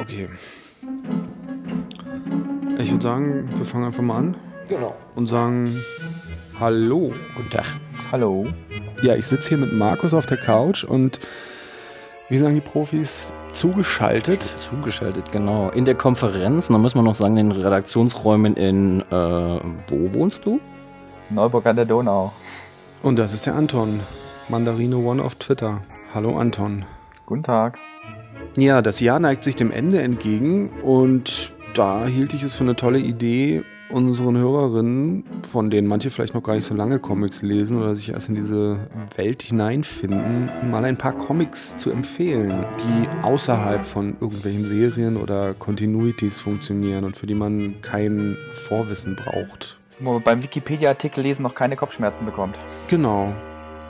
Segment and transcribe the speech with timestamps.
[0.00, 0.28] Okay.
[2.78, 4.36] Ich würde sagen, wir fangen einfach mal an.
[4.68, 4.96] Genau.
[5.14, 5.80] Und sagen
[6.58, 7.12] Hallo.
[7.36, 7.66] Guten Tag.
[8.10, 8.46] Hallo.
[9.00, 11.20] Ja, ich sitze hier mit Markus auf der Couch und
[12.28, 14.42] wie sagen die Profis, zugeschaltet.
[14.42, 15.70] Zugeschaltet, genau.
[15.70, 20.44] In der Konferenz, da muss man noch sagen, in den Redaktionsräumen in, äh, wo wohnst
[20.44, 20.60] du?
[21.30, 22.32] Neuburg an der Donau.
[23.02, 24.00] Und das ist der Anton,
[24.48, 25.82] Mandarine One auf Twitter.
[26.12, 26.84] Hallo Anton.
[27.26, 27.78] Guten Tag.
[28.56, 32.74] Ja, das Jahr neigt sich dem Ende entgegen und da hielt ich es für eine
[32.74, 37.78] tolle Idee, unseren Hörerinnen, von denen manche vielleicht noch gar nicht so lange Comics lesen
[37.78, 38.78] oder sich erst in diese
[39.16, 46.40] Welt hineinfinden, mal ein paar Comics zu empfehlen, die außerhalb von irgendwelchen Serien oder Continuities
[46.40, 49.78] funktionieren und für die man kein Vorwissen braucht.
[50.00, 52.58] Wo man beim Wikipedia-Artikel lesen noch keine Kopfschmerzen bekommt.
[52.88, 53.34] Genau.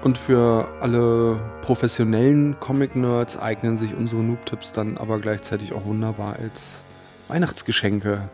[0.03, 6.81] Und für alle professionellen Comic-Nerds eignen sich unsere Noob-Tipps dann aber gleichzeitig auch wunderbar als
[7.27, 8.29] Weihnachtsgeschenke.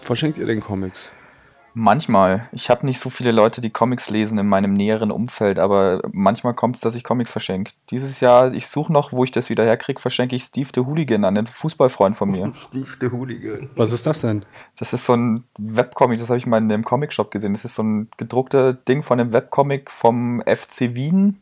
[0.00, 1.12] Verschenkt ihr den Comics?
[1.80, 2.48] Manchmal.
[2.50, 6.52] Ich habe nicht so viele Leute, die Comics lesen in meinem näheren Umfeld, aber manchmal
[6.52, 7.70] kommt es, dass ich Comics verschenke.
[7.90, 11.24] Dieses Jahr, ich suche noch, wo ich das wieder herkriege, verschenke ich Steve the Hooligan
[11.24, 12.52] an einen Fußballfreund von mir.
[12.68, 13.70] Steve the Hooligan.
[13.76, 14.44] Was ist das denn?
[14.76, 17.52] Das ist so ein Webcomic, das habe ich mal in dem Comicshop gesehen.
[17.52, 21.40] Das ist so ein gedruckter Ding von einem Webcomic vom FC Wien.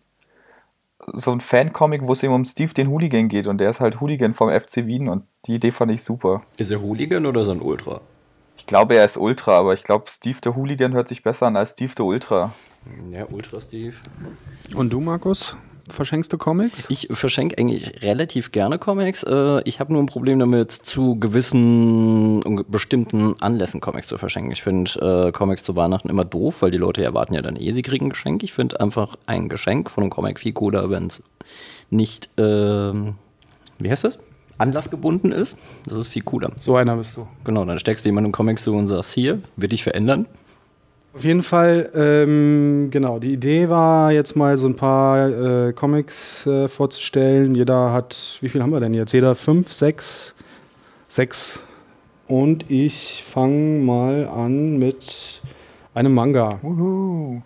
[1.14, 4.02] So ein Fancomic, wo es eben um Steve den Hooligan geht und der ist halt
[4.02, 6.42] Hooligan vom FC Wien und die Idee fand ich super.
[6.58, 8.02] Ist er Hooligan oder so ein Ultra?
[8.66, 11.56] Ich glaube, er ist Ultra, aber ich glaube, Steve der Hooligan hört sich besser an
[11.56, 12.52] als Steve der Ultra.
[13.12, 13.94] Ja, Ultra Steve.
[14.74, 15.54] Und du, Markus?
[15.88, 16.90] Verschenkst du Comics?
[16.90, 19.22] Ich verschenke eigentlich relativ gerne Comics.
[19.22, 24.50] Äh, Ich habe nur ein Problem damit, zu gewissen und bestimmten Anlässen Comics zu verschenken.
[24.50, 27.70] Ich finde äh, Comics zu Weihnachten immer doof, weil die Leute erwarten ja dann eh,
[27.70, 28.42] sie kriegen ein Geschenk.
[28.42, 31.22] Ich finde einfach ein Geschenk von einem Comic viel cooler, wenn es
[31.90, 33.14] nicht, ähm,
[33.78, 34.18] wie heißt das?
[34.58, 35.56] Anlassgebunden ist.
[35.86, 36.50] Das ist viel cooler.
[36.58, 37.26] So einer bist du.
[37.44, 40.26] Genau, dann steckst du jemandem Comics zu und sagst, hier, wird dich verändern.
[41.14, 46.46] Auf jeden Fall, ähm, genau, die Idee war jetzt mal so ein paar äh, Comics
[46.46, 47.54] äh, vorzustellen.
[47.54, 49.12] Jeder hat, wie viel haben wir denn jetzt?
[49.12, 50.34] Jeder fünf, sechs,
[51.08, 51.64] sechs.
[52.28, 55.40] Und ich fange mal an mit
[55.94, 56.58] einem Manga.
[56.62, 57.40] Uhu.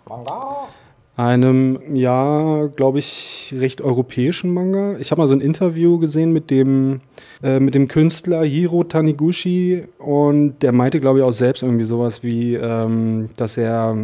[1.17, 4.97] Einem, ja, glaube ich, recht europäischen Manga.
[4.97, 7.01] Ich habe mal so ein Interview gesehen mit dem,
[7.43, 12.23] äh, mit dem Künstler Hiro Taniguchi und der meinte, glaube ich, auch selbst irgendwie sowas
[12.23, 13.97] wie, ähm, dass er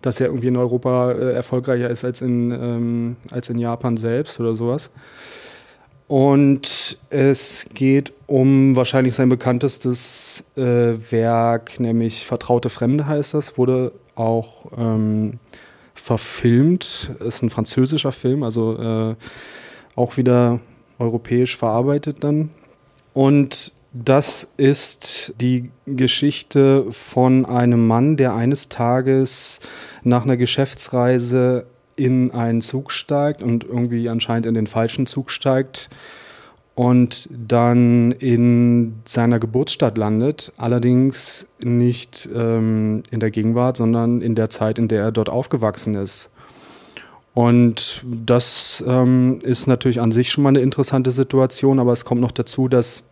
[0.00, 4.38] dass er irgendwie in Europa äh, erfolgreicher ist als in, ähm, als in Japan selbst
[4.40, 4.90] oder sowas.
[6.06, 10.62] Und es geht um wahrscheinlich sein bekanntestes äh,
[11.10, 15.34] Werk, nämlich Vertraute Fremde heißt das, wurde auch ähm,
[16.00, 17.10] verfilmt.
[17.20, 19.16] Ist ein französischer Film, also äh,
[19.94, 20.60] auch wieder
[20.98, 22.50] europäisch verarbeitet dann.
[23.14, 29.60] Und das ist die Geschichte von einem Mann, der eines Tages
[30.02, 31.66] nach einer Geschäftsreise
[31.96, 35.90] in einen Zug steigt und irgendwie anscheinend in den falschen Zug steigt
[36.78, 44.48] und dann in seiner Geburtsstadt landet, allerdings nicht ähm, in der Gegenwart, sondern in der
[44.48, 46.30] Zeit, in der er dort aufgewachsen ist.
[47.34, 52.20] Und das ähm, ist natürlich an sich schon mal eine interessante Situation, aber es kommt
[52.20, 53.10] noch dazu, dass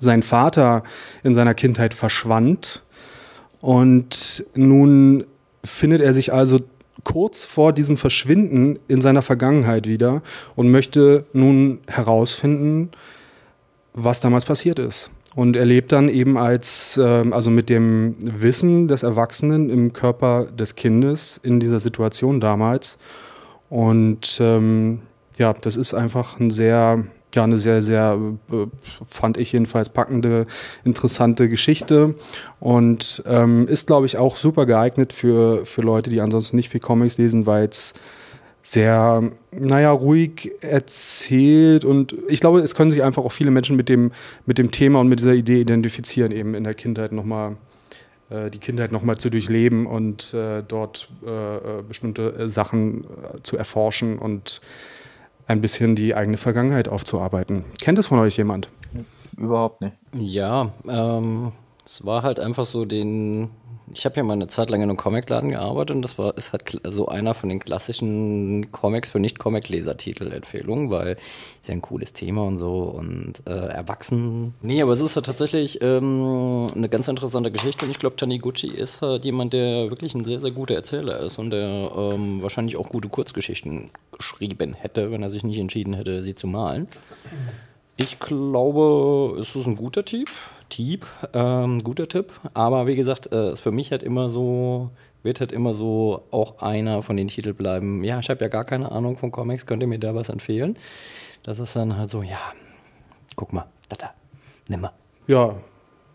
[0.00, 0.82] sein Vater
[1.22, 2.82] in seiner Kindheit verschwand
[3.60, 5.26] und nun
[5.62, 6.58] findet er sich also
[7.02, 10.22] kurz vor diesem Verschwinden in seiner Vergangenheit wieder
[10.54, 12.90] und möchte nun herausfinden,
[13.94, 15.10] was damals passiert ist.
[15.34, 20.46] Und er lebt dann eben als, ähm, also mit dem Wissen des Erwachsenen im Körper
[20.46, 22.98] des Kindes in dieser Situation damals.
[23.68, 25.00] Und ähm,
[25.36, 28.18] ja, das ist einfach ein sehr, ja, eine sehr, sehr,
[28.50, 28.66] äh,
[29.08, 30.46] fand ich jedenfalls packende,
[30.84, 32.14] interessante Geschichte.
[32.60, 36.80] Und ähm, ist, glaube ich, auch super geeignet für, für Leute, die ansonsten nicht viel
[36.80, 37.94] Comics lesen, weil es
[38.62, 41.84] sehr, naja, ruhig erzählt.
[41.84, 44.12] Und ich glaube, es können sich einfach auch viele Menschen mit dem,
[44.46, 47.56] mit dem Thema und mit dieser Idee identifizieren, eben in der Kindheit nochmal
[48.30, 53.58] äh, die Kindheit nochmal zu durchleben und äh, dort äh, bestimmte äh, Sachen äh, zu
[53.58, 54.62] erforschen und
[55.46, 57.64] ein bisschen die eigene Vergangenheit aufzuarbeiten.
[57.80, 58.68] Kennt es von euch jemand?
[59.36, 59.96] Überhaupt nicht.
[60.14, 61.52] Ja, ähm,
[61.84, 63.50] es war halt einfach so den,
[63.92, 66.52] Ich habe ja mal eine Zeit lang in einem Comicladen gearbeitet und das war ist
[66.52, 71.16] halt so einer von den klassischen Comics für Nicht-Comic-Leser-Titel-Empfehlungen, weil
[71.60, 74.54] ist ja ein cooles Thema und so und äh, erwachsen.
[74.62, 78.68] Nee, aber es ist halt tatsächlich ähm, eine ganz interessante Geschichte und ich glaube, Taniguchi
[78.68, 82.76] ist halt jemand, der wirklich ein sehr, sehr guter Erzähler ist und der ähm, wahrscheinlich
[82.76, 86.88] auch gute Kurzgeschichten geschrieben hätte, wenn er sich nicht entschieden hätte, sie zu malen.
[87.96, 90.28] Ich glaube, es ist ein guter Typ.
[90.74, 92.32] Typ, ähm, guter Tipp.
[92.52, 94.90] Aber wie gesagt, äh, ist für mich halt immer so,
[95.22, 98.02] wird halt immer so auch einer von den Titeln bleiben.
[98.02, 100.76] Ja, ich habe ja gar keine Ahnung von Comics, könnt ihr mir da was empfehlen?
[101.44, 102.40] Das ist dann halt so, ja,
[103.36, 104.10] guck mal, da, da,
[104.66, 104.90] nimm mal.
[105.28, 105.54] Ja,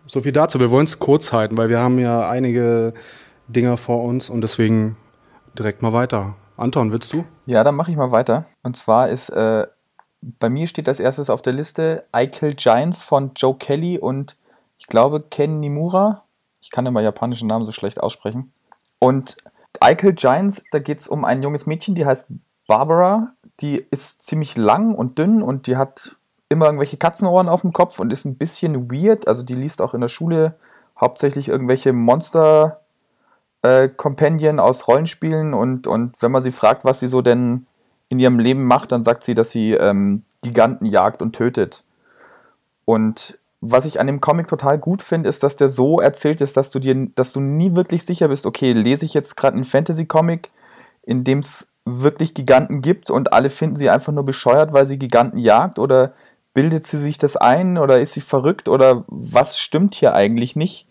[0.08, 0.60] so viel dazu.
[0.60, 2.94] Wir wollen es kurz halten, weil wir haben ja einige
[3.48, 4.98] Dinger vor uns und deswegen
[5.58, 6.36] direkt mal weiter.
[6.58, 7.24] Anton, willst du?
[7.46, 8.46] Ja, dann mache ich mal weiter.
[8.64, 9.68] Und zwar ist äh,
[10.22, 14.36] bei mir steht als erstes auf der Liste I Kill Giants von Joe Kelly und
[14.80, 16.24] ich glaube Ken Nimura.
[16.62, 18.52] Ich kann immer japanischen Namen so schlecht aussprechen.
[18.98, 19.38] Und
[19.80, 22.28] Kill Giants, da geht es um ein junges Mädchen, die heißt
[22.68, 23.34] Barbara.
[23.60, 26.18] Die ist ziemlich lang und dünn und die hat
[26.50, 29.28] immer irgendwelche Katzenohren auf dem Kopf und ist ein bisschen weird.
[29.28, 30.56] Also die liest auch in der Schule
[31.00, 32.82] hauptsächlich irgendwelche Monster
[33.62, 37.66] äh, Companion aus Rollenspielen und, und wenn man sie fragt, was sie so denn
[38.10, 41.84] in ihrem Leben macht, dann sagt sie, dass sie ähm, Giganten jagt und tötet.
[42.86, 46.56] Und was ich an dem Comic total gut finde, ist, dass der so erzählt ist,
[46.56, 49.66] dass du dir, dass du nie wirklich sicher bist, okay, lese ich jetzt gerade einen
[49.66, 50.50] Fantasy-Comic,
[51.04, 55.00] in dem es wirklich Giganten gibt und alle finden sie einfach nur bescheuert, weil sie
[55.00, 56.14] Giganten jagt oder
[56.54, 60.88] bildet sie sich das ein oder ist sie verrückt oder was stimmt hier eigentlich nicht?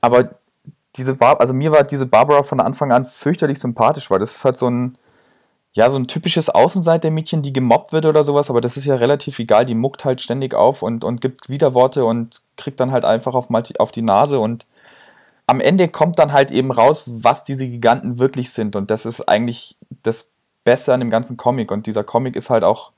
[0.00, 0.30] Aber
[0.96, 4.44] diese Bar also mir war diese Barbara von Anfang an fürchterlich sympathisch, weil das ist
[4.44, 4.98] halt so ein
[5.72, 9.38] ja, so ein typisches Außenseitermädchen, die gemobbt wird oder sowas, aber das ist ja relativ
[9.38, 13.34] egal, die muckt halt ständig auf und, und gibt Widerworte und kriegt dann halt einfach
[13.34, 14.66] auf, auf die Nase und
[15.50, 18.76] am Ende kommt dann halt eben raus, was diese Giganten wirklich sind.
[18.76, 20.30] Und das ist eigentlich das
[20.62, 21.72] Beste an dem ganzen Comic.
[21.72, 22.92] Und dieser Comic ist halt auch,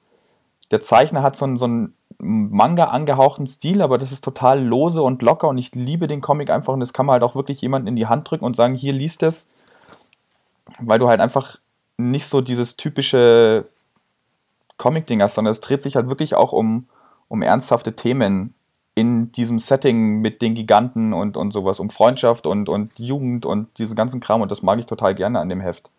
[0.71, 5.01] der Zeichner hat so einen, so einen Manga angehauchten Stil, aber das ist total lose
[5.01, 6.75] und locker und ich liebe den Comic einfach.
[6.75, 8.93] Und das kann man halt auch wirklich jemanden in die Hand drücken und sagen, hier
[8.93, 9.49] liest es,
[10.79, 11.57] weil du halt einfach
[11.97, 13.67] nicht so dieses typische
[14.77, 16.89] Comic-Ding hast, sondern es dreht sich halt wirklich auch um,
[17.29, 18.55] um ernsthafte Themen
[18.95, 23.79] in diesem Setting mit den Giganten und, und sowas, um Freundschaft und, und Jugend und
[23.79, 25.91] diesen ganzen Kram und das mag ich total gerne an dem Heft.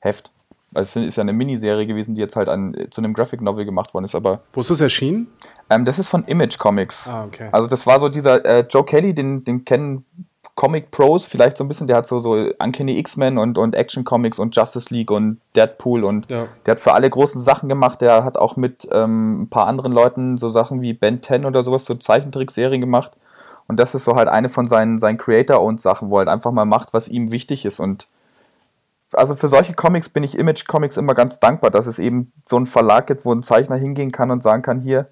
[0.00, 0.30] Heft.
[0.74, 3.64] Also es ist ja eine Miniserie gewesen, die jetzt halt an, zu einem Graphic Novel
[3.64, 4.42] gemacht worden ist, aber.
[4.52, 5.28] Wo ist das erschienen?
[5.70, 7.08] Ähm, das ist von Image Comics.
[7.08, 7.48] Ah, okay.
[7.52, 10.04] Also das war so dieser äh, Joe Kelly, den, den kennen
[10.54, 14.04] Comic Pros vielleicht so ein bisschen, der hat so, so Uncanny X-Men und, und Action
[14.04, 16.46] Comics und Justice League und Deadpool und ja.
[16.64, 18.00] der hat für alle großen Sachen gemacht.
[18.00, 21.62] Der hat auch mit ähm, ein paar anderen Leuten so Sachen wie Ben 10 oder
[21.64, 23.12] sowas, so Zeichentrickserien gemacht.
[23.66, 26.52] Und das ist so halt eine von seinen, seinen Creator-Owned Sachen, wo er halt einfach
[26.52, 27.80] mal macht, was ihm wichtig ist.
[27.80, 28.06] Und
[29.12, 32.56] also für solche Comics bin ich Image Comics immer ganz dankbar, dass es eben so
[32.56, 35.08] einen Verlag gibt, wo ein Zeichner hingehen kann und sagen kann, hier,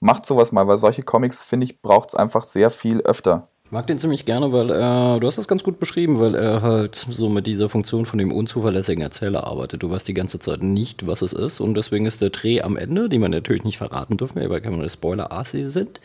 [0.00, 3.46] macht sowas mal, weil solche Comics, finde ich, braucht es einfach sehr viel öfter.
[3.72, 6.60] Ich mag den ziemlich gerne, weil er, du hast das ganz gut beschrieben, weil er
[6.60, 9.82] halt so mit dieser Funktion von dem unzuverlässigen Erzähler arbeitet.
[9.82, 12.76] Du weißt die ganze Zeit nicht, was es ist und deswegen ist der Dreh am
[12.76, 16.02] Ende, die man natürlich nicht verraten dürfen, weil keine Spoiler-Asi sind,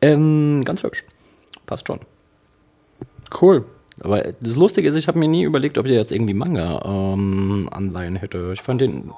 [0.00, 1.04] ähm, ganz hübsch.
[1.66, 2.00] Passt schon.
[3.38, 3.66] Cool.
[4.00, 8.18] Aber das Lustige ist, ich habe mir nie überlegt, ob der jetzt irgendwie Manga-Anleihen ähm,
[8.18, 8.52] hätte.
[8.54, 9.10] Ich fand den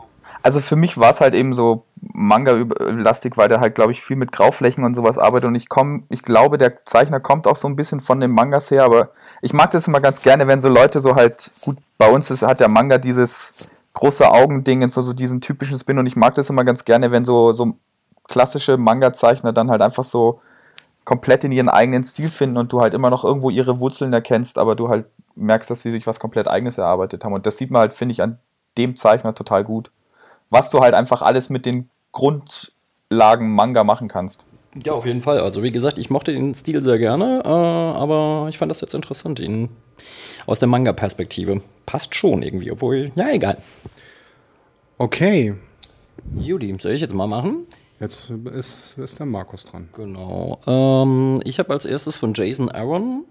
[0.47, 4.15] also für mich war es halt eben so Manga-lastig, weil der halt, glaube ich, viel
[4.15, 5.49] mit Grauflächen und sowas arbeitet.
[5.49, 8.71] Und ich komme, ich glaube, der Zeichner kommt auch so ein bisschen von den Mangas
[8.71, 9.11] her, aber
[9.43, 12.43] ich mag das immer ganz gerne, wenn so Leute so halt, gut, bei uns ist,
[12.43, 16.35] hat der Manga dieses große Augending und so, so diesen typischen Spin und ich mag
[16.35, 17.75] das immer ganz gerne, wenn so, so
[18.29, 20.41] klassische Manga-Zeichner dann halt einfach so
[21.05, 24.59] komplett in ihren eigenen Stil finden und du halt immer noch irgendwo ihre Wurzeln erkennst,
[24.59, 27.33] aber du halt merkst, dass sie sich was komplett eigenes erarbeitet haben.
[27.33, 28.39] Und das sieht man halt, finde ich, an
[28.79, 29.91] dem Zeichner total gut
[30.51, 34.47] was du halt einfach alles mit den Grundlagen Manga machen kannst.
[34.85, 35.41] Ja, auf jeden Fall.
[35.41, 38.95] Also wie gesagt, ich mochte den Stil sehr gerne, äh, aber ich fand das jetzt
[38.95, 39.71] interessant, ihn
[40.47, 41.63] aus der Manga-Perspektive.
[41.87, 43.59] Passt schon irgendwie, obwohl, ja, egal.
[44.99, 45.55] Okay.
[46.35, 47.67] Judy, soll ich jetzt mal machen?
[48.01, 49.89] Jetzt ist, ist der Markus dran.
[49.95, 50.59] Genau.
[50.67, 53.25] Ähm, ich habe als erstes von Jason Aaron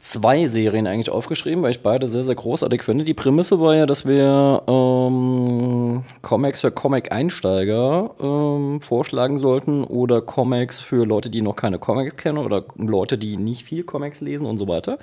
[0.00, 3.04] zwei Serien eigentlich aufgeschrieben, weil ich beide sehr, sehr großartig finde.
[3.04, 10.80] Die Prämisse war ja, dass wir ähm, Comics für Comic-Einsteiger ähm, vorschlagen sollten oder Comics
[10.80, 14.58] für Leute, die noch keine Comics kennen oder Leute, die nicht viel Comics lesen und
[14.58, 14.98] so weiter.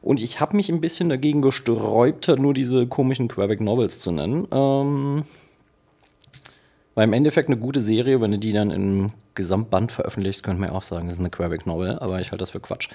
[0.00, 4.46] Und ich habe mich ein bisschen dagegen gesträubt, nur diese komischen Graphic Novels zu nennen.
[4.52, 5.24] Ähm,
[6.94, 10.70] War im Endeffekt eine gute Serie, wenn du die dann im Gesamtband veröffentlichst, könnte man
[10.70, 12.88] ja auch sagen, das ist eine Graphic Novel, aber ich halte das für Quatsch.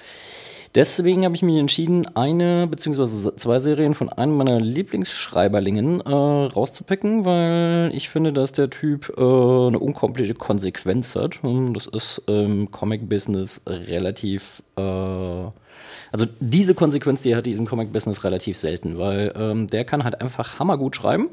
[0.76, 3.34] Deswegen habe ich mich entschieden, eine bzw.
[3.34, 9.20] zwei Serien von einem meiner Lieblingsschreiberlingen äh, rauszupicken, weil ich finde, dass der Typ äh,
[9.20, 11.42] eine unglaubliche Konsequenz hat.
[11.42, 14.62] Und das ist im Comic-Business relativ.
[14.76, 14.82] Äh,
[16.12, 20.60] also diese Konsequenz, die hat diesem Comic-Business relativ selten, weil ähm, der kann halt einfach
[20.60, 21.30] hammergut schreiben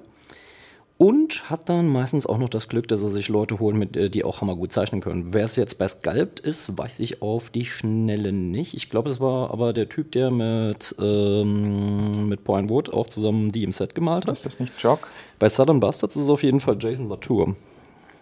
[0.98, 4.10] und hat dann meistens auch noch das Glück, dass er sich Leute holt, mit, äh,
[4.10, 5.34] die auch hammergut zeichnen können.
[5.34, 8.74] Wer es jetzt bei Sculpt ist, weiß ich auf die Schnelle nicht.
[8.74, 13.51] Ich glaube, es war aber der Typ, der mit, ähm, mit Point Wood auch zusammen
[13.51, 14.36] die im Set gemalt hat.
[14.36, 15.08] Ist das nicht Jock?
[15.38, 17.56] Bei Southern Bastards ist es auf jeden Fall Jason Latour.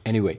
[0.03, 0.37] Anyway.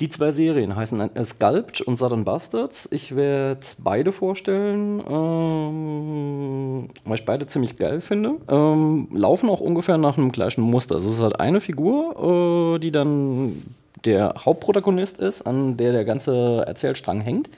[0.00, 2.88] Die zwei Serien heißen Sculpt und Southern Bastards.
[2.92, 8.36] Ich werde beide vorstellen, ähm, weil ich beide ziemlich geil finde.
[8.48, 10.94] Ähm, laufen auch ungefähr nach einem gleichen Muster.
[10.94, 13.64] Also es ist halt eine Figur, äh, die dann
[14.04, 17.50] der Hauptprotagonist ist, an der der ganze Erzählstrang hängt.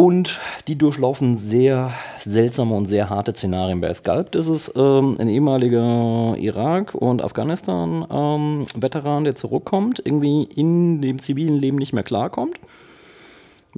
[0.00, 3.82] Und die durchlaufen sehr seltsame und sehr harte Szenarien.
[3.82, 11.02] Bei Sculpt ist es ähm, ein ehemaliger Irak- und Afghanistan-Veteran, ähm, der zurückkommt, irgendwie in
[11.02, 12.58] dem zivilen Leben nicht mehr klarkommt.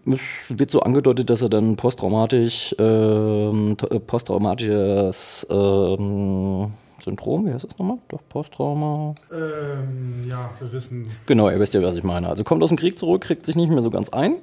[0.07, 3.77] Es wird so angedeutet, dass er dann posttraumatisch, ähm,
[4.07, 6.71] posttraumatisches ähm,
[7.03, 7.99] Syndrom, wie heißt das nochmal?
[8.09, 9.17] Doch, Posttrauma.
[9.33, 11.11] Ähm, ja, wir wissen.
[11.27, 12.29] Genau, ihr wisst ja, was ich meine.
[12.29, 14.37] Also kommt aus dem Krieg zurück, kriegt sich nicht mehr so ganz ein,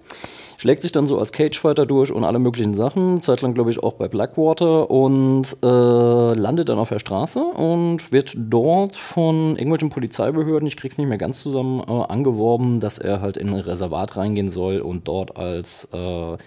[0.59, 3.93] schlägt sich dann so als Cagefighter durch und alle möglichen Sachen, zeitlang glaube ich auch
[3.93, 10.67] bei Blackwater und äh, landet dann auf der Straße und wird dort von irgendwelchen Polizeibehörden,
[10.67, 14.49] ich krieg's nicht mehr ganz zusammen, äh, angeworben, dass er halt in ein Reservat reingehen
[14.49, 16.37] soll und dort als äh,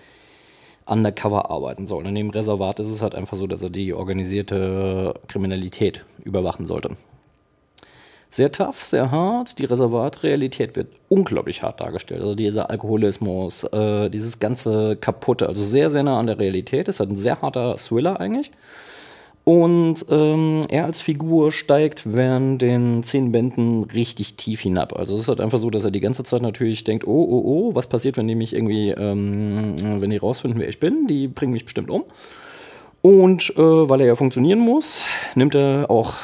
[0.85, 2.07] undercover arbeiten soll.
[2.07, 6.90] In dem Reservat ist es halt einfach so, dass er die organisierte Kriminalität überwachen sollte.
[8.33, 9.59] Sehr tough, sehr hart.
[9.59, 12.23] Die Reservatrealität wird unglaublich hart dargestellt.
[12.23, 16.89] Also dieser Alkoholismus, äh, dieses ganze Kaputte, also sehr, sehr nah an der Realität.
[16.89, 18.51] Es hat ein sehr harter Thriller eigentlich.
[19.45, 24.99] Und ähm, er als Figur steigt während den zehn Bänden richtig tief hinab.
[24.99, 27.43] Also es ist halt einfach so, dass er die ganze Zeit natürlich denkt, oh, oh,
[27.45, 31.29] oh, was passiert, wenn die mich irgendwie, ähm, wenn die rausfinden, wer ich bin, die
[31.29, 32.05] bringen mich bestimmt um.
[33.03, 33.61] Und äh,
[33.91, 36.15] weil er ja funktionieren muss, nimmt er auch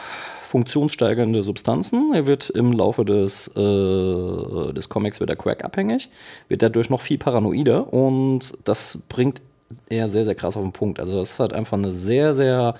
[0.48, 2.12] funktionssteigernde Substanzen.
[2.14, 6.08] Er wird im Laufe des, äh, des Comics wieder Crack abhängig,
[6.48, 9.42] wird dadurch noch viel paranoider und das bringt
[9.88, 11.00] er sehr, sehr krass auf den Punkt.
[11.00, 12.74] Also es ist halt einfach eine sehr, sehr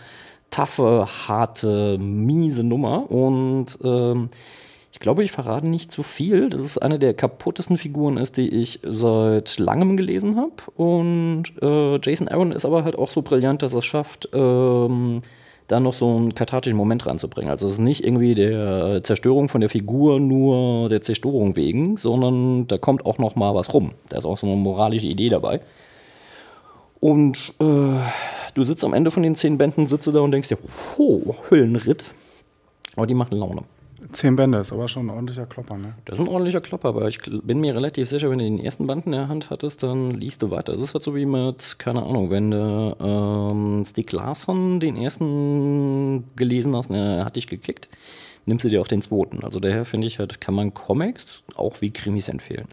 [0.51, 3.11] taffe, harte, miese Nummer.
[3.11, 4.31] Und ähm,
[4.93, 6.49] ich glaube, ich verrate nicht zu viel.
[6.49, 10.55] Das ist eine der kaputtesten Figuren ist, die ich seit langem gelesen habe.
[10.77, 15.21] Und äh, Jason Aaron ist aber halt auch so brillant, dass er es schafft, ähm,
[15.69, 17.51] da noch so einen kathartischen Moment reinzubringen.
[17.51, 22.67] Also es ist nicht irgendwie der Zerstörung von der Figur nur der Zerstörung wegen, sondern
[22.67, 23.93] da kommt auch noch mal was rum.
[24.09, 25.61] Da ist auch so eine moralische Idee dabei.
[27.01, 28.01] Und äh,
[28.55, 30.59] du sitzt am Ende von den zehn Bänden, sitzt da und denkst dir,
[30.97, 32.13] ho, Hüllenritt.
[32.97, 33.63] Aber die machen Laune.
[34.13, 35.95] Zehn Bände ist aber schon ein ordentlicher Klopper, ne?
[36.05, 38.87] Das ist ein ordentlicher Klopper, aber ich bin mir relativ sicher, wenn du den ersten
[38.87, 40.73] Band in der Hand hattest, dann liest du weiter.
[40.73, 46.25] Das ist halt so wie mit, keine Ahnung, wenn du ähm, Stieg Larsson den ersten
[46.37, 47.89] gelesen hast, ne, hat dich gekickt,
[48.47, 49.45] nimmst du dir auch den zweiten.
[49.45, 52.69] Also daher finde ich halt, kann man Comics auch wie Krimis empfehlen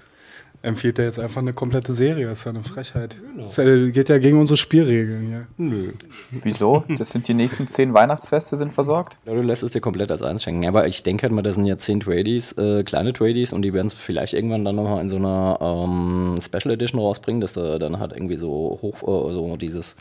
[0.65, 2.27] empfiehlt er jetzt einfach eine komplette Serie.
[2.27, 3.17] Das ist ja eine Frechheit.
[3.19, 3.43] Genau.
[3.43, 5.31] Das geht ja gegen unsere Spielregeln.
[5.31, 5.41] Ja.
[5.57, 5.93] Nö.
[6.31, 6.83] Wieso?
[6.97, 9.17] Das sind die nächsten zehn Weihnachtsfeste sind versorgt?
[9.27, 10.65] Ja, du lässt es dir komplett als eins schenken.
[10.67, 13.73] Aber ich denke halt mal, das sind ja zehn Tradies, äh, kleine Tradies und die
[13.73, 17.79] werden es vielleicht irgendwann dann nochmal in so einer ähm, Special Edition rausbringen, dass du
[17.79, 19.95] dann halt irgendwie so hoch, äh, so dieses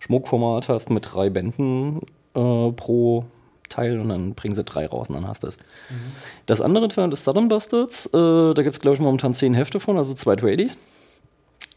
[0.00, 2.00] Schmuckformat hast mit drei Bänden
[2.34, 3.24] äh, pro
[3.68, 5.58] Teil und dann bringen sie drei raus und dann hast du es.
[5.58, 6.12] Mhm.
[6.46, 9.80] Das andere Teil des Southern Bastards, äh, da gibt es glaube ich momentan zehn Hefte
[9.80, 10.78] von, also zwei Tradies.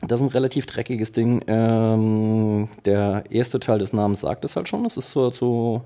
[0.01, 1.41] Das ist ein relativ dreckiges Ding.
[1.47, 4.83] Ähm, der erste Teil des Namens sagt es halt schon.
[4.83, 5.81] Das ist so, so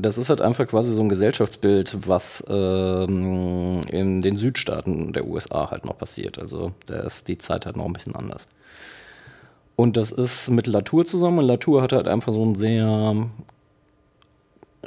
[0.00, 5.70] das ist halt einfach quasi so ein Gesellschaftsbild, was ähm, in den Südstaaten der USA
[5.70, 6.38] halt noch passiert.
[6.38, 8.48] Also da ist die Zeit halt noch ein bisschen anders.
[9.76, 11.40] Und das ist mit Latour zusammen.
[11.40, 13.28] Und Latour hat halt einfach so einen sehr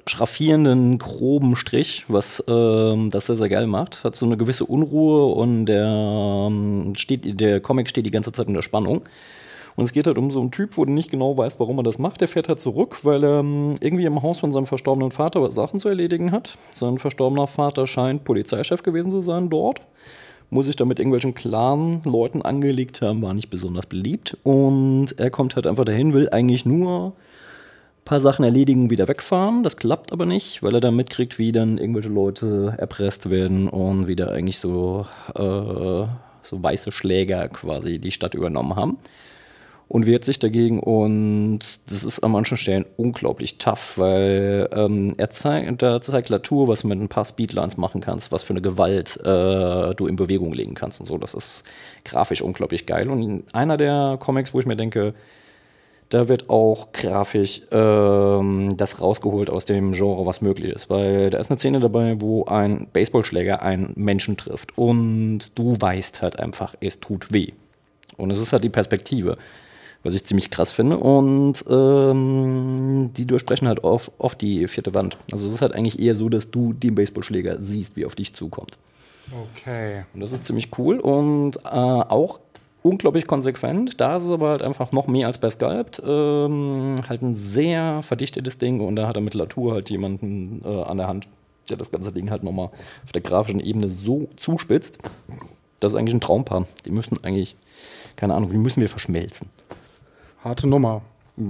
[0.07, 4.03] schraffierenden, groben Strich, was ähm, das sehr, sehr geil macht.
[4.03, 8.47] Hat so eine gewisse Unruhe und der, ähm, steht, der Comic steht die ganze Zeit
[8.47, 9.01] in der Spannung.
[9.75, 11.83] Und es geht halt um so einen Typ, wo du nicht genau weißt, warum er
[11.83, 12.21] das macht.
[12.21, 15.55] Der fährt halt zurück, weil er ähm, irgendwie im Haus von seinem verstorbenen Vater was
[15.55, 16.57] Sachen zu erledigen hat.
[16.71, 19.81] Sein verstorbener Vater scheint Polizeichef gewesen zu sein dort.
[20.50, 24.38] Muss sich da mit irgendwelchen klaren Leuten angelegt haben, war nicht besonders beliebt.
[24.43, 27.13] Und er kommt halt einfach dahin, will eigentlich nur
[28.05, 29.63] paar Sachen erledigen, wieder wegfahren.
[29.63, 34.07] Das klappt aber nicht, weil er dann mitkriegt, wie dann irgendwelche Leute erpresst werden und
[34.07, 38.97] wieder eigentlich so, äh, so weiße Schläger quasi die Stadt übernommen haben.
[39.88, 45.29] Und wehrt sich dagegen und das ist an manchen Stellen unglaublich tough, weil ähm, er
[45.29, 48.63] zeigt, da zeigt Latour, was du mit ein paar Speedlines machen kannst, was für eine
[48.63, 51.19] Gewalt äh, du in Bewegung legen kannst und so.
[51.19, 51.65] Das ist
[52.03, 53.12] grafisch unglaublich geil.
[53.12, 55.13] Und einer der Comics, wo ich mir denke,
[56.09, 60.89] da wird auch grafisch ähm, das rausgeholt aus dem Genre, was möglich ist.
[60.89, 64.77] Weil da ist eine Szene dabei, wo ein Baseballschläger einen Menschen trifft.
[64.77, 67.53] Und du weißt halt einfach, es tut weh.
[68.17, 69.38] Und es ist halt die Perspektive,
[70.03, 70.97] was ich ziemlich krass finde.
[70.97, 75.17] Und ähm, die durchbrechen halt oft, oft die vierte Wand.
[75.31, 78.33] Also es ist halt eigentlich eher so, dass du den Baseballschläger siehst, wie auf dich
[78.35, 78.77] zukommt.
[79.57, 80.03] Okay.
[80.13, 82.39] Und das ist ziemlich cool und äh, auch
[82.85, 83.99] unglaublich konsequent.
[83.99, 86.01] Da ist es aber halt einfach noch mehr als bei Sculpt.
[86.05, 90.83] Ähm, halt ein sehr verdichtetes Ding und da hat er mit Latour halt jemanden äh,
[90.83, 91.27] an der Hand,
[91.69, 92.69] der das ganze Ding halt nochmal
[93.03, 94.99] auf der grafischen Ebene so zuspitzt.
[95.79, 96.67] Das ist eigentlich ein Traumpaar.
[96.85, 97.55] Die müssen eigentlich,
[98.17, 99.49] keine Ahnung, die müssen wir verschmelzen.
[100.43, 101.01] Harte Nummer.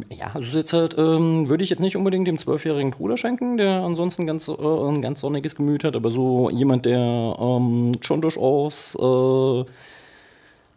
[0.09, 3.57] Ja, das ist jetzt halt, ähm, würde ich jetzt nicht unbedingt dem zwölfjährigen Bruder schenken,
[3.57, 8.21] der ansonsten ganz, äh, ein ganz sonniges Gemüt hat, aber so jemand, der ähm, schon
[8.21, 9.65] durchaus äh,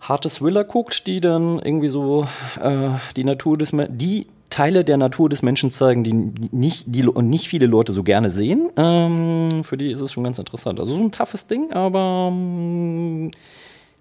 [0.00, 2.26] harte Thriller guckt, die dann irgendwie so
[2.60, 7.28] äh, die Natur des die Teile der Natur des Menschen zeigen, die nicht, die und
[7.28, 8.70] nicht viele Leute so gerne sehen.
[8.76, 10.80] Ähm, für die ist es schon ganz interessant.
[10.80, 13.30] Also so ein toughes Ding, aber ähm,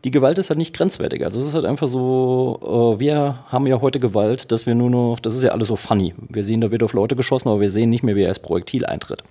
[0.06, 1.24] die Gewalt ist halt nicht grenzwertig.
[1.25, 4.89] Also es ist halt einfach so, äh, wir haben ja heute Gewalt, dass wir nur
[4.89, 6.13] noch, das ist ja alles so funny.
[6.30, 8.39] Wir sehen, da wird auf Leute geschossen, aber wir sehen nicht mehr, wie er als
[8.39, 9.24] Projektil eintritt.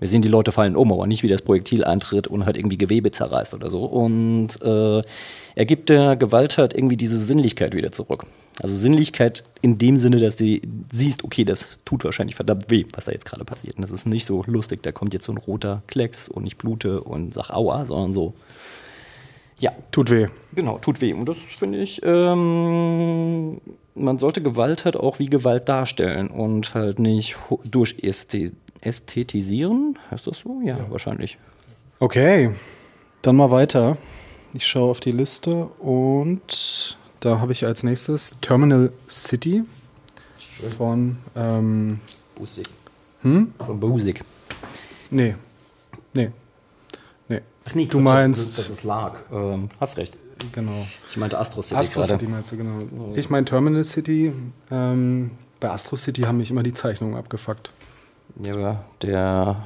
[0.00, 2.78] Wir sehen, die Leute fallen um, aber nicht, wie das Projektil eintritt und halt irgendwie
[2.78, 3.84] Gewebe zerreißt oder so.
[3.84, 5.02] Und äh,
[5.54, 8.24] er gibt der Gewalt halt irgendwie diese Sinnlichkeit wieder zurück.
[8.62, 10.58] Also Sinnlichkeit in dem Sinne, dass du
[10.90, 13.76] siehst, okay, das tut wahrscheinlich verdammt weh, was da jetzt gerade passiert.
[13.76, 16.56] Und das ist nicht so lustig, da kommt jetzt so ein roter Klecks und ich
[16.56, 18.34] blute und sag Aua, sondern so,
[19.58, 19.72] ja.
[19.92, 20.28] Tut weh.
[20.54, 21.12] Genau, tut weh.
[21.12, 23.60] Und das finde ich, ähm,
[23.94, 27.96] man sollte Gewalt halt auch wie Gewalt darstellen und halt nicht durch
[28.82, 30.60] Ästhetisieren, heißt das so?
[30.64, 31.38] Ja, ja, wahrscheinlich.
[31.98, 32.50] Okay,
[33.22, 33.98] dann mal weiter.
[34.52, 39.62] Ich schaue auf die Liste und da habe ich als nächstes Terminal City
[40.38, 40.70] Schön.
[40.70, 42.00] von ähm,
[42.34, 42.68] Busig.
[43.22, 43.52] Hm?
[43.58, 44.24] Von Busig.
[45.10, 45.36] Nee.
[46.14, 46.30] Nee.
[47.28, 47.42] Nee.
[47.66, 48.58] Ach nee, du meinst.
[48.58, 49.18] Das ist lag.
[49.30, 50.14] Ähm, hast recht.
[50.52, 50.86] Genau.
[51.10, 51.74] Ich meinte Astro City.
[51.74, 52.14] Astro grade.
[52.14, 53.14] City meinst du, genau.
[53.14, 54.32] Ich meine Terminal City.
[54.70, 57.72] Ähm, bei Astro City haben mich immer die Zeichnungen abgefuckt.
[58.42, 59.56] Ja, der,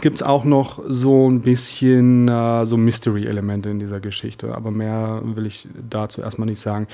[0.00, 5.20] gibt es auch noch so ein bisschen äh, so Mystery-Elemente in dieser Geschichte, aber mehr
[5.22, 6.86] will ich dazu erstmal nicht sagen.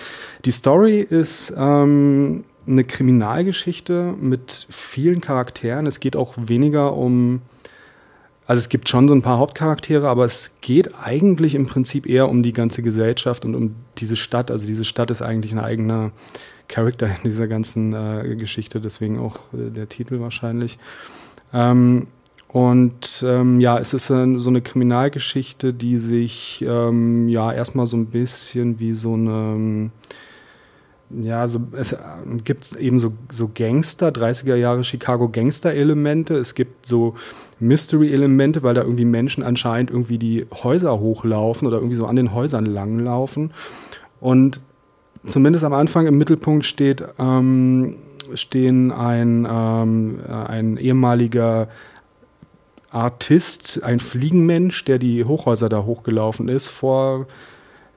[0.45, 5.87] Die Story ist ähm, eine Kriminalgeschichte mit vielen Charakteren.
[5.87, 7.41] Es geht auch weniger um
[8.49, 12.31] also es gibt schon so ein paar Hauptcharaktere, aber es geht eigentlich im Prinzip eher
[12.31, 14.51] um die ganze Gesellschaft und um diese Stadt.
[14.51, 16.13] Also diese Stadt ist eigentlich ein eigener
[16.67, 20.79] Charakter in dieser ganzen äh, Geschichte, deswegen auch äh, der Titel wahrscheinlich.
[21.53, 22.07] Ähm,
[22.49, 27.99] und ähm, ja, es ist äh, so eine Kriminalgeschichte, die sich ähm, ja erstmal so
[27.99, 29.91] ein bisschen wie so eine
[31.11, 31.99] ja, so, es äh,
[32.45, 36.35] gibt eben so, so Gangster, 30er Jahre Chicago Gangster-Elemente.
[36.35, 37.15] Es gibt so
[37.61, 42.33] Mystery-Elemente, weil da irgendwie Menschen anscheinend irgendwie die Häuser hochlaufen oder irgendwie so an den
[42.33, 43.53] Häusern langlaufen.
[44.21, 44.61] Und
[45.27, 47.97] zumindest am Anfang im Mittelpunkt steht, ähm,
[48.35, 51.69] stehen ein, ähm, ein ehemaliger
[52.91, 57.27] Artist, ein Fliegenmensch, der die Hochhäuser da hochgelaufen ist, vor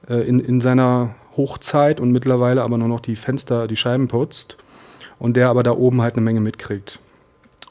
[0.08, 4.58] äh, in, in seiner Hochzeit und mittlerweile aber nur noch die Fenster, die Scheiben putzt
[5.18, 7.00] und der aber da oben halt eine Menge mitkriegt.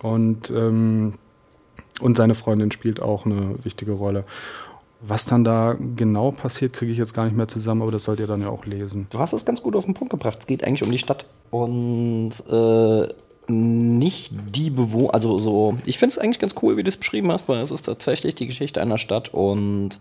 [0.02, 1.14] Und, ähm,
[2.00, 4.24] und seine Freundin spielt auch eine wichtige Rolle.
[5.02, 8.20] Was dann da genau passiert, kriege ich jetzt gar nicht mehr zusammen, aber das sollt
[8.20, 9.08] ihr dann ja auch lesen.
[9.10, 10.38] Du hast es ganz gut auf den Punkt gebracht.
[10.42, 13.08] Es geht eigentlich um die Stadt und äh,
[13.48, 15.14] nicht die Bewohner.
[15.14, 17.72] Also so, ich finde es eigentlich ganz cool, wie du es beschrieben hast, weil es
[17.72, 20.00] ist tatsächlich die Geschichte einer Stadt und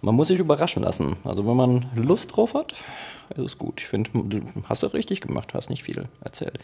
[0.00, 1.16] man muss sich überraschen lassen.
[1.24, 2.72] Also wenn man Lust drauf hat,
[3.36, 3.80] ist es gut.
[3.80, 6.58] Ich finde, du hast das richtig gemacht, hast nicht viel erzählt.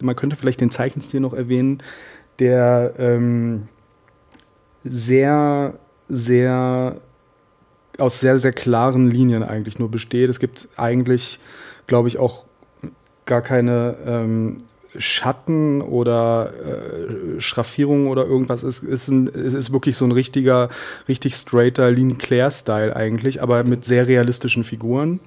[0.00, 1.82] Man könnte vielleicht den Zeichenstil noch erwähnen,
[2.38, 3.68] der ähm,
[4.84, 6.96] sehr, sehr
[7.98, 10.30] aus sehr, sehr klaren Linien eigentlich nur besteht.
[10.30, 11.38] Es gibt eigentlich,
[11.86, 12.44] glaube ich, auch
[13.26, 14.58] gar keine ähm,
[14.96, 18.62] Schatten oder äh, Schraffierungen oder irgendwas.
[18.62, 20.68] Es ist, ein, es ist wirklich so ein richtiger,
[21.08, 25.20] richtig straighter Lean Claire-Style eigentlich, aber mit sehr realistischen Figuren.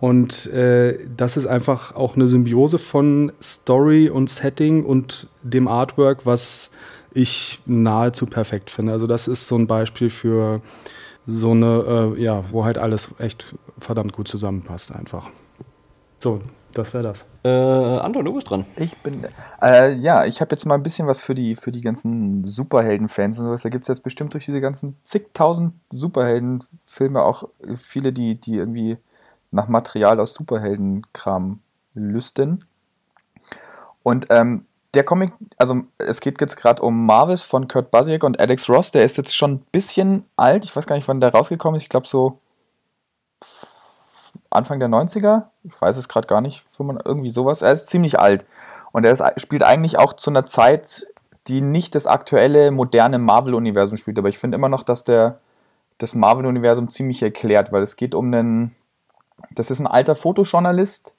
[0.00, 6.24] Und äh, das ist einfach auch eine Symbiose von Story und Setting und dem Artwork,
[6.24, 6.70] was
[7.12, 8.92] ich nahezu perfekt finde.
[8.92, 10.60] Also das ist so ein Beispiel für
[11.26, 15.30] so eine, äh, ja, wo halt alles echt verdammt gut zusammenpasst einfach.
[16.20, 16.40] So,
[16.72, 17.28] das wäre das.
[17.44, 18.66] Äh, Anton, du bist dran.
[18.76, 19.26] Ich bin.
[19.60, 23.38] Äh, ja, ich habe jetzt mal ein bisschen was für die, für die ganzen Superhelden-Fans
[23.38, 23.62] und sowas.
[23.62, 28.98] Da gibt es jetzt bestimmt durch diese ganzen zigtausend Superhelden-Filme auch viele, die, die irgendwie
[29.50, 31.60] nach Material aus Superhelden-Kram
[31.94, 32.64] lüsten.
[34.02, 38.40] Und ähm, der Comic, also es geht jetzt gerade um Marvels von Kurt Busiek und
[38.40, 38.90] Alex Ross.
[38.90, 40.64] Der ist jetzt schon ein bisschen alt.
[40.64, 41.84] Ich weiß gar nicht, wann der rausgekommen ist.
[41.84, 42.40] Ich glaube so
[44.50, 47.62] Anfang der 90er, ich weiß es gerade gar nicht, irgendwie sowas.
[47.62, 48.46] Er ist ziemlich alt.
[48.92, 51.06] Und er ist, spielt eigentlich auch zu einer Zeit,
[51.48, 54.18] die nicht das aktuelle, moderne Marvel-Universum spielt.
[54.18, 55.40] Aber ich finde immer noch, dass der
[55.98, 58.74] das Marvel-Universum ziemlich erklärt, weil es geht um einen.
[59.54, 61.14] Das ist ein alter Fotojournalist,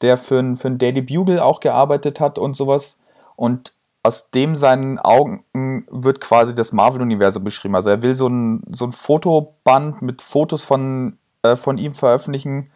[0.00, 2.98] der für ein, für ein Daily Bugle auch gearbeitet hat und sowas.
[3.36, 5.44] Und aus dem seinen Augen
[5.90, 7.74] wird quasi das Marvel-Universum beschrieben.
[7.74, 12.70] Also er will so ein, so ein Fotoband mit Fotos von äh, von ihm veröffentlichen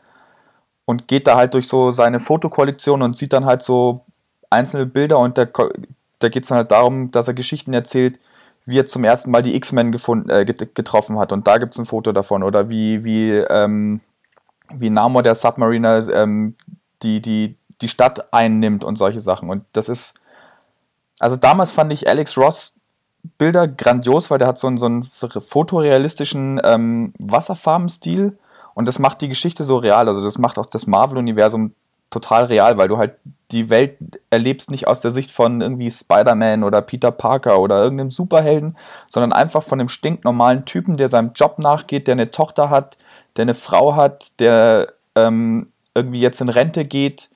[0.86, 4.04] und geht da halt durch so seine Fotokollektion und sieht dann halt so
[4.48, 8.18] einzelne Bilder und da, da geht es dann halt darum, dass er Geschichten erzählt,
[8.64, 9.92] wie er zum ersten Mal die X-Men
[10.28, 14.00] äh, getroffen hat und da gibt es ein Foto davon oder wie, wie, ähm,
[14.72, 16.54] wie Namor der Submariner ähm,
[17.02, 20.14] die, die, die Stadt einnimmt und solche Sachen und das ist
[21.20, 22.74] also damals fand ich Alex Ross
[23.38, 28.36] Bilder grandios, weil der hat so einen, so einen fotorealistischen ähm, Wasserfarbenstil
[28.74, 30.08] und das macht die Geschichte so real.
[30.08, 31.72] Also das macht auch das Marvel-Universum
[32.10, 33.14] total real, weil du halt
[33.50, 33.96] die Welt
[34.30, 38.76] erlebst nicht aus der Sicht von irgendwie Spider-Man oder Peter Parker oder irgendeinem Superhelden,
[39.08, 42.98] sondern einfach von einem stinknormalen Typen, der seinem Job nachgeht, der eine Tochter hat,
[43.36, 47.30] der eine Frau hat, der ähm, irgendwie jetzt in Rente geht,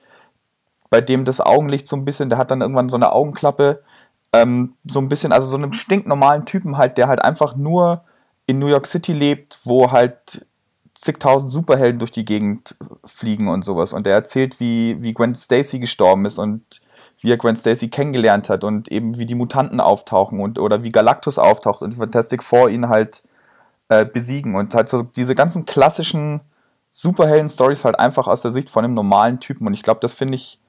[0.89, 3.83] bei dem das Augenlicht so ein bisschen, der hat dann irgendwann so eine Augenklappe,
[4.33, 8.03] ähm, so ein bisschen, also so einem stinknormalen Typen halt, der halt einfach nur
[8.45, 10.45] in New York City lebt, wo halt
[10.95, 13.93] zigtausend Superhelden durch die Gegend fliegen und sowas.
[13.93, 16.81] Und er erzählt, wie, wie Gwen Stacy gestorben ist und
[17.21, 20.89] wie er Gwen Stacy kennengelernt hat und eben wie die Mutanten auftauchen und oder wie
[20.89, 23.23] Galactus auftaucht und Fantastic Four ihn halt
[23.89, 26.41] äh, besiegen und halt so diese ganzen klassischen
[26.91, 29.67] Superhelden-Stories halt einfach aus der Sicht von einem normalen Typen.
[29.67, 30.59] Und ich glaube, das finde ich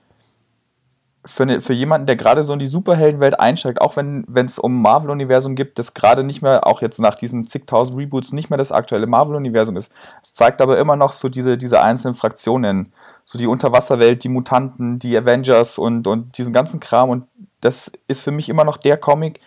[1.25, 4.81] für, ne, für jemanden, der gerade so in die Superheldenwelt einsteigt, auch wenn es um
[4.81, 8.73] Marvel-Universum gibt, das gerade nicht mehr, auch jetzt nach diesen zigtausend Reboots, nicht mehr das
[8.73, 9.93] aktuelle Marvel-Universum ist.
[10.23, 12.93] Es zeigt aber immer noch so diese, diese einzelnen Fraktionen,
[13.25, 17.11] so die Unterwasserwelt, die Mutanten, die Avengers und, und diesen ganzen Kram.
[17.11, 17.27] Und
[17.61, 19.41] das ist für mich immer noch der Comic,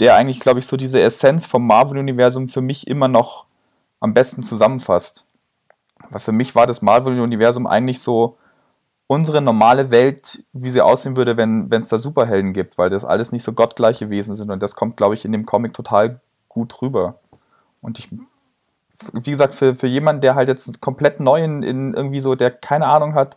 [0.00, 3.46] der eigentlich, glaube ich, so diese Essenz vom Marvel-Universum für mich immer noch
[4.00, 5.24] am besten zusammenfasst.
[6.10, 8.36] Weil für mich war das Marvel-Universum eigentlich so
[9.08, 13.32] unsere normale Welt, wie sie aussehen würde, wenn es da Superhelden gibt, weil das alles
[13.32, 16.80] nicht so gottgleiche Wesen sind und das kommt, glaube ich, in dem Comic total gut
[16.82, 17.18] rüber.
[17.80, 18.08] Und ich,
[19.12, 22.50] wie gesagt, für, für jemanden, der halt jetzt komplett neu in, in irgendwie so, der
[22.50, 23.36] keine Ahnung hat,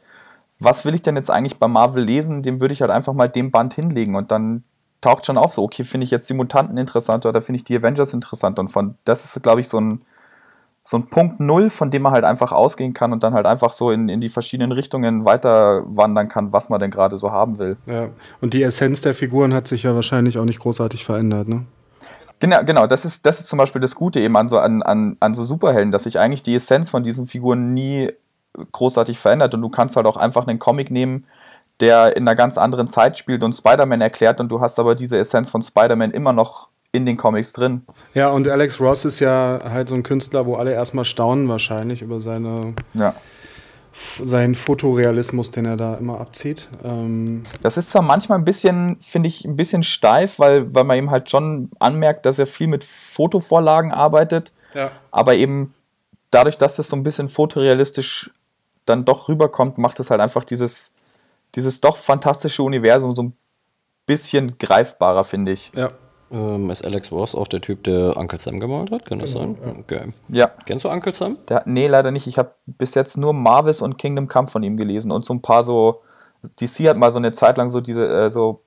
[0.59, 3.29] was will ich denn jetzt eigentlich bei Marvel lesen, dem würde ich halt einfach mal
[3.29, 4.65] dem Band hinlegen und dann
[5.01, 7.75] taucht schon auf so, okay, finde ich jetzt die Mutanten interessant oder finde ich die
[7.75, 10.01] Avengers interessant und von, das ist, glaube ich, so ein,
[10.83, 13.71] so ein Punkt Null, von dem man halt einfach ausgehen kann und dann halt einfach
[13.71, 17.59] so in, in die verschiedenen Richtungen weiter wandern kann, was man denn gerade so haben
[17.59, 17.77] will.
[17.85, 18.09] Ja.
[18.41, 21.65] Und die Essenz der Figuren hat sich ja wahrscheinlich auch nicht großartig verändert, ne?
[22.39, 25.15] Genau, genau, das ist, das ist zum Beispiel das Gute eben an so, an, an,
[25.19, 28.11] an so Superhelden, dass sich eigentlich die Essenz von diesen Figuren nie
[28.71, 31.25] großartig verändert und du kannst halt auch einfach einen Comic nehmen,
[31.81, 35.17] der in einer ganz anderen Zeit spielt und Spider-Man erklärt und du hast aber diese
[35.17, 37.85] Essenz von Spider-Man immer noch in den Comics drin.
[38.13, 42.01] Ja, und Alex Ross ist ja halt so ein Künstler, wo alle erstmal staunen wahrscheinlich
[42.01, 43.15] über seine Ja.
[44.21, 46.69] seinen Fotorealismus, den er da immer abzieht.
[46.83, 50.97] Ähm, Das ist zwar manchmal ein bisschen, finde ich, ein bisschen steif, weil, weil man
[50.97, 54.91] ihm halt schon anmerkt, dass er viel mit Fotovorlagen arbeitet, ja.
[55.11, 55.73] aber eben
[56.29, 58.31] dadurch, dass das so ein bisschen fotorealistisch
[58.85, 60.93] dann doch rüberkommt, macht es halt einfach dieses,
[61.55, 63.37] dieses doch fantastische Universum so ein
[64.05, 65.71] bisschen greifbarer, finde ich.
[65.75, 65.91] Ja.
[66.31, 69.05] Ähm, ist Alex Ross auch der Typ, der Uncle Sam gemalt hat?
[69.05, 69.57] Kann das sein?
[69.81, 70.13] Okay.
[70.29, 71.33] Ja, Kennst du Uncle Sam?
[71.49, 72.25] der, nee, leider nicht.
[72.25, 75.41] Ich habe bis jetzt nur Marvis und Kingdom Come von ihm gelesen und so ein
[75.41, 76.01] paar so,
[76.59, 78.63] DC hat mal so eine Zeit lang so diese, äh, so,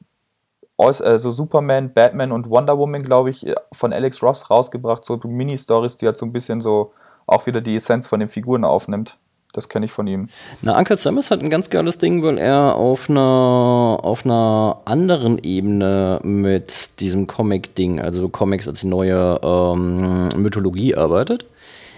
[0.79, 5.97] äh, so Superman, Batman und Wonder Woman, glaube ich, von Alex Ross rausgebracht, so Mini-Stories,
[5.97, 6.93] die halt so ein bisschen so
[7.27, 9.17] auch wieder die Essenz von den Figuren aufnimmt.
[9.55, 10.29] Das kenne ich von ihm.
[10.63, 14.81] Na, Uncle Sam ist halt ein ganz geiles Ding, weil er auf einer, auf einer
[14.85, 21.47] anderen Ebene mit diesem Comic-Ding, also Comics als neue ähm, Mythologie arbeitet.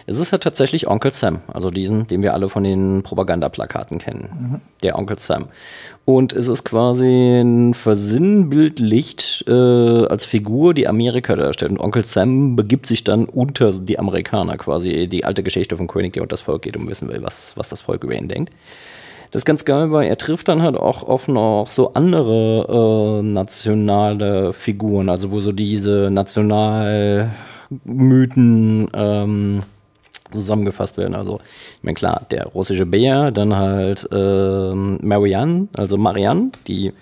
[0.08, 4.60] Es ist halt tatsächlich Onkel Sam, also diesen, den wir alle von den Propagandaplakaten kennen.
[4.84, 5.46] Der Onkel Sam.
[6.04, 11.72] Und es ist quasi ein versinnbildlicht äh, als Figur, die Amerika darstellt.
[11.72, 15.08] Und Onkel Sam begibt sich dann unter die Amerikaner quasi.
[15.08, 17.68] Die alte Geschichte von König, der und das Volk geht und wissen will, was, was
[17.68, 18.52] das Volk über ihn denkt.
[19.32, 23.22] Das ist ganz geil, weil er trifft dann halt auch auf noch so andere äh,
[23.24, 29.62] nationale Figuren, also wo so diese Nationalmythen ähm,
[30.30, 31.14] zusammengefasst werden.
[31.14, 31.40] Also,
[31.78, 36.92] ich meine, klar, der russische Bär, dann halt ähm, Marianne, also Marianne, die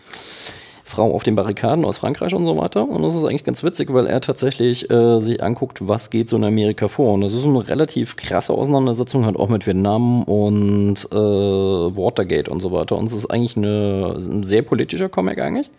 [0.87, 2.89] Frau auf den Barrikaden aus Frankreich und so weiter.
[2.89, 6.37] Und das ist eigentlich ganz witzig, weil er tatsächlich äh, sich anguckt, was geht so
[6.37, 7.15] in Amerika vor.
[7.15, 12.61] Und das ist eine relativ krasse Auseinandersetzung, halt auch mit Vietnam und äh, Watergate und
[12.61, 12.97] so weiter.
[12.97, 15.71] Und es ist eigentlich eine, ein sehr politischer Comic eigentlich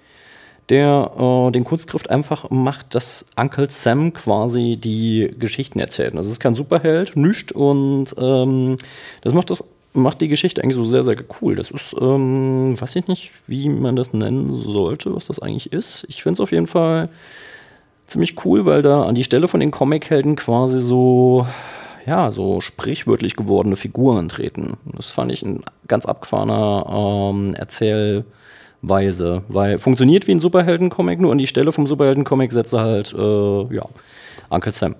[0.69, 6.11] der äh, den Kunstgriff einfach macht, dass Uncle Sam quasi die Geschichten erzählt.
[6.11, 8.77] Und Das ist kein Superheld, nüscht und ähm,
[9.21, 11.55] das macht das macht die Geschichte eigentlich so sehr, sehr cool.
[11.55, 16.05] Das ist, ähm, weiß ich nicht, wie man das nennen sollte, was das eigentlich ist.
[16.09, 17.07] Ich finde es auf jeden Fall
[18.07, 21.47] ziemlich cool, weil da an die Stelle von den Comichelden quasi so,
[22.05, 24.73] ja, so sprichwörtlich gewordene Figuren treten.
[24.83, 28.25] Das fand ich ein ganz abgefahrener ähm, Erzähl-
[28.87, 33.13] Weise, weil funktioniert wie ein Superhelden-Comic, nur an die Stelle vom Superhelden-Comic setzt er halt,
[33.13, 33.85] äh, ja,
[34.49, 34.95] Uncle Sam.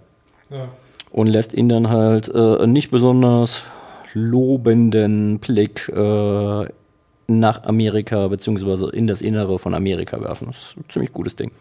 [1.11, 3.63] Und lässt ihn dann halt äh, einen nicht besonders
[4.13, 6.65] lobenden Blick äh,
[7.27, 10.47] nach Amerika, beziehungsweise in das Innere von Amerika werfen.
[10.47, 11.51] Das ist ein ziemlich gutes Ding.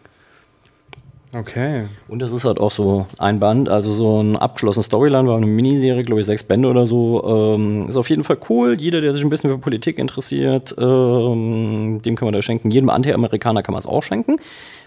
[1.35, 1.87] Okay.
[2.07, 5.45] Und das ist halt auch so ein Band, also so ein abgeschlossenes Storyline, war eine
[5.45, 7.55] Miniserie, glaube ich, sechs Bände oder so.
[7.55, 8.77] Ähm, ist auf jeden Fall cool.
[8.79, 12.71] Jeder, der sich ein bisschen für Politik interessiert, ähm, dem kann man das schenken.
[12.71, 14.37] Jedem Anti-Amerikaner kann man es auch schenken,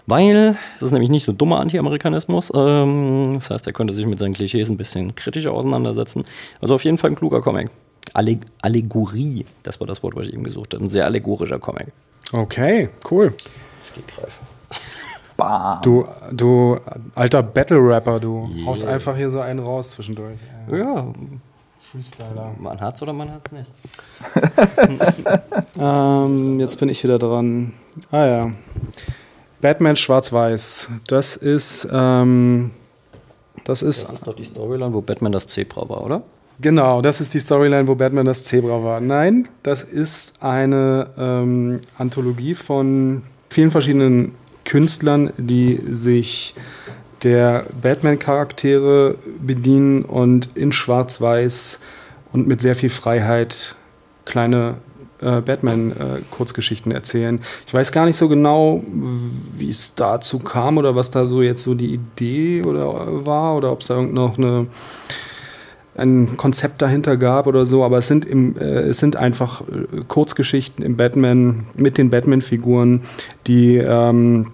[0.07, 2.51] weil es ist nämlich nicht so dummer Anti-Amerikanismus.
[2.55, 6.23] Ähm, das heißt, er könnte sich mit seinen Klischees ein bisschen kritischer auseinandersetzen.
[6.61, 7.69] Also auf jeden Fall ein kluger Comic.
[8.13, 10.83] Alleg Allegorie, das war das Wort, was ich eben gesucht habe.
[10.83, 11.89] Ein sehr allegorischer Comic.
[12.33, 13.35] Okay, cool.
[13.91, 14.39] Stegreif.
[15.39, 15.81] Bam.
[15.81, 16.77] Du, du
[17.15, 18.65] alter Battle-Rapper, du Yeah.
[18.67, 20.39] haust einfach hier so einen raus zwischendurch.
[20.71, 21.05] Ja,
[21.91, 22.51] Freestyler.
[22.59, 23.71] man hat's oder man hat's nicht.
[25.79, 27.73] Ähm, jetzt bin ich wieder dran.
[28.11, 28.51] Ah ja.
[29.61, 30.89] Batman Schwarz-Weiß.
[31.07, 32.71] Das ist, ähm,
[33.63, 36.21] das ist, Das ist doch die Storyline, wo Batman das Zebra war, oder?
[36.61, 38.99] genau, das ist die Storyline, wo Batman das Zebra war.
[38.99, 46.55] Nein, das ist eine ähm, Anthologie von vielen verschiedenen Künstlern, die sich
[47.23, 51.81] der Batman-Charaktere bedienen und in Schwarz-Weiß
[52.31, 53.75] und mit sehr viel Freiheit
[54.25, 54.77] kleine
[55.21, 57.41] äh, Batman-Kurzgeschichten erzählen.
[57.67, 58.83] Ich weiß gar nicht so genau,
[59.57, 63.71] wie es dazu kam oder was da so jetzt so die Idee oder war oder
[63.71, 64.67] ob es da irgend noch eine
[65.99, 70.01] ein Konzept dahinter gab oder so, aber es sind, im, äh, es sind einfach äh,
[70.07, 73.01] Kurzgeschichten im Batman mit den Batman-Figuren,
[73.47, 74.47] die ähm,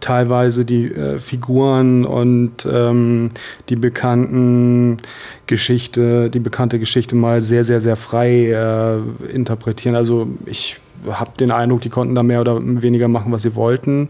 [0.00, 3.30] teilweise die äh, Figuren und ähm,
[3.68, 4.98] die bekannten
[5.46, 9.96] Geschichte, die bekannte Geschichte mal sehr, sehr, sehr frei äh, interpretieren.
[9.96, 14.08] Also ich habe den Eindruck, die konnten da mehr oder weniger machen, was sie wollten.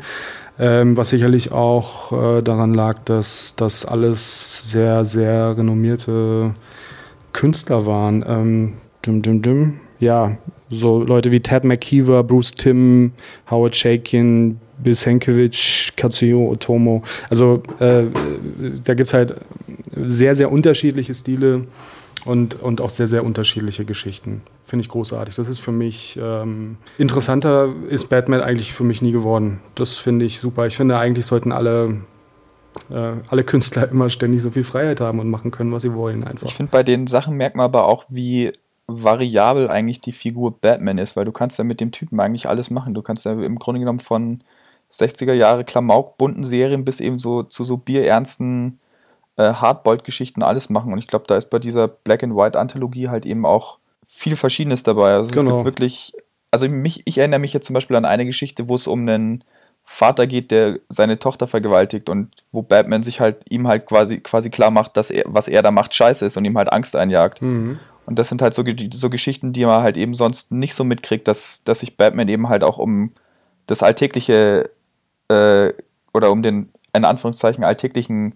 [0.58, 6.54] Ähm, was sicherlich auch äh, daran lag, dass das alles sehr, sehr renommierte
[7.32, 8.24] Künstler waren.
[8.26, 8.72] Ähm,
[9.04, 9.80] dim, dim, dim.
[9.98, 10.36] Ja,
[10.70, 13.12] so Leute wie Ted McKeever, Bruce Timm,
[13.50, 17.02] Howard Shakin, Bill Sienkiewicz, Katsuyo Otomo.
[17.30, 18.04] Also äh,
[18.84, 19.34] da gibt es halt
[19.96, 21.66] sehr, sehr unterschiedliche Stile
[22.24, 24.42] und, und auch sehr, sehr unterschiedliche Geschichten.
[24.62, 25.34] Finde ich großartig.
[25.34, 29.60] Das ist für mich ähm, interessanter ist Batman eigentlich für mich nie geworden.
[29.74, 30.66] Das finde ich super.
[30.66, 31.98] Ich finde eigentlich sollten alle
[32.90, 36.24] äh, alle Künstler immer ständig so viel Freiheit haben und machen können, was sie wollen
[36.24, 36.46] einfach.
[36.46, 38.52] Ich finde bei den Sachen merkt man aber auch, wie
[38.86, 42.70] variabel eigentlich die Figur Batman ist, weil du kannst ja mit dem Typen eigentlich alles
[42.70, 42.94] machen.
[42.94, 44.42] Du kannst ja im Grunde genommen von
[44.92, 48.78] 60er Jahre Klamauk bunten Serien bis eben so zu so bierernsten
[49.36, 50.92] äh, Hardboiled-Geschichten alles machen.
[50.92, 54.36] Und ich glaube, da ist bei dieser Black and White Anthologie halt eben auch viel
[54.36, 55.14] Verschiedenes dabei.
[55.14, 55.50] Also genau.
[55.50, 56.12] es gibt wirklich,
[56.50, 59.44] also mich, ich erinnere mich jetzt zum Beispiel an eine Geschichte, wo es um einen
[59.84, 64.48] Vater geht, der seine Tochter vergewaltigt und wo Batman sich halt ihm halt quasi, quasi
[64.50, 67.42] klar macht, dass er, was er da macht, scheiße ist und ihm halt Angst einjagt.
[67.42, 67.78] Mhm.
[68.06, 71.26] Und das sind halt so, so Geschichten, die man halt eben sonst nicht so mitkriegt,
[71.28, 73.12] dass, dass sich Batman eben halt auch um
[73.66, 74.70] das alltägliche
[75.28, 75.72] äh,
[76.12, 78.34] oder um den, in Anführungszeichen, alltäglichen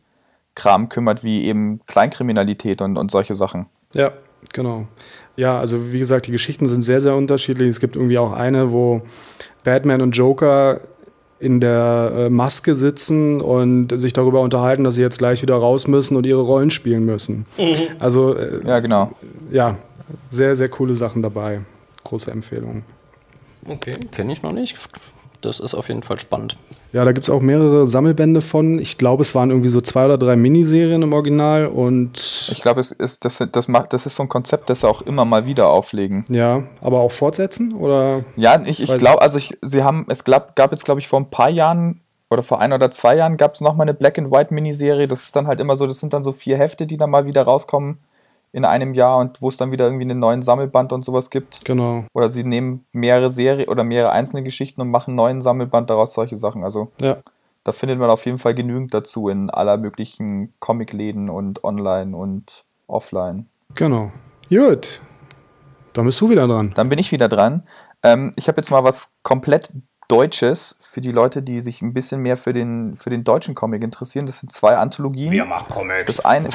[0.59, 3.66] Kram kümmert, wie eben Kleinkriminalität und, und solche Sachen.
[3.94, 4.12] Ja,
[4.53, 4.88] genau.
[5.37, 7.68] Ja, also wie gesagt, die Geschichten sind sehr, sehr unterschiedlich.
[7.68, 9.03] Es gibt irgendwie auch eine, wo
[9.62, 10.81] Batman und Joker
[11.38, 15.87] in der äh, Maske sitzen und sich darüber unterhalten, dass sie jetzt gleich wieder raus
[15.87, 17.47] müssen und ihre Rollen spielen müssen.
[17.57, 17.94] Mhm.
[18.01, 19.12] Also äh, ja, genau.
[19.53, 19.79] Ja,
[20.29, 21.61] sehr, sehr coole Sachen dabei.
[22.03, 22.83] Große Empfehlung.
[23.64, 24.77] Okay, kenne ich noch nicht
[25.40, 26.57] das ist auf jeden Fall spannend.
[26.92, 28.79] Ja, da gibt es auch mehrere Sammelbände von.
[28.79, 32.48] Ich glaube, es waren irgendwie so zwei oder drei Miniserien im Original und.
[32.51, 35.03] Ich glaube, es ist, das, das, macht, das ist so ein Konzept, das sie auch
[35.03, 36.24] immer mal wieder auflegen.
[36.29, 37.74] Ja, aber auch fortsetzen?
[37.74, 38.24] Oder?
[38.37, 41.20] Ja, ich, ich glaube, also ich, sie haben, es gab, gab jetzt, glaube ich, vor
[41.20, 44.31] ein paar Jahren oder vor ein oder zwei Jahren gab es nochmal eine Black and
[44.31, 45.09] White Miniserie.
[45.09, 47.27] Das ist dann halt immer so, das sind dann so vier Hefte, die dann mal
[47.27, 47.98] wieder rauskommen
[48.53, 51.65] in einem Jahr und wo es dann wieder irgendwie einen neuen Sammelband und sowas gibt.
[51.65, 52.05] Genau.
[52.15, 56.15] Oder sie nehmen mehrere Serien oder mehrere einzelne Geschichten und machen einen neuen Sammelband daraus,
[56.15, 56.65] solche Sachen.
[56.65, 57.19] Also ja.
[57.65, 62.65] da findet man auf jeden Fall genügend dazu in aller möglichen Comicläden und online und
[62.87, 63.47] offline.
[63.75, 64.11] Genau.
[64.49, 65.03] Gut.
[65.93, 66.73] Dann bist du wieder dran.
[66.75, 67.65] Dann bin ich wieder dran.
[68.03, 69.73] Ähm, ich habe jetzt mal was komplett
[70.09, 73.85] Deutsches für die Leute, die sich ein bisschen mehr für den, für den deutschen Comic
[73.85, 74.25] interessieren.
[74.25, 75.31] Das sind zwei Anthologien.
[75.31, 76.07] Wir machen Comics.
[76.07, 76.49] Das eine,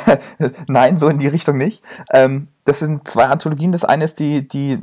[0.68, 1.82] nein, so in die Richtung nicht.
[2.12, 3.72] Ähm, das sind zwei Anthologien.
[3.72, 4.78] Das eine ist die, die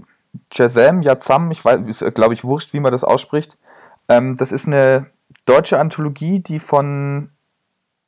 [0.51, 3.57] Jazam Yazam, ich weiß, ist glaube ich wurscht, wie man das ausspricht.
[4.07, 5.07] Ähm, das ist eine
[5.45, 7.29] deutsche Anthologie, die von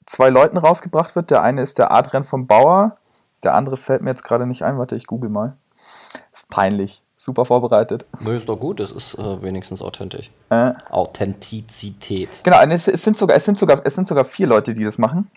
[0.06, 1.32] zwei Leuten rausgebracht wird.
[1.32, 2.98] Der eine ist der Adrian von Bauer,
[3.44, 4.78] der andere fällt mir jetzt gerade nicht ein.
[4.78, 5.56] Warte, ich google mal.
[6.32, 8.06] Ist peinlich super vorbereitet.
[8.20, 10.32] Das ist doch gut, das ist äh, wenigstens authentisch.
[10.50, 10.74] Äh.
[10.90, 12.30] Authentizität.
[12.44, 14.98] Genau, es, es, sind sogar, es, sind sogar, es sind sogar vier Leute, die das
[14.98, 15.30] machen.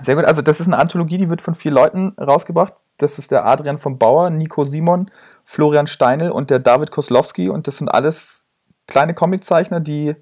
[0.00, 2.74] Sehr gut, also das ist eine Anthologie, die wird von vier Leuten rausgebracht.
[2.98, 5.10] Das ist der Adrian von Bauer, Nico Simon,
[5.44, 7.48] Florian Steinel und der David Koslowski.
[7.48, 8.46] Und das sind alles
[8.86, 10.14] kleine Comiczeichner, die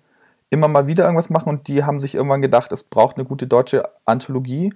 [0.50, 3.46] immer mal wieder irgendwas machen und die haben sich irgendwann gedacht, es braucht eine gute
[3.46, 4.72] deutsche Anthologie.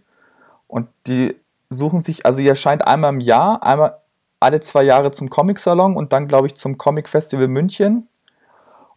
[0.67, 1.37] Und die
[1.71, 3.99] suchen sich, also ihr erscheint einmal im Jahr, einmal
[4.41, 8.09] alle zwei Jahre zum Comic-Salon und dann, glaube ich, zum Comic-Festival München.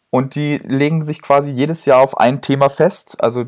[0.09, 3.23] Und die legen sich quasi jedes Jahr auf ein Thema fest.
[3.23, 3.45] Also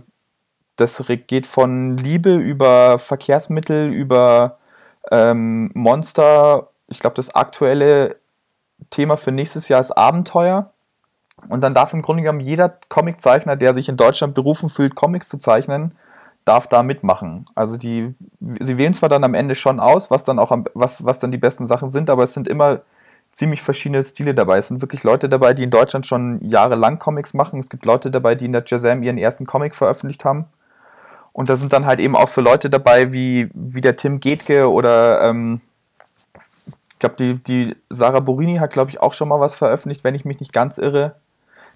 [0.75, 4.57] das geht von Liebe über Verkehrsmittel, über
[5.11, 6.69] ähm, Monster.
[6.87, 8.17] Ich glaube, das aktuelle
[8.89, 10.71] Thema für nächstes Jahr ist Abenteuer.
[11.49, 15.29] Und dann darf im Grunde genommen jeder Comiczeichner, der sich in Deutschland berufen fühlt, Comics
[15.29, 15.95] zu zeichnen,
[16.45, 17.45] darf da mitmachen.
[17.55, 21.05] Also die, sie wählen zwar dann am Ende schon aus, was dann auch am, was,
[21.05, 22.81] was dann die besten Sachen sind, aber es sind immer
[23.31, 24.57] ziemlich verschiedene Stile dabei.
[24.59, 27.59] Es sind wirklich Leute dabei, die in Deutschland schon jahrelang Comics machen.
[27.59, 30.45] Es gibt Leute dabei, die in der Jazam ihren ersten Comic veröffentlicht haben.
[31.33, 34.69] Und da sind dann halt eben auch so Leute dabei wie, wie der Tim Getke
[34.69, 35.61] oder ähm,
[36.65, 40.15] ich glaube, die, die Sarah Borini hat, glaube ich, auch schon mal was veröffentlicht, wenn
[40.15, 41.15] ich mich nicht ganz irre.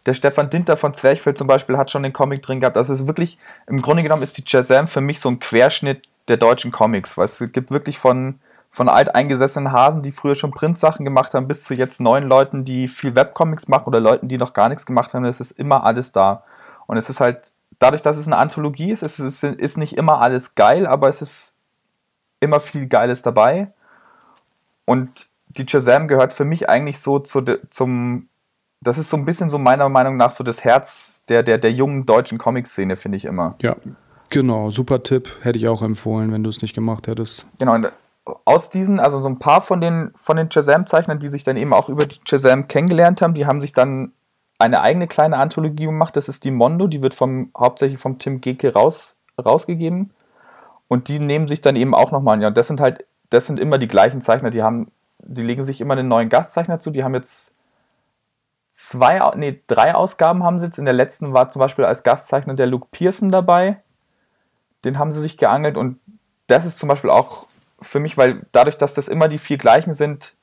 [0.06, 2.78] Der Stefan Dinter von Zwerchfeld zum Beispiel hat schon den Comic drin gehabt.
[2.78, 6.08] Also es ist wirklich, im Grunde genommen ist die Shazam für mich so ein Querschnitt
[6.30, 8.40] der deutschen Comics, weil es gibt wirklich von,
[8.72, 12.88] von alteingesessenen Hasen, die früher schon Printsachen gemacht haben, bis zu jetzt neuen Leuten, die
[12.88, 15.26] viel Webcomics machen oder Leuten, die noch gar nichts gemacht haben.
[15.26, 16.44] Es ist immer alles da.
[16.86, 20.22] Und es ist halt, dadurch, dass es eine Anthologie ist, es ist, ist nicht immer
[20.22, 21.54] alles geil, aber es ist
[22.40, 23.72] immer viel Geiles dabei.
[24.86, 28.30] Und die Shazam gehört für mich eigentlich so zu de, zum
[28.82, 31.72] das ist so ein bisschen so meiner Meinung nach so das Herz der, der, der
[31.72, 33.56] jungen deutschen Comic-Szene, finde ich immer.
[33.62, 33.76] Ja,
[34.30, 35.30] genau, super Tipp.
[35.42, 37.46] Hätte ich auch empfohlen, wenn du es nicht gemacht hättest.
[37.58, 37.92] Genau, und
[38.46, 41.74] aus diesen, also so ein paar von den, von den Shazam-Zeichnern, die sich dann eben
[41.74, 44.12] auch über die Shazam kennengelernt haben, die haben sich dann
[44.60, 48.42] eine eigene kleine Anthologie gemacht, das ist die Mondo, die wird vom, hauptsächlich vom Tim
[48.42, 50.12] Geke raus, rausgegeben.
[50.88, 52.52] Und die nehmen sich dann eben auch nochmal ein Jahr.
[52.52, 55.94] Das sind halt, das sind immer die gleichen Zeichner, die haben, die legen sich immer
[55.94, 57.54] einen neuen Gastzeichner zu, die haben jetzt
[58.72, 60.78] zwei, nee, drei Ausgaben haben sie jetzt.
[60.78, 63.82] In der letzten war zum Beispiel als Gastzeichner der Luke Pearson dabei.
[64.86, 66.00] Den haben sie sich geangelt und
[66.48, 67.48] das ist zum Beispiel auch
[67.82, 70.36] für mich, weil dadurch, dass das immer die vier gleichen sind,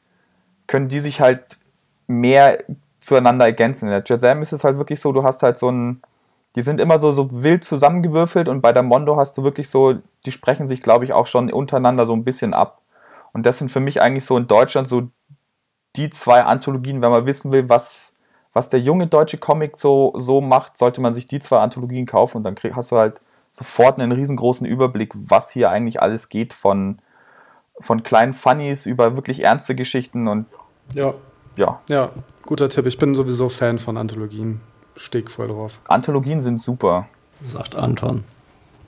[0.67, 1.59] können die sich halt
[2.07, 2.63] mehr
[3.05, 3.87] zueinander ergänzen.
[3.87, 6.03] In der Jazam ist es halt wirklich so, du hast halt so ein,
[6.57, 9.97] die sind immer so, so wild zusammengewürfelt und bei der Mondo hast du wirklich so,
[10.25, 12.81] die sprechen sich, glaube ich, auch schon untereinander so ein bisschen ab.
[13.33, 15.09] Und das sind für mich eigentlich so in Deutschland so
[15.97, 18.17] die zwei Anthologien, wenn man wissen will, was,
[18.53, 22.39] was der junge deutsche Comic so, so macht, sollte man sich die zwei Anthologien kaufen
[22.39, 23.21] und dann krieg, hast du halt
[23.53, 26.99] sofort einen riesengroßen Überblick, was hier eigentlich alles geht von,
[27.81, 30.47] von kleinen Funnies über wirklich ernste Geschichten und
[30.93, 31.15] ja.
[31.57, 31.81] Ja.
[31.89, 32.11] Ja,
[32.47, 32.87] guter Tipp.
[32.87, 34.61] Ich bin sowieso Fan von Anthologien.
[34.97, 35.81] Steg voll drauf.
[35.89, 37.09] Anthologien sind super.
[37.43, 38.25] Sagt Anton.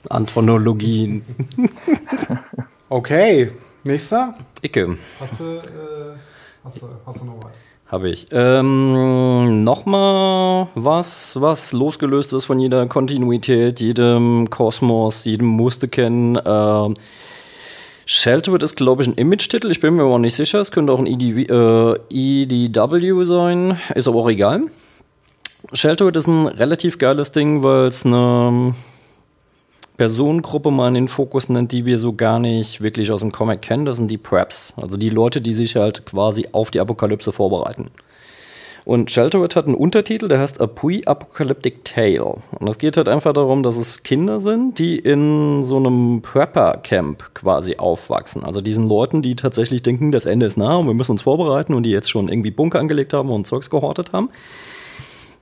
[0.09, 1.25] Antonologien.
[2.89, 3.51] okay,
[3.83, 4.35] nächster.
[4.61, 4.97] Icke.
[5.19, 6.17] Hast du, äh,
[6.63, 7.51] hast du, hast du noch was?
[7.87, 8.25] Habe ich.
[8.31, 16.37] Ähm, Nochmal was, was losgelöst ist von jeder Kontinuität, jedem Kosmos, jedem Muster kennen.
[16.43, 16.95] Ähm,
[18.09, 19.69] Sheltered ist, glaube ich, ein Image-Titel.
[19.69, 20.61] Ich bin mir aber nicht sicher.
[20.61, 23.77] Es könnte auch ein EDW, äh, EDW sein.
[23.95, 24.61] Ist aber auch egal.
[25.73, 28.73] Sheltered ist ein relativ geiles Ding, weil es eine
[29.97, 33.61] Personengruppe mal in den Fokus nennt, die wir so gar nicht wirklich aus dem Comic
[33.61, 33.83] kennen.
[33.83, 34.73] Das sind die Preps.
[34.77, 37.91] Also die Leute, die sich halt quasi auf die Apokalypse vorbereiten.
[38.87, 42.37] Und Shelterwood hat einen Untertitel, der heißt A Pre-Apocalyptic Tale.
[42.57, 47.33] Und es geht halt einfach darum, dass es Kinder sind, die in so einem Prepper-Camp
[47.33, 48.45] quasi aufwachsen.
[48.45, 51.73] Also diesen Leuten, die tatsächlich denken, das Ende ist nah und wir müssen uns vorbereiten
[51.73, 54.29] und die jetzt schon irgendwie Bunker angelegt haben und Zeugs gehortet haben.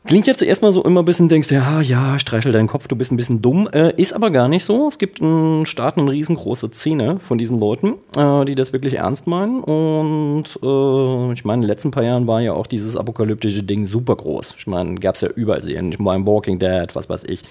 [0.06, 2.96] Klingt jetzt erstmal so immer ein bisschen, denkst du, ja, ja, streichel deinen Kopf, du
[2.96, 3.68] bist ein bisschen dumm.
[3.74, 4.88] Äh, ist aber gar nicht so.
[4.88, 9.26] Es gibt einen Staat eine riesengroße Szene von diesen Leuten, äh, die das wirklich ernst
[9.26, 9.62] meinen.
[9.62, 13.88] Und äh, ich meine, in den letzten paar Jahren war ja auch dieses apokalyptische Ding
[13.88, 14.54] super groß.
[14.60, 15.92] Ich meine, gab es ja überall sehen.
[15.92, 17.42] Ich meine, Walking Dead, was weiß ich.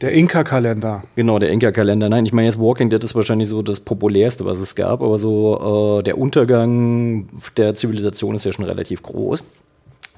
[0.00, 1.04] Der Inka-Kalender.
[1.14, 2.08] Genau, der Inka-Kalender.
[2.08, 5.00] Nein, ich meine, jetzt Walking Dead ist wahrscheinlich so das populärste, was es gab.
[5.00, 9.44] Aber so äh, der Untergang der Zivilisation ist ja schon relativ groß.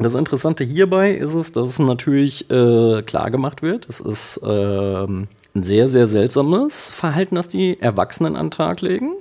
[0.03, 3.88] Das Interessante hierbei ist es, dass es natürlich äh, klar gemacht wird.
[3.88, 9.12] Es ist äh, ein sehr, sehr seltsames Verhalten, das die Erwachsenen an den Tag legen.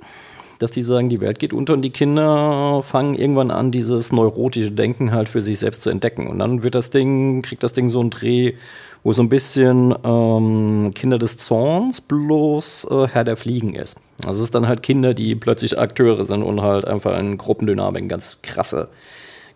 [0.58, 4.70] Dass die sagen, die Welt geht unter und die Kinder fangen irgendwann an, dieses neurotische
[4.70, 6.28] Denken halt für sich selbst zu entdecken.
[6.28, 8.54] Und dann wird das Ding, kriegt das Ding so einen Dreh,
[9.02, 13.98] wo so ein bisschen ähm, Kinder des Zorns bloß äh, Herr der Fliegen ist.
[14.24, 18.08] Also es ist dann halt Kinder, die plötzlich Akteure sind und halt einfach in Gruppendynamik
[18.08, 18.88] ganz krasse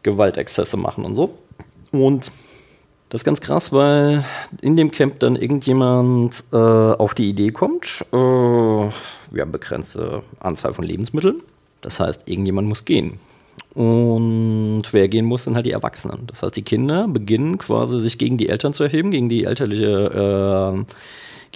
[0.07, 1.37] Gewaltexzesse machen und so.
[1.93, 2.31] Und
[3.09, 4.25] das ist ganz krass, weil
[4.63, 10.75] in dem Camp dann irgendjemand äh, auf die Idee kommt, äh, wir haben begrenzte Anzahl
[10.75, 11.43] von Lebensmitteln.
[11.83, 13.19] Das heißt, irgendjemand muss gehen.
[13.75, 16.27] Und wer gehen muss, sind halt die Erwachsenen.
[16.27, 20.85] Das heißt, die Kinder beginnen quasi sich gegen die Eltern zu erheben, gegen die elterliche,
[20.87, 20.93] äh,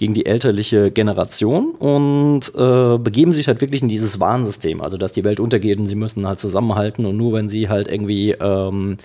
[0.01, 4.81] gegen die elterliche Generation und äh, begeben sich halt wirklich in dieses Warnsystem.
[4.81, 7.87] Also, dass die Welt untergeht und sie müssen halt zusammenhalten und nur wenn sie halt
[7.87, 8.97] irgendwie ähm,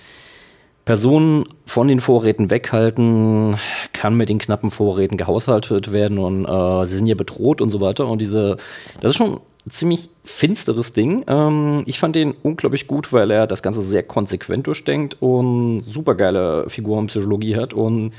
[0.85, 3.57] Personen von den Vorräten weghalten,
[3.93, 7.79] kann mit den knappen Vorräten gehaushaltet werden und äh, sie sind ja bedroht und so
[7.79, 8.07] weiter.
[8.07, 8.57] Und diese,
[8.99, 9.33] das ist schon
[9.67, 11.23] ein ziemlich finsteres Ding.
[11.27, 16.67] Ähm, ich fand den unglaublich gut, weil er das Ganze sehr konsequent durchdenkt und supergeile
[16.69, 17.75] Figurenpsychologie hat.
[17.75, 18.13] Und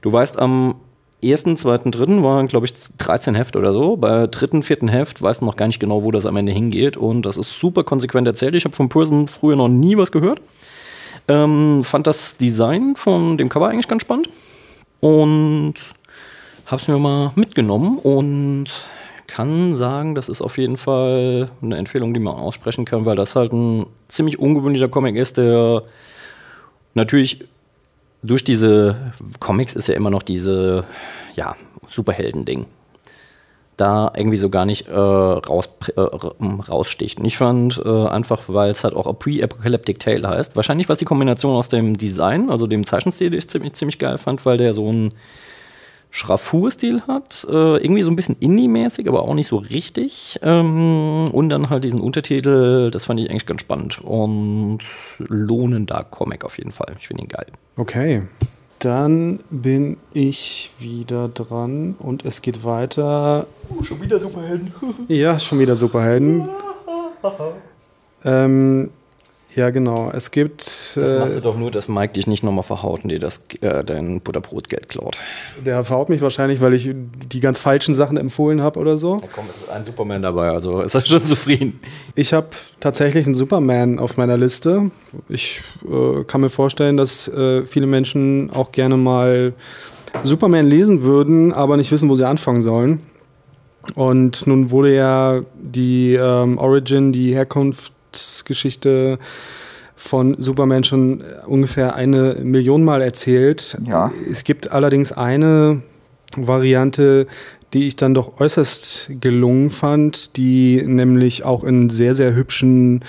[0.00, 0.76] du weißt, am
[1.22, 3.96] ersten, zweiten, dritten waren, glaube ich, 13 Heft oder so.
[3.96, 6.96] Bei dritten, vierten Heft weißt du noch gar nicht genau, wo das am Ende hingeht.
[6.96, 8.54] Und das ist super konsequent erzählt.
[8.54, 10.40] Ich habe von Pearson früher noch nie was gehört.
[11.28, 14.28] Ähm, fand das Design von dem Cover eigentlich ganz spannend
[15.00, 15.74] und
[16.66, 18.66] habe es mir mal mitgenommen und
[19.28, 23.36] kann sagen, das ist auf jeden Fall eine Empfehlung, die man aussprechen kann, weil das
[23.36, 25.84] halt ein ziemlich ungewöhnlicher Comic ist, der
[26.94, 27.44] natürlich
[28.22, 30.82] durch diese Comics ist ja immer noch diese
[31.34, 31.56] ja,
[31.88, 32.66] Superhelden-Ding
[33.76, 37.18] da irgendwie so gar nicht äh, raus, äh, raussticht.
[37.18, 40.98] Und ich fand äh, einfach, weil es halt auch a Pre-Apocalyptic Tale heißt, wahrscheinlich was
[40.98, 44.58] die Kombination aus dem Design, also dem Zeichenstil, den ich ziemlich, ziemlich geil fand, weil
[44.58, 45.08] der so einen
[46.14, 50.38] Schraffur-Stil hat, äh, irgendwie so ein bisschen Indie-mäßig, aber auch nicht so richtig.
[50.42, 54.80] Ähm, und dann halt diesen Untertitel, das fand ich eigentlich ganz spannend und
[55.18, 56.94] lohnender Comic auf jeden Fall.
[56.98, 57.46] Ich finde ihn geil.
[57.76, 58.22] Okay,
[58.78, 63.46] dann bin ich wieder dran und es geht weiter.
[63.70, 64.74] Oh, schon wieder Superhelden.
[65.08, 66.46] ja, schon wieder Superhelden.
[68.22, 68.90] ähm,
[69.54, 70.10] Ja, genau.
[70.12, 70.96] Es gibt.
[70.96, 73.42] Das äh, machst du doch nur, dass Mike dich nicht nochmal verhaut und dir das,
[73.60, 75.16] äh, dein Butterbrotgeld klaut.
[75.64, 79.16] Der verhaut mich wahrscheinlich, weil ich die ganz falschen Sachen empfohlen habe oder so.
[79.16, 81.80] Ja, komm, es ist ein Superman dabei, also ist er schon zufrieden.
[82.14, 82.48] Ich habe
[82.80, 84.90] tatsächlich einen Superman auf meiner Liste.
[85.28, 89.52] Ich äh, kann mir vorstellen, dass äh, viele Menschen auch gerne mal
[90.24, 93.02] Superman lesen würden, aber nicht wissen, wo sie anfangen sollen.
[93.94, 97.32] Und nun wurde ja die ähm, Origin, die
[98.12, 99.18] Herkunftsgeschichte
[99.96, 103.78] von Superman schon ungefähr eine Million Mal erzählt.
[103.84, 104.12] Ja.
[104.30, 105.82] Es gibt allerdings eine
[106.36, 107.26] Variante,
[107.72, 113.04] die ich dann doch äußerst gelungen fand, die nämlich auch in sehr, sehr hübschen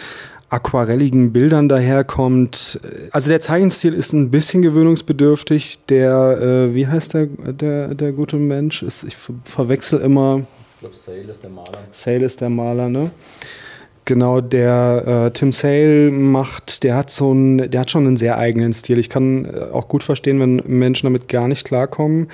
[0.49, 2.79] aquarelligen Bildern daherkommt.
[3.09, 5.79] Also der Zeichenstil ist ein bisschen gewöhnungsbedürftig.
[5.89, 8.83] Der, äh, wie heißt der, der, der gute Mensch?
[8.83, 10.41] Ist, ich ver verwechsel immer.
[10.75, 11.79] Ich glaube, Sale ist der Maler.
[11.91, 13.09] Sale ist der Maler, ne?
[14.05, 18.37] Genau, der äh, Tim Sale macht, der hat so ein, der hat schon einen sehr
[18.37, 18.99] eigenen Stil.
[18.99, 22.29] Ich kann äh, auch gut verstehen, wenn Menschen damit gar nicht klarkommen.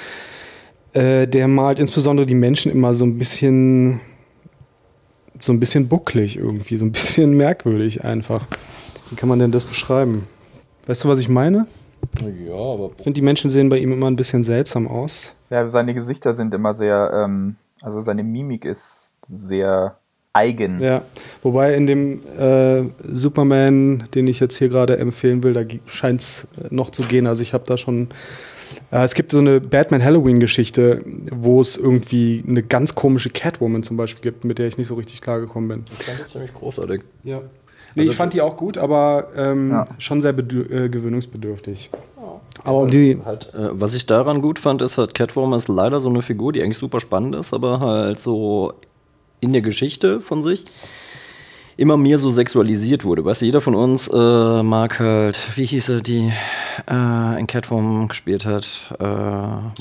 [0.94, 4.00] Äh, der malt insbesondere die Menschen immer so ein bisschen,
[5.40, 8.48] so ein bisschen bucklig irgendwie, so ein bisschen merkwürdig einfach.
[9.12, 10.28] Wie kann man denn das beschreiben?
[10.88, 11.68] Weißt du, was ich meine?
[12.48, 15.34] Ja, aber Ich finde, die Menschen sehen bei ihm immer ein bisschen seltsam aus.
[15.52, 20.00] Ja, seine Gesichter sind immer sehr, ähm, also seine Mimik ist sehr
[20.40, 20.82] eigen.
[20.82, 21.02] Ja,
[21.44, 26.48] wobei in dem äh, Superman, den ich jetzt hier gerade empfehlen will, da scheint es
[26.70, 27.28] noch zu gehen.
[27.28, 28.08] Also ich habe da schon.
[28.92, 34.22] Äh, es gibt so eine Batman-Halloween-Geschichte, wo es irgendwie eine ganz komische Catwoman zum Beispiel
[34.22, 35.86] gibt, mit der ich nicht so richtig klargekommen bin.
[35.98, 37.02] das fand ich ziemlich großartig.
[37.24, 37.42] Ja.
[37.96, 39.86] Nee, Also ich fand die auch gut, aber ähm, Ja.
[39.98, 41.90] schon sehr äh, gewöhnungsbedürftig.
[42.64, 43.18] Aber um die.
[43.26, 46.52] Halt, äh, was ich daran gut fand, ist halt, Catwoman ist leider so eine Figur,
[46.54, 48.74] die eigentlich super spannend ist, aber halt so
[49.42, 50.66] in der Geschichte von sich
[51.80, 53.24] immer mehr so sexualisiert wurde.
[53.24, 56.32] Weißt du, jeder von uns äh, mag halt, wie hieß er, die
[56.90, 59.06] äh, in Catwoman gespielt hat, äh,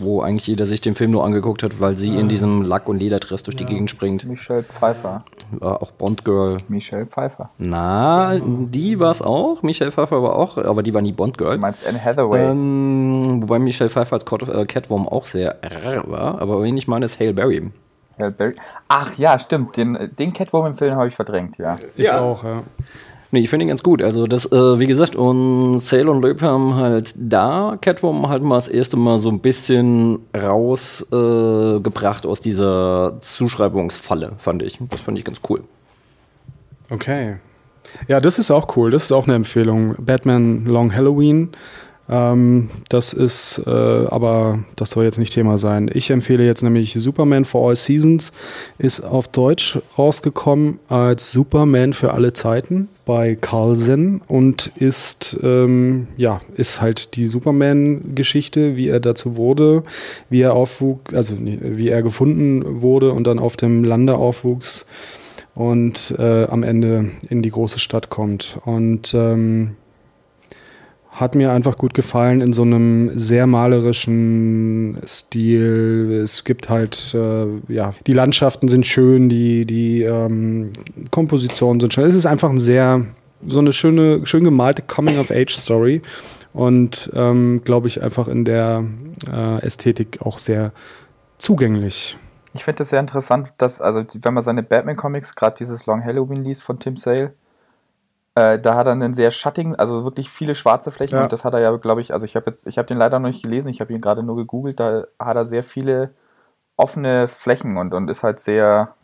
[0.01, 3.01] wo eigentlich jeder sich den Film nur angeguckt hat, weil sie in diesem Lack- und
[3.01, 4.25] Lederdress durch die Gegend springt.
[4.27, 5.25] Michelle Pfeiffer.
[5.51, 6.59] War auch Bond Girl.
[6.69, 7.51] Michelle Pfeiffer.
[7.59, 9.63] Na, die war es auch.
[9.63, 11.57] Michelle Pfeiffer war auch, aber die war nie Bond Girl.
[11.57, 12.51] Du meinst Anne Hathaway?
[12.51, 15.57] Ähm, wobei Michelle Pfeiffer als äh, Catwoman auch sehr
[16.07, 17.71] war, aber wen ich meine ist Hale Berry.
[18.19, 18.55] Halle Berry.
[18.89, 19.77] Ach ja, stimmt.
[19.77, 21.77] Den, den Catwoman-Film habe ich verdrängt, ja.
[21.97, 22.21] Ich Ja.
[22.21, 22.63] auch, ja.
[23.31, 24.03] Nee, ich finde ihn ganz gut.
[24.03, 28.55] Also das, äh, wie gesagt, und Sale und Löb haben halt da Catwoman halt mal
[28.55, 34.79] das erste Mal so ein bisschen rausgebracht äh, aus dieser Zuschreibungsfalle, fand ich.
[34.91, 35.63] Das fand ich ganz cool.
[36.91, 37.37] Okay.
[38.07, 38.91] Ja, das ist auch cool.
[38.91, 39.95] Das ist auch eine Empfehlung.
[39.99, 41.51] Batman Long Halloween.
[42.09, 45.91] Ähm, das ist, äh, aber das soll jetzt nicht Thema sein.
[45.93, 48.33] Ich empfehle jetzt nämlich Superman for All Seasons.
[48.79, 56.41] Ist auf Deutsch rausgekommen als Superman für alle Zeiten bei Carlsen und ist, ähm, ja,
[56.57, 59.83] ist halt die Superman-Geschichte, wie er dazu wurde,
[60.31, 64.87] wie er aufwuchs, also wie er gefunden wurde und dann auf dem Lande aufwuchs
[65.55, 68.59] und äh, am Ende in die große Stadt kommt.
[68.65, 69.77] Und ähm,
[71.19, 76.21] hat mir einfach gut gefallen in so einem sehr malerischen Stil.
[76.23, 80.73] Es gibt halt, äh, ja, die Landschaften sind schön, die, die ähm,
[81.11, 82.05] Kompositionen sind schön.
[82.05, 83.05] Es ist einfach ein sehr,
[83.45, 86.03] so eine schöne, schön gemalte Coming-of-Age-Story
[86.53, 88.85] und ähm, glaube ich einfach in der
[89.29, 90.73] äh, Ästhetik auch sehr
[91.37, 92.17] zugänglich.
[92.55, 96.45] Ich finde das sehr interessant, dass, also wenn man seine Batman-Comics, gerade dieses Long Halloween
[96.45, 97.35] liest von Tim Sale,
[98.39, 101.23] äh, da hat er einen sehr schattigen, also wirklich viele schwarze Flächen Ja.
[101.25, 103.19] und das hat er ja, glaube ich, also ich habe jetzt, ich habe den leider
[103.19, 106.11] noch nicht gelesen, ich habe ihn gerade nur gegoogelt, da hat er sehr viele
[106.77, 108.95] offene Flächen und, und ist halt sehr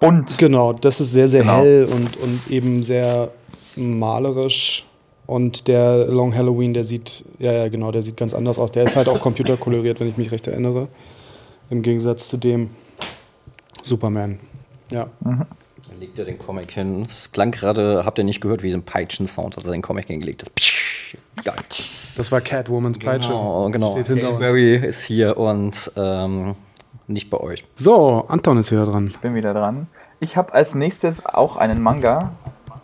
[0.00, 0.38] bunt.
[0.38, 1.58] Genau, das ist sehr, sehr Genau.
[1.58, 3.30] hell und, und eben sehr
[3.76, 4.86] malerisch.
[5.26, 8.72] Und der Long Halloween, der sieht, ja, ja, genau, der sieht ganz anders aus.
[8.72, 10.88] Der ist halt auch computerkoloriert, wenn ich mich recht erinnere.
[11.70, 12.70] Im Gegensatz zu dem
[13.82, 14.38] Superman.
[14.90, 15.06] Ja.
[15.20, 15.46] Da
[15.98, 17.02] legt er den Comic hin.
[17.02, 20.06] Es klang gerade, habt ihr nicht gehört, wie so ein Peitschen-Sound, als er den Comic
[20.06, 20.54] hingelegt hat.
[20.54, 21.56] Psch, Geil.
[22.16, 23.28] Das war Catwomans Peitsche.
[23.28, 24.00] Genau, genau.
[24.00, 24.20] Steht.
[24.20, 26.54] Berry ist hier und ähm,
[27.06, 27.64] nicht bei euch.
[27.74, 29.14] So, Anton ist wieder dran.
[29.20, 29.88] bin wieder dran.
[30.20, 32.32] Ich habe als nächstes auch einen Manga.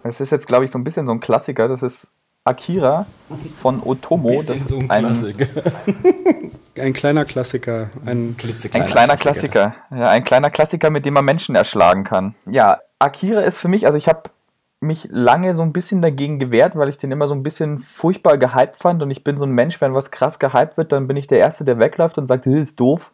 [0.02, 1.68] Das ist jetzt, glaube ich, so ein bisschen so ein Klassiker.
[1.68, 2.10] Das ist
[2.44, 3.06] Akira
[3.54, 4.30] von Otomo.
[4.30, 5.06] Das ist ein,
[6.78, 7.90] Ein kleiner Klassiker.
[8.06, 8.36] Ein,
[8.72, 9.74] ein kleiner Klassiker.
[9.90, 12.34] Ja, ein kleiner Klassiker, mit dem man Menschen erschlagen kann.
[12.46, 14.30] Ja, Akira ist für mich, also ich habe
[14.80, 18.38] mich lange so ein bisschen dagegen gewehrt, weil ich den immer so ein bisschen furchtbar
[18.38, 21.18] gehypt fand und ich bin so ein Mensch, wenn was krass gehypt wird, dann bin
[21.18, 23.12] ich der Erste, der wegläuft und sagt, das ist doof.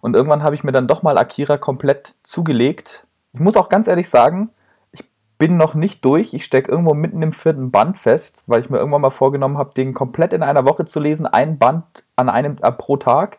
[0.00, 3.06] Und irgendwann habe ich mir dann doch mal Akira komplett zugelegt.
[3.32, 4.50] Ich muss auch ganz ehrlich sagen,
[5.38, 6.34] bin noch nicht durch.
[6.34, 9.74] Ich stecke irgendwo mitten im vierten Band fest, weil ich mir irgendwann mal vorgenommen habe,
[9.74, 11.84] den komplett in einer Woche zu lesen, ein Band
[12.16, 13.38] an einem äh, pro Tag.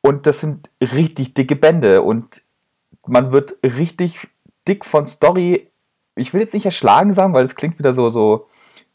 [0.00, 2.42] Und das sind richtig dicke Bände und
[3.06, 4.28] man wird richtig
[4.68, 5.70] dick von Story.
[6.14, 8.46] Ich will jetzt nicht erschlagen sagen, weil es klingt wieder so, so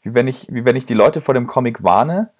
[0.02, 2.30] wie wenn ich, wie wenn ich die Leute vor dem Comic warne.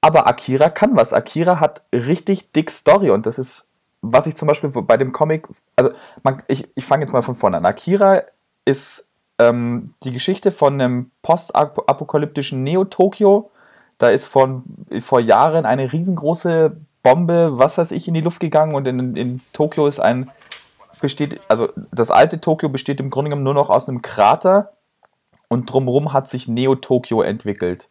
[0.00, 1.12] Aber Akira kann was.
[1.12, 3.68] Akira hat richtig dick Story und das ist,
[4.00, 5.90] was ich zum Beispiel bei dem Comic, also
[6.22, 7.66] man, ich, ich fange jetzt mal von vorne an.
[7.66, 8.22] Akira
[8.70, 13.50] ist ähm, die Geschichte von einem postapokalyptischen Neo-Tokio.
[13.98, 14.64] Da ist von,
[15.00, 19.40] vor Jahren eine riesengroße Bombe, was weiß ich, in die Luft gegangen und in, in
[19.52, 20.30] Tokio ist ein,
[21.00, 24.72] besteht, also das alte Tokio besteht im Grunde genommen nur noch aus einem Krater
[25.48, 27.88] und drumherum hat sich Neo-Tokio entwickelt.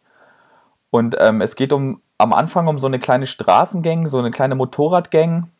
[0.90, 4.54] Und ähm, es geht um am Anfang um so eine kleine Straßengang, so eine kleine
[4.54, 5.50] Motorradgang,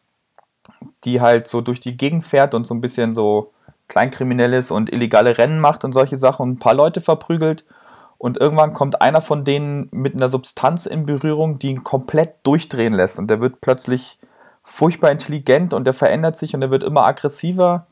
[1.05, 3.51] die halt so durch die Gegend fährt und so ein bisschen so
[3.91, 7.65] Kleinkriminelles und illegale Rennen macht und solche Sachen und ein paar Leute verprügelt.
[8.17, 12.95] Und irgendwann kommt einer von denen mit einer Substanz in Berührung, die ihn komplett durchdrehen
[12.95, 13.19] lässt.
[13.19, 14.19] Und der wird plötzlich
[14.63, 17.87] furchtbar intelligent und der verändert sich und der wird immer aggressiver.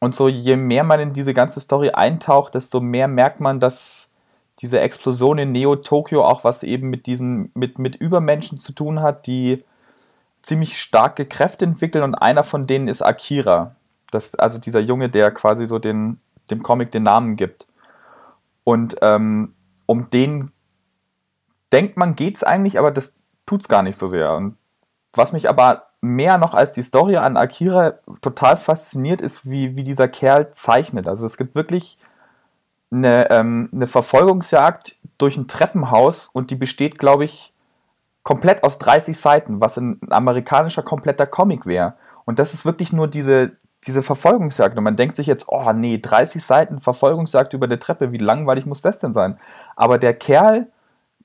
[0.00, 4.10] Und so, je mehr man in diese ganze Story eintaucht, desto mehr merkt man, dass
[4.60, 9.26] diese Explosion in Neo-Tokio auch was eben mit diesen, mit, mit Übermenschen zu tun hat,
[9.26, 9.64] die
[10.42, 13.74] ziemlich starke Kräfte entwickeln und einer von denen ist Akira.
[14.10, 17.66] Das, also dieser Junge, der quasi so den, dem Comic den Namen gibt.
[18.64, 19.54] Und ähm,
[19.86, 20.50] um den
[21.72, 23.14] denkt man, geht es eigentlich, aber das
[23.46, 24.34] tut es gar nicht so sehr.
[24.34, 24.56] Und
[25.12, 29.82] was mich aber mehr noch als die Story an Akira total fasziniert, ist, wie, wie
[29.82, 31.06] dieser Kerl zeichnet.
[31.06, 31.98] Also es gibt wirklich
[32.90, 37.52] eine, ähm, eine Verfolgungsjagd durch ein Treppenhaus und die besteht, glaube ich,
[38.22, 41.94] komplett aus 30 Seiten, was ein amerikanischer kompletter Comic wäre.
[42.24, 43.52] Und das ist wirklich nur diese,
[43.86, 44.76] diese Verfolgungsjagd.
[44.76, 48.66] Und man denkt sich jetzt, oh nee, 30 Seiten Verfolgungsjagd über der Treppe, wie langweilig
[48.66, 49.38] muss das denn sein?
[49.76, 50.68] Aber der Kerl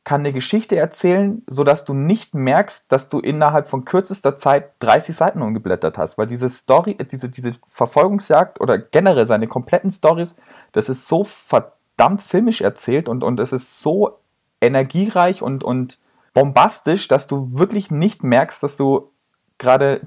[0.04, 5.16] kann eine Geschichte erzählen, sodass du nicht merkst, dass du innerhalb von kürzester Zeit 30
[5.16, 6.18] Seiten umgeblättert hast.
[6.18, 10.36] Weil diese Story, diese, diese Verfolgungsjagd oder generell seine kompletten Stories,
[10.74, 14.20] das ist so verdammt filmisch erzählt und, und es ist so
[14.60, 16.00] energiereich und, und
[16.34, 19.10] bombastisch, dass du wirklich nicht merkst, dass du
[19.58, 20.02] gerade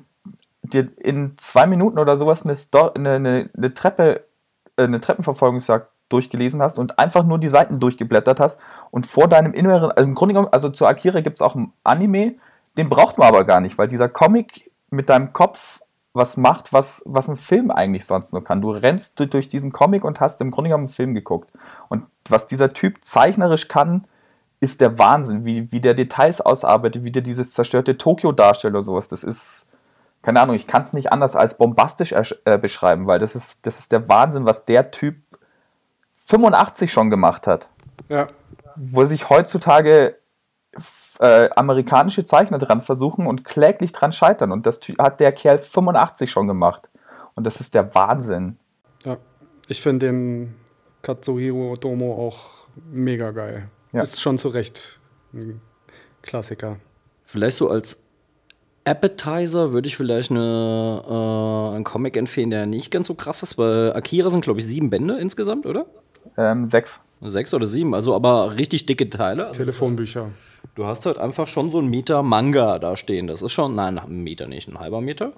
[0.74, 4.24] dir in zwei Minuten oder sowas eine, Sto eine, eine, eine Treppe,
[4.76, 8.60] äh, eine Treppenverfolgungsjagd durchgelesen hast und einfach nur die Seiten durchgeblättert hast
[8.90, 11.72] und vor deinem inneren, also im Grunde genommen, also zu Akira gibt es auch ein
[11.82, 12.36] Anime,
[12.76, 15.80] den braucht man aber gar nicht, weil dieser Comic mit deinem Kopf
[16.12, 18.62] was macht, was, was ein Film eigentlich sonst nur kann.
[18.62, 21.50] Du rennst durch diesen Comic und hast im Grunde genommen einen Film geguckt.
[21.88, 24.06] Und was dieser Typ zeichnerisch kann,
[24.58, 28.86] ist der Wahnsinn, wie, wie der Details ausarbeitet, wie der dieses zerstörte Tokio darstellt und
[28.86, 29.08] sowas.
[29.08, 29.68] Das ist,
[30.26, 33.78] keine Ahnung, ich kann es nicht anders als bombastisch äh, beschreiben, weil das ist, das
[33.78, 35.18] ist der Wahnsinn, was der Typ
[36.24, 37.68] 85 schon gemacht hat.
[38.08, 38.26] Ja.
[38.74, 40.18] Wo sich heutzutage
[41.20, 44.50] äh, amerikanische Zeichner dran versuchen und kläglich dran scheitern.
[44.50, 46.90] Und das hat der Kerl 85 schon gemacht.
[47.36, 48.58] Und das ist der Wahnsinn.
[49.04, 49.18] Ja,
[49.68, 50.56] ich finde den
[51.02, 53.68] Katsuhiro Domo auch mega geil.
[53.92, 54.02] Ja.
[54.02, 54.98] Ist schon zu Recht
[55.32, 55.60] ein
[56.20, 56.78] Klassiker.
[57.22, 58.05] Vielleicht so als
[58.86, 63.58] Appetizer würde ich vielleicht eine, äh, einen Comic empfehlen, der nicht ganz so krass ist,
[63.58, 65.86] weil Akira sind, glaube ich, sieben Bände insgesamt, oder?
[66.38, 67.00] Ähm, sechs.
[67.20, 69.46] Sechs oder sieben, also aber richtig dicke Teile.
[69.46, 70.28] Also Telefonbücher.
[70.74, 73.26] Du hast halt einfach schon so einen Meter Manga da stehen.
[73.26, 75.32] Das ist schon, nein, ein Meter nicht, ein halber Meter.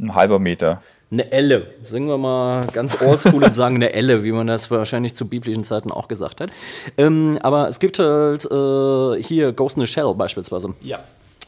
[0.00, 0.82] Ein halber Meter.
[1.12, 1.66] Eine Elle.
[1.82, 5.62] Singen wir mal ganz oldschool und sagen eine Elle, wie man das wahrscheinlich zu biblischen
[5.62, 6.50] Zeiten auch gesagt hat.
[6.96, 10.74] Ähm, aber es gibt halt äh, hier Ghost in the Shell beispielsweise.
[10.82, 11.00] Ja.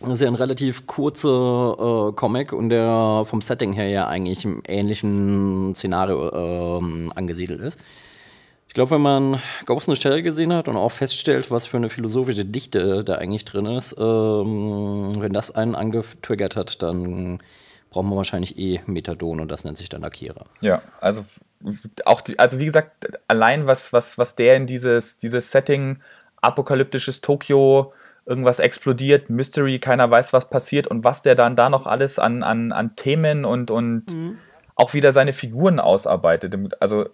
[0.05, 4.45] Das ist ja ein relativ kurzer äh, Comic und der vom Setting her ja eigentlich
[4.45, 7.81] im ähnlichen Szenario äh, angesiedelt ist.
[8.69, 11.77] Ich glaube, wenn man Ghost in the Shell gesehen hat und auch feststellt, was für
[11.77, 17.41] eine philosophische Dichte da eigentlich drin ist, ähm, wenn das einen angetriggert hat, dann
[17.91, 20.47] braucht man wahrscheinlich eh Methadon und das nennt sich dann Akira.
[20.61, 21.25] Ja, also
[22.05, 26.01] auch, die, also wie gesagt, allein was, was, was der in dieses, dieses Setting,
[26.41, 27.93] apokalyptisches Tokio,
[28.27, 32.43] irgendwas explodiert, Mystery, keiner weiß, was passiert und was der dann da noch alles an,
[32.43, 34.39] an, an Themen und, und mhm.
[34.77, 36.55] auch wieder seine Figuren ausarbeitet.
[36.81, 37.07] Also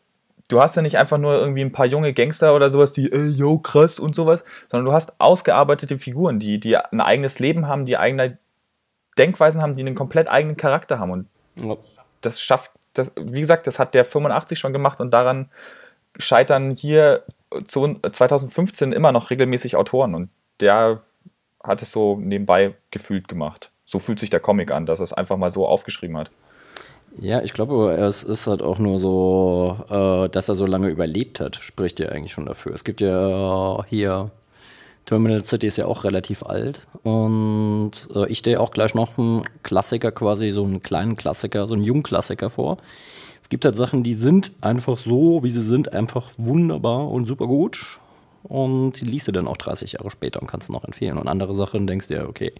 [0.48, 3.28] du hast ja nicht einfach nur irgendwie ein paar junge Gangster oder sowas, die, ey,
[3.28, 7.86] yo, krass und sowas, sondern du hast ausgearbeitete Figuren, die, die ein eigenes Leben haben,
[7.86, 8.38] die eigene
[9.18, 11.10] Denkweisen haben, die einen komplett eigenen Charakter haben.
[11.10, 11.28] Und
[11.60, 11.76] ja.
[12.20, 15.50] das schafft, das, wie gesagt, das hat der 85 schon gemacht und daran
[16.18, 17.24] scheitern hier
[17.64, 20.30] zu 2015 immer noch regelmäßig Autoren und
[20.60, 21.02] der
[21.62, 23.70] hat es so nebenbei gefühlt gemacht.
[23.84, 26.30] So fühlt sich der Comic an, dass er es einfach mal so aufgeschrieben hat.
[27.18, 31.40] Ja, ich glaube, es ist halt auch nur so äh, dass er so lange überlebt
[31.40, 32.72] hat, spricht ja eigentlich schon dafür.
[32.72, 34.30] Es gibt ja hier
[35.06, 39.42] Terminal City ist ja auch relativ alt und äh, ich stehe auch gleich noch einen
[39.62, 42.78] Klassiker quasi, so einen kleinen Klassiker, so einen jungen Klassiker vor.
[43.42, 47.48] Es gibt halt Sachen, die sind einfach so, wie sie sind, einfach wunderbar und super
[47.48, 47.98] gut
[48.42, 51.18] und die liest du dann auch 30 Jahre später und kannst du noch empfehlen.
[51.18, 52.52] Und andere Sachen denkst du ja, okay,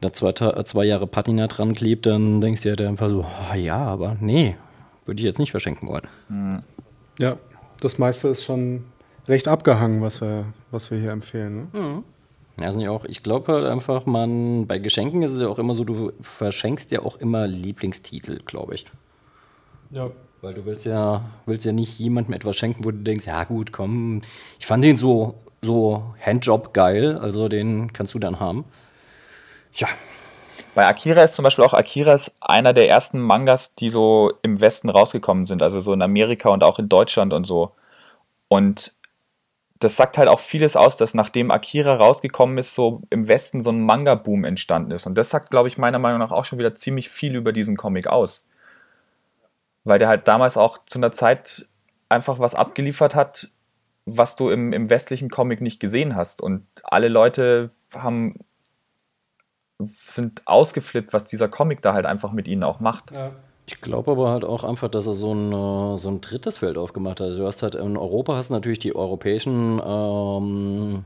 [0.00, 3.78] da zwei, zwei Jahre Patina dran klebt, dann denkst du dir einfach so, oh, ja,
[3.78, 4.56] aber nee,
[5.06, 6.62] würde ich jetzt nicht verschenken wollen.
[7.18, 7.36] Ja,
[7.80, 8.84] das meiste ist schon
[9.28, 11.68] recht abgehangen, was wir, was wir hier empfehlen.
[11.72, 11.80] Ne?
[11.80, 12.04] Mhm.
[12.60, 15.58] Ja, sind ja auch, ich glaube halt einfach, man, bei Geschenken ist es ja auch
[15.58, 18.86] immer so, du verschenkst ja auch immer Lieblingstitel, glaube ich.
[19.90, 20.10] Ja.
[20.42, 23.72] Weil du willst ja, willst ja nicht jemandem etwas schenken, wo du denkst, ja gut,
[23.72, 24.22] komm,
[24.58, 28.64] ich fand den so, so Handjob geil, also den kannst du dann haben.
[29.74, 29.86] Ja.
[30.74, 34.60] Bei Akira ist zum Beispiel auch Akira ist einer der ersten Mangas, die so im
[34.60, 37.70] Westen rausgekommen sind, also so in Amerika und auch in Deutschland und so.
[38.48, 38.92] Und
[39.78, 43.70] das sagt halt auch vieles aus, dass nachdem Akira rausgekommen ist, so im Westen so
[43.70, 45.06] ein Manga-Boom entstanden ist.
[45.06, 47.76] Und das sagt, glaube ich, meiner Meinung nach auch schon wieder ziemlich viel über diesen
[47.76, 48.44] Comic aus.
[49.84, 51.66] Weil der halt damals auch zu einer Zeit
[52.08, 53.50] einfach was abgeliefert hat,
[54.04, 56.40] was du im, im westlichen Comic nicht gesehen hast.
[56.40, 58.34] Und alle Leute haben
[59.84, 63.10] sind ausgeflippt, was dieser Comic da halt einfach mit ihnen auch macht.
[63.12, 63.32] Ja.
[63.66, 66.76] Ich glaube aber halt auch einfach, dass er so ein, äh, so ein drittes Feld
[66.76, 67.28] aufgemacht hat.
[67.28, 71.04] Also du hast halt in Europa hast natürlich die europäischen ähm,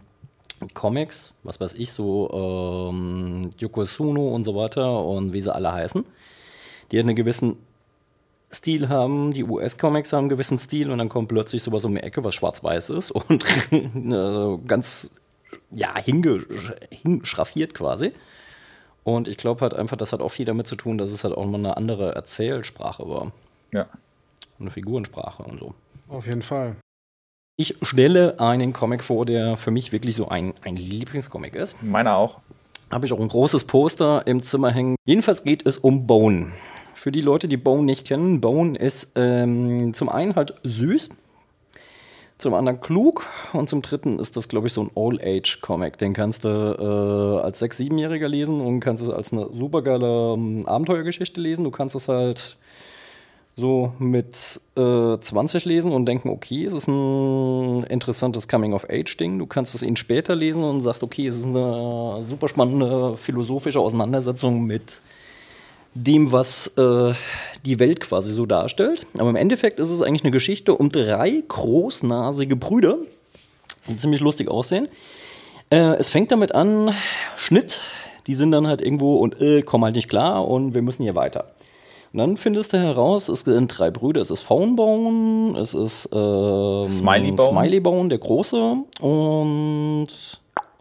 [0.73, 6.05] Comics, was weiß ich, so ähm, Yokosuno und so weiter und wie sie alle heißen,
[6.91, 7.57] die halt einen gewissen
[8.53, 12.03] Stil haben, die US-Comics haben einen gewissen Stil und dann kommt plötzlich sowas um die
[12.03, 15.11] Ecke, was schwarz-weiß ist und äh, ganz
[15.71, 18.13] ja, hingeschraffiert quasi.
[19.05, 21.35] Und ich glaube halt einfach, das hat auch viel damit zu tun, dass es halt
[21.35, 23.33] auch mal eine andere Erzählsprache war.
[23.73, 23.87] Ja.
[24.59, 25.75] Eine Figurensprache und so.
[26.09, 26.77] Auf jeden Fall.
[27.57, 31.83] Ich stelle einen Comic vor, der für mich wirklich so ein, ein Lieblingscomic ist.
[31.83, 32.39] Meiner auch.
[32.91, 34.97] Habe ich auch ein großes Poster im Zimmer hängen.
[35.05, 36.53] Jedenfalls geht es um Bone.
[37.07, 41.11] Für die Leute, die Bone nicht kennen, Bone ist ähm, zum einen halt süß,
[42.37, 45.99] zum anderen klug und zum dritten ist das, glaube ich, so ein Old-Age-Comic.
[45.99, 50.67] Den kannst du äh, als 6-, 7-Jähriger lesen und kannst es als eine supergeile ähm,
[50.67, 51.63] Abenteuergeschichte lesen.
[51.63, 52.57] Du kannst es halt
[53.55, 59.39] so mit äh, 20 lesen und denken, okay, es ist ein interessantes Coming-of-Age-Ding.
[59.39, 63.79] Du kannst es ihn später lesen und sagst, okay, es ist eine super spannende philosophische
[63.79, 65.01] Auseinandersetzung mit
[65.97, 67.15] dem, was äh,
[67.65, 69.07] die Welt quasi so darstellt.
[69.19, 72.99] Aber im Endeffekt ist es eigentlich eine Geschichte um drei großnasige Brüder,
[73.89, 74.89] die ziemlich lustig aussehen.
[75.71, 76.95] Äh, es fängt damit an,
[77.37, 77.81] Schnitt,
[78.27, 81.17] die sind dann halt irgendwo und äh, kommen halt nicht klar und wir müssen hier
[81.17, 81.53] weiter.
[82.13, 84.21] Und dann findest du heraus, es sind drei Brüder.
[84.21, 90.09] Es ist Phonebone, es ist ähm, Smiley Smiley der Große und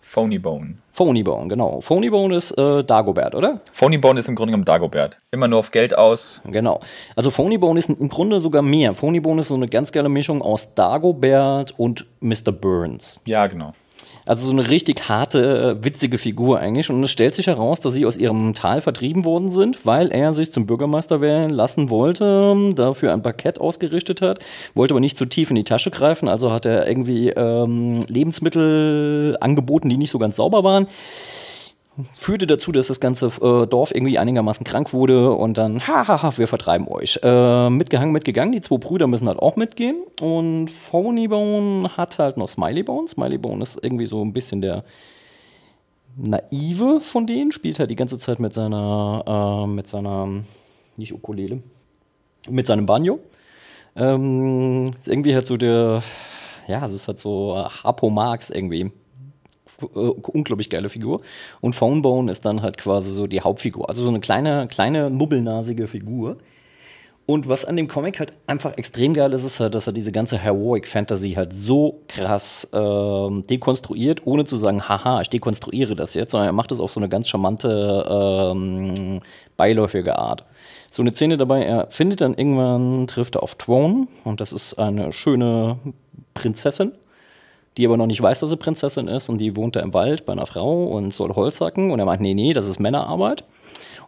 [0.01, 0.77] Phonybone.
[0.95, 1.81] Phonybone, genau.
[1.81, 3.59] Phonybone ist äh, Dagobert, oder?
[3.73, 5.17] Phonybone ist im Grunde genommen Dagobert.
[5.29, 6.41] Immer nur auf Geld aus.
[6.45, 6.79] Genau.
[7.17, 8.93] Also Phonybone ist im Grunde sogar mehr.
[8.93, 12.53] Phonybone ist so eine ganz geile Mischung aus Dagobert und Mr.
[12.53, 13.19] Burns.
[13.27, 13.73] Ja, genau.
[14.27, 16.89] Also so eine richtig harte, witzige Figur eigentlich.
[16.89, 20.33] Und es stellt sich heraus, dass sie aus ihrem Tal vertrieben worden sind, weil er
[20.33, 24.39] sich zum Bürgermeister wählen lassen wollte, dafür ein Parkett ausgerichtet hat,
[24.73, 29.37] wollte aber nicht zu tief in die Tasche greifen, also hat er irgendwie ähm, Lebensmittel
[29.39, 30.87] angeboten, die nicht so ganz sauber waren
[32.13, 36.47] führte dazu, dass das ganze äh, Dorf irgendwie einigermaßen krank wurde und dann, hahaha, wir
[36.47, 37.19] vertreiben euch.
[37.23, 40.03] Äh, mitgehangen, mitgegangen, die zwei Brüder müssen halt auch mitgehen.
[40.19, 44.83] Und Phonybone hat halt noch Smiley Smiley ist irgendwie so ein bisschen der
[46.17, 50.27] naive von denen, spielt halt die ganze Zeit mit seiner, äh, mit seiner,
[50.97, 51.61] nicht Ukulele,
[52.49, 53.19] mit seinem Banjo.
[53.95, 56.03] Ähm, ist irgendwie halt so der,
[56.67, 58.91] ja, es ist halt so Harpo Marx irgendwie
[59.81, 61.21] äh, unglaublich geile Figur.
[61.61, 63.89] Und Phonebone ist dann halt quasi so die Hauptfigur.
[63.89, 66.37] Also so eine kleine, kleine, nubbelnasige Figur.
[67.27, 70.11] Und was an dem Comic halt einfach extrem geil ist, ist halt, dass er diese
[70.11, 76.13] ganze Heroic Fantasy halt so krass ähm, dekonstruiert, ohne zu sagen, haha, ich dekonstruiere das
[76.13, 79.19] jetzt, sondern er macht es auf so eine ganz charmante, ähm,
[79.57, 80.45] beiläufige Art.
[80.91, 84.75] So eine Szene dabei, er findet dann irgendwann, trifft er auf Throne und das ist
[84.75, 85.79] eine schöne
[86.35, 86.91] Prinzessin
[87.77, 90.25] die aber noch nicht weiß, dass sie Prinzessin ist und die wohnt da im Wald
[90.25, 93.43] bei einer Frau und soll Holz hacken und er meint, nee, nee, das ist Männerarbeit.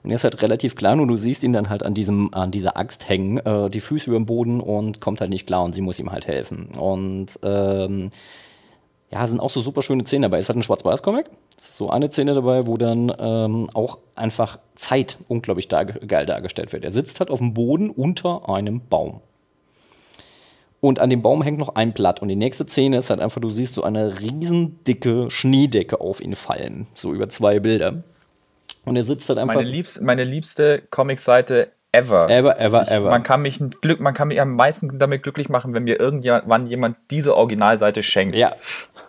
[0.03, 2.51] Und er ist halt relativ klein und du siehst ihn dann halt an diesem, an
[2.51, 5.75] dieser Axt hängen, äh, die Füße über dem Boden und kommt halt nicht klar und
[5.75, 6.69] sie muss ihm halt helfen.
[6.77, 8.11] Und ähm,
[9.11, 10.37] ja, sind auch so super schöne Szenen dabei.
[10.37, 11.29] Es hat ein Schwarz-Weiß-Comic.
[11.59, 16.83] So eine Szene dabei, wo dann ähm, auch einfach Zeit unglaublich dar geil dargestellt wird.
[16.83, 19.21] Er sitzt halt auf dem Boden unter einem Baum.
[20.87, 22.21] Und an dem Baum hängt noch ein Blatt.
[22.21, 26.21] Und die nächste Szene ist halt einfach, du siehst so eine riesen dicke Schneedecke auf
[26.21, 26.87] ihn fallen.
[26.93, 28.03] So über zwei Bilder.
[28.85, 29.55] Und er sitzt halt einfach.
[29.55, 32.29] Meine, liebst, meine liebste Comicseite ever.
[32.29, 33.09] Ever, ever, ich, ever.
[33.09, 36.67] Man kann mich Glück, man kann mich am meisten damit glücklich machen, wenn mir irgendwann
[36.67, 38.35] jemand diese Originalseite schenkt.
[38.35, 38.53] Ja.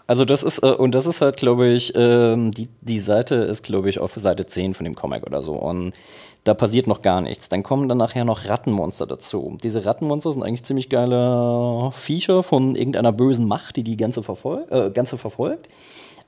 [0.08, 3.62] Also das ist, äh, und das ist halt, glaube ich, ähm, die, die Seite ist,
[3.62, 5.52] glaube ich, auf Seite 10 von dem Comic oder so.
[5.52, 5.92] Und
[6.48, 7.48] da passiert noch gar nichts.
[7.48, 9.56] Dann kommen dann nachher noch Rattenmonster dazu.
[9.62, 14.66] Diese Rattenmonster sind eigentlich ziemlich geile Viecher von irgendeiner bösen Macht, die die ganze, verfol
[14.70, 15.68] äh, ganze verfolgt.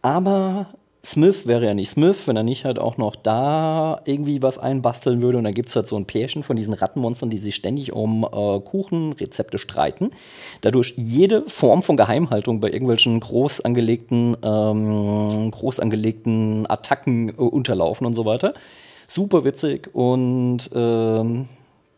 [0.03, 0.67] Aber
[1.03, 5.23] Smith wäre ja nicht Smith, wenn er nicht halt auch noch da irgendwie was einbasteln
[5.23, 5.39] würde.
[5.39, 8.25] Und dann gibt es halt so ein Pärchen von diesen Rattenmonstern, die sich ständig um
[8.25, 10.11] äh, Kuchenrezepte streiten.
[10.61, 18.07] Dadurch jede Form von Geheimhaltung bei irgendwelchen groß angelegten, ähm, groß angelegten Attacken äh, unterlaufen
[18.07, 18.53] und so weiter.
[19.11, 19.91] Super witzig.
[19.93, 21.49] Und ähm,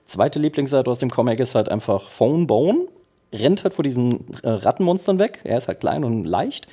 [0.07, 2.87] zweite Lieblingsseite aus dem Comic ist halt einfach Phone Bone.
[3.35, 5.41] Rennt halt vor diesen äh, Rattenmonstern weg.
[5.45, 6.69] Er ist halt klein und leicht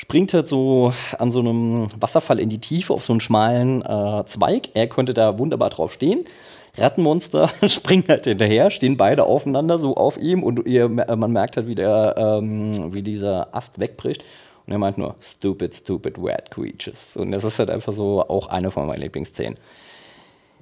[0.00, 4.24] springt halt so an so einem Wasserfall in die Tiefe auf so einen schmalen äh,
[4.24, 4.70] Zweig.
[4.72, 6.24] Er könnte da wunderbar drauf stehen.
[6.78, 11.66] Rattenmonster springen halt hinterher, stehen beide aufeinander so auf ihm und ihr, man merkt halt,
[11.66, 14.24] wie, der, ähm, wie dieser Ast wegbricht.
[14.70, 17.16] Und er meint nur, stupid, stupid, weird creatures.
[17.16, 19.58] Und das ist halt einfach so auch eine von meinen Lieblingsszenen.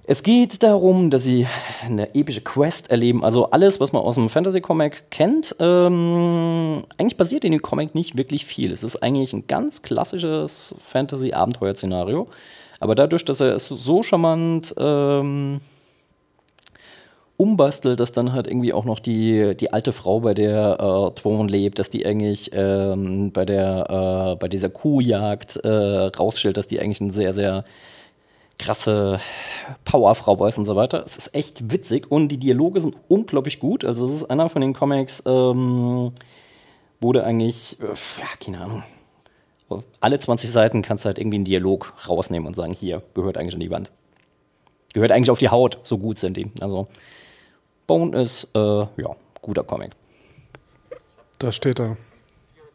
[0.05, 1.47] Es geht darum, dass sie
[1.85, 3.23] eine epische Quest erleben.
[3.23, 8.17] Also alles, was man aus dem Fantasy-Comic kennt, ähm, eigentlich basiert in dem Comic nicht
[8.17, 8.73] wirklich viel.
[8.73, 12.29] Es ist eigentlich ein ganz klassisches Fantasy-Abenteuer-Szenario.
[12.81, 15.61] Aber dadurch, dass er es so charmant ähm,
[17.39, 21.49] umbastelt, dass dann halt irgendwie auch noch die, die alte Frau, bei der äh, Thrawn
[21.49, 26.81] lebt, dass die eigentlich ähm, bei, der, äh, bei dieser Kuhjagd äh, rausstellt, dass die
[26.81, 27.65] eigentlich ein sehr, sehr
[28.59, 29.21] krasse
[29.85, 31.05] Powerfrau ist und so weiter.
[31.05, 33.85] Es ist echt witzig und die Dialoge sind unglaublich gut.
[33.85, 36.11] Also es ist einer von den Comics, ähm,
[37.01, 38.83] wurde eigentlich, äh, ja, keine Ahnung,
[40.01, 43.55] alle 20 Seiten kannst du halt irgendwie einen Dialog rausnehmen und sagen, hier, gehört eigentlich
[43.55, 43.93] an die Wand.
[44.93, 46.51] Gehört eigentlich auf die Haut, so gut sind die.
[46.61, 46.89] Also
[47.89, 49.91] Bone ist, äh, ja, guter Comic.
[51.41, 51.97] Da steht er.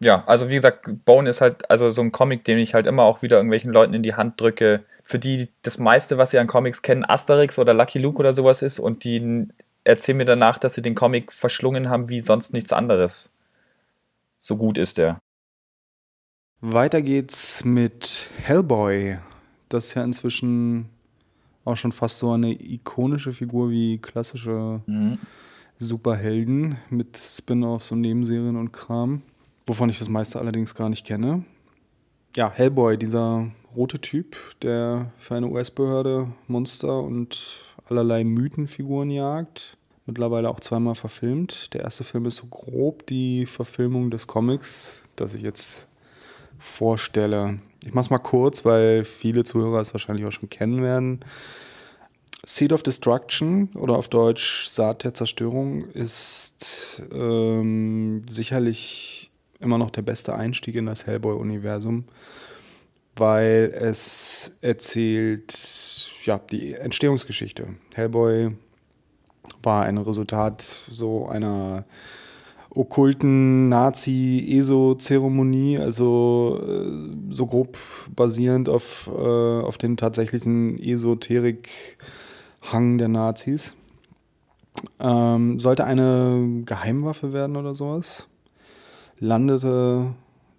[0.01, 3.03] Ja, also wie gesagt, Bone ist halt also so ein Comic, den ich halt immer
[3.03, 6.47] auch wieder irgendwelchen Leuten in die Hand drücke, für die das meiste, was sie an
[6.47, 9.47] Comics kennen, Asterix oder Lucky Luke oder sowas ist und die
[9.85, 13.31] erzählen mir danach, dass sie den Comic verschlungen haben wie sonst nichts anderes.
[14.39, 15.19] So gut ist der.
[16.59, 19.19] Weiter geht's mit Hellboy.
[19.69, 20.89] Das ist ja inzwischen
[21.65, 25.17] auch schon fast so eine ikonische Figur wie klassische mhm.
[25.79, 29.21] Superhelden mit Spin-offs und Nebenserien und Kram,
[29.67, 31.43] wovon ich das meiste allerdings gar nicht kenne.
[32.35, 37.59] Ja, Hellboy, dieser rote Typ, der für eine US-Behörde Monster und
[37.89, 39.77] allerlei Mythenfiguren jagt.
[40.05, 41.73] Mittlerweile auch zweimal verfilmt.
[41.73, 45.87] Der erste Film ist so grob die Verfilmung des Comics, das ich jetzt
[46.57, 47.59] vorstelle.
[47.85, 51.19] Ich mache es mal kurz, weil viele Zuhörer es wahrscheinlich auch schon kennen werden.
[52.45, 60.01] Seed of Destruction oder auf Deutsch Saat der Zerstörung ist ähm, sicherlich immer noch der
[60.01, 62.05] beste Einstieg in das Hellboy-Universum
[63.15, 67.67] weil es erzählt ja, die Entstehungsgeschichte.
[67.93, 68.55] Hellboy
[69.61, 71.85] war ein Resultat so einer
[72.75, 77.77] okkulten Nazi-ESO-Zeremonie, also äh, so grob
[78.15, 83.75] basierend auf, äh, auf den tatsächlichen Esoterik-Hang der Nazis.
[84.99, 88.27] Ähm, sollte eine Geheimwaffe werden oder sowas.
[89.19, 90.15] Landete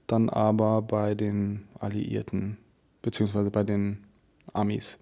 [0.07, 2.59] dann aber bei den Alliierten,
[3.03, 4.05] beziehungsweise bei den
[4.53, 5.01] Amis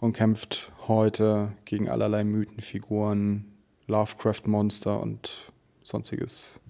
[0.00, 3.46] und kämpft heute gegen allerlei Mythenfiguren,
[3.86, 5.53] Lovecraft-Monster und
[5.84, 6.60] sonstiges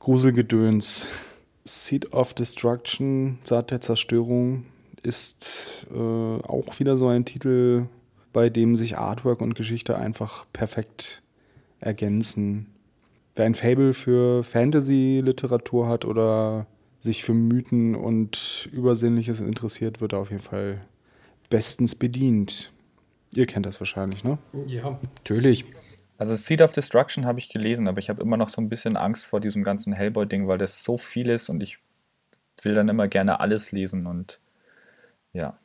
[0.00, 1.06] Gruselgedöns.
[1.64, 4.64] Seed of Destruction, Saat der Zerstörung,
[5.02, 7.86] ist äh, auch wieder so ein Titel,
[8.32, 11.22] bei dem sich Artwork und Geschichte einfach perfekt
[11.78, 12.66] ergänzen
[13.38, 16.66] wer ein Fable für Fantasy-Literatur hat oder
[17.00, 20.84] sich für Mythen und Übersinnliches interessiert, wird er auf jeden Fall
[21.48, 22.72] bestens bedient.
[23.34, 24.38] Ihr kennt das wahrscheinlich, ne?
[24.66, 25.64] Ja, natürlich.
[26.18, 28.96] Also Seed of Destruction habe ich gelesen, aber ich habe immer noch so ein bisschen
[28.96, 31.78] Angst vor diesem ganzen Hellboy-Ding, weil das so viel ist und ich
[32.62, 34.40] will dann immer gerne alles lesen und
[35.32, 35.56] ja.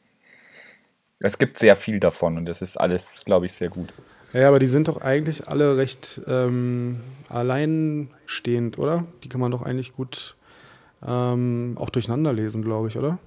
[1.19, 3.93] Es gibt sehr viel davon und das ist alles, glaube ich, sehr gut.
[4.33, 9.05] Ja, aber die sind doch eigentlich alle recht ähm, alleinstehend, oder?
[9.23, 10.35] Die kann man doch eigentlich gut
[11.05, 13.17] ähm, auch durcheinander lesen, glaube ich, oder?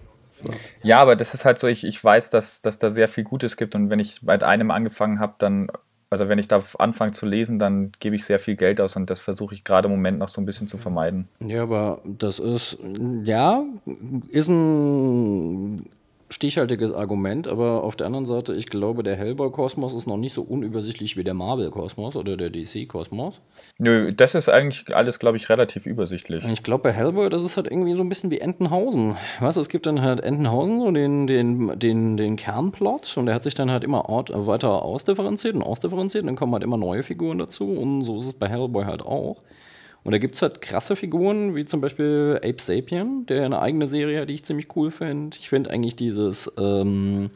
[0.82, 3.56] Ja, aber das ist halt so, ich, ich weiß, dass, dass da sehr viel Gutes
[3.56, 5.68] gibt und wenn ich bei einem angefangen habe, dann
[6.10, 9.10] also wenn ich da anfange zu lesen, dann gebe ich sehr viel Geld aus und
[9.10, 11.28] das versuche ich gerade im Moment noch so ein bisschen zu vermeiden.
[11.40, 12.78] Ja, aber das ist,
[13.24, 13.64] ja,
[14.30, 15.86] ist ein
[16.28, 20.42] stichhaltiges Argument, aber auf der anderen Seite, ich glaube, der Hellboy-Kosmos ist noch nicht so
[20.42, 23.40] unübersichtlich wie der Marvel-Kosmos oder der DC-Kosmos.
[23.78, 26.44] Nö, das ist eigentlich alles, glaube ich, relativ übersichtlich.
[26.44, 29.16] Ich glaube, bei Hellboy, das ist halt irgendwie so ein bisschen wie Entenhausen.
[29.40, 29.56] Was?
[29.56, 33.54] Es gibt dann halt Entenhausen und den, den, den, den Kernplot und der hat sich
[33.54, 37.70] dann halt immer weiter ausdifferenziert und ausdifferenziert und dann kommen halt immer neue Figuren dazu
[37.70, 39.42] und so ist es bei Hellboy halt auch.
[40.06, 43.88] Und da gibt es halt krasse Figuren, wie zum Beispiel Ape Sapien, der eine eigene
[43.88, 45.36] Serie hat, die ich ziemlich cool finde.
[45.36, 47.28] Ich finde eigentlich dieses ähm,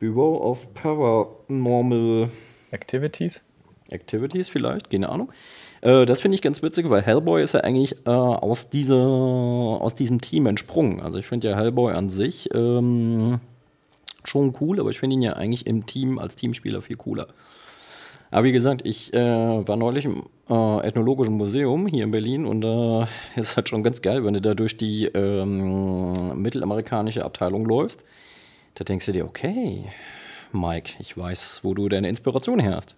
[0.00, 2.28] Bureau of Paranormal
[2.72, 3.40] Activities.
[3.88, 5.32] Activities vielleicht, keine Ahnung.
[5.80, 9.94] Äh, das finde ich ganz witzig, weil Hellboy ist ja eigentlich äh, aus, dieser, aus
[9.94, 11.00] diesem Team entsprungen.
[11.00, 13.40] Also ich finde ja Hellboy an sich ähm,
[14.24, 17.28] schon cool, aber ich finde ihn ja eigentlich im Team als Teamspieler viel cooler.
[18.34, 22.64] Aber wie gesagt, ich äh, war neulich im äh, Ethnologischen Museum hier in Berlin und
[22.64, 23.06] äh,
[23.40, 28.04] ist halt schon ganz geil, wenn du da durch die ähm, mittelamerikanische Abteilung läufst.
[28.74, 29.84] Da denkst du dir, okay,
[30.50, 32.96] Mike, ich weiß, wo du deine Inspiration her hast.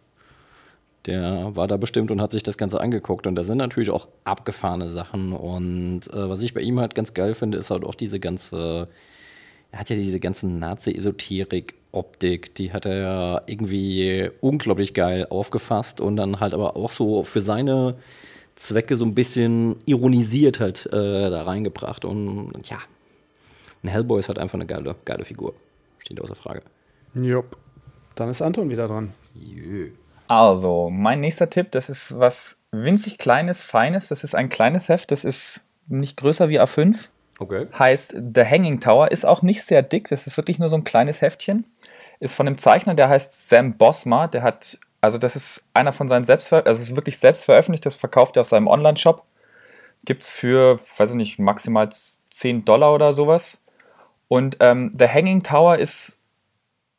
[1.05, 3.27] Der war da bestimmt und hat sich das Ganze angeguckt.
[3.27, 5.35] Und da sind natürlich auch abgefahrene Sachen.
[5.35, 8.89] Und äh, was ich bei ihm halt ganz geil finde, ist halt auch diese ganze
[9.77, 10.47] er hat ja diese ganze
[11.97, 17.23] Nazi-Esoterik-Optik, die hat er ja irgendwie unglaublich geil aufgefasst und dann halt aber auch so
[17.23, 17.97] für seine
[18.55, 22.05] Zwecke so ein bisschen ironisiert halt äh, da reingebracht.
[22.05, 22.79] Und, und ja,
[23.83, 25.55] ein Hellboy ist halt einfach eine geile, geile Figur.
[25.99, 26.63] Steht außer Frage.
[27.15, 27.57] Jupp.
[28.15, 29.13] Dann ist Anton wieder dran.
[29.35, 29.91] Jö.
[30.29, 34.09] Also, mein nächster Tipp, das ist was winzig kleines, feines.
[34.09, 37.09] Das ist ein kleines Heft, das ist nicht größer wie A5.
[37.39, 37.67] Okay.
[37.79, 40.85] Heißt The Hanging Tower, ist auch nicht sehr dick, das ist wirklich nur so ein
[40.85, 41.67] kleines Heftchen.
[42.19, 46.09] Ist von einem Zeichner, der heißt Sam Bosma, der hat, also das ist einer von
[46.09, 49.23] seinen Selbstver also es ist wirklich selbst veröffentlicht, das verkauft er auf seinem Online-Shop.
[50.05, 53.63] Gibt es für, weiß ich nicht, maximal 10 Dollar oder sowas.
[54.29, 56.21] Und ähm, The Hanging Tower ist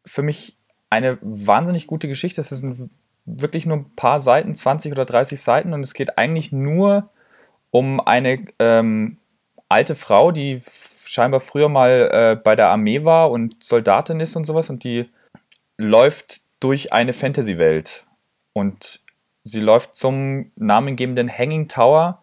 [0.05, 0.57] für mich
[0.89, 2.41] eine wahnsinnig gute Geschichte.
[2.41, 2.89] Es sind
[3.25, 7.09] wirklich nur ein paar Seiten, 20 oder 30 Seiten, und es geht eigentlich nur
[7.71, 9.17] um eine ähm,
[9.69, 10.61] alte Frau, die
[11.05, 15.09] scheinbar früher mal äh, bei der Armee war und Soldatin ist und sowas und die
[15.77, 18.05] läuft durch eine Fantasy-Welt
[18.53, 19.01] und
[19.43, 22.21] sie läuft zum namengebenden Hanging Tower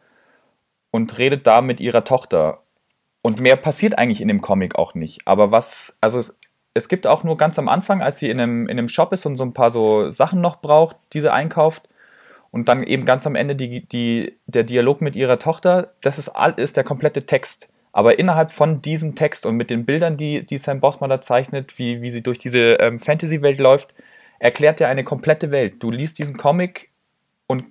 [0.91, 2.63] und redet da mit ihrer Tochter.
[3.23, 5.27] Und mehr passiert eigentlich in dem Comic auch nicht.
[5.27, 6.37] Aber was, also es,
[6.75, 9.25] es gibt auch nur ganz am Anfang, als sie in einem, in einem Shop ist
[9.25, 11.89] und so ein paar so Sachen noch braucht, die sie einkauft,
[12.55, 16.31] und dann eben ganz am Ende die, die, der Dialog mit ihrer Tochter, das ist,
[16.57, 17.69] ist der komplette Text.
[17.91, 21.81] Aber innerhalb von diesem Text und mit den Bildern, die, die Sam Bossman da zeichnet,
[21.81, 23.93] wie, wie sie durch diese ähm, Fantasy-Welt läuft,
[24.39, 25.83] erklärt er eine komplette Welt.
[25.83, 26.93] Du liest diesen Comic
[27.49, 27.65] und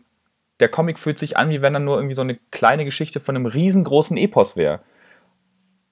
[0.60, 3.38] der Comic fühlt sich an, wie wenn er nur irgendwie so eine kleine Geschichte von
[3.38, 4.82] einem riesengroßen Epos wäre.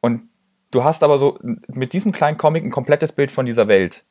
[0.02, 0.24] Und
[0.72, 4.04] du hast aber so mit diesem kleinen Comic ein komplettes Bild von dieser Welt.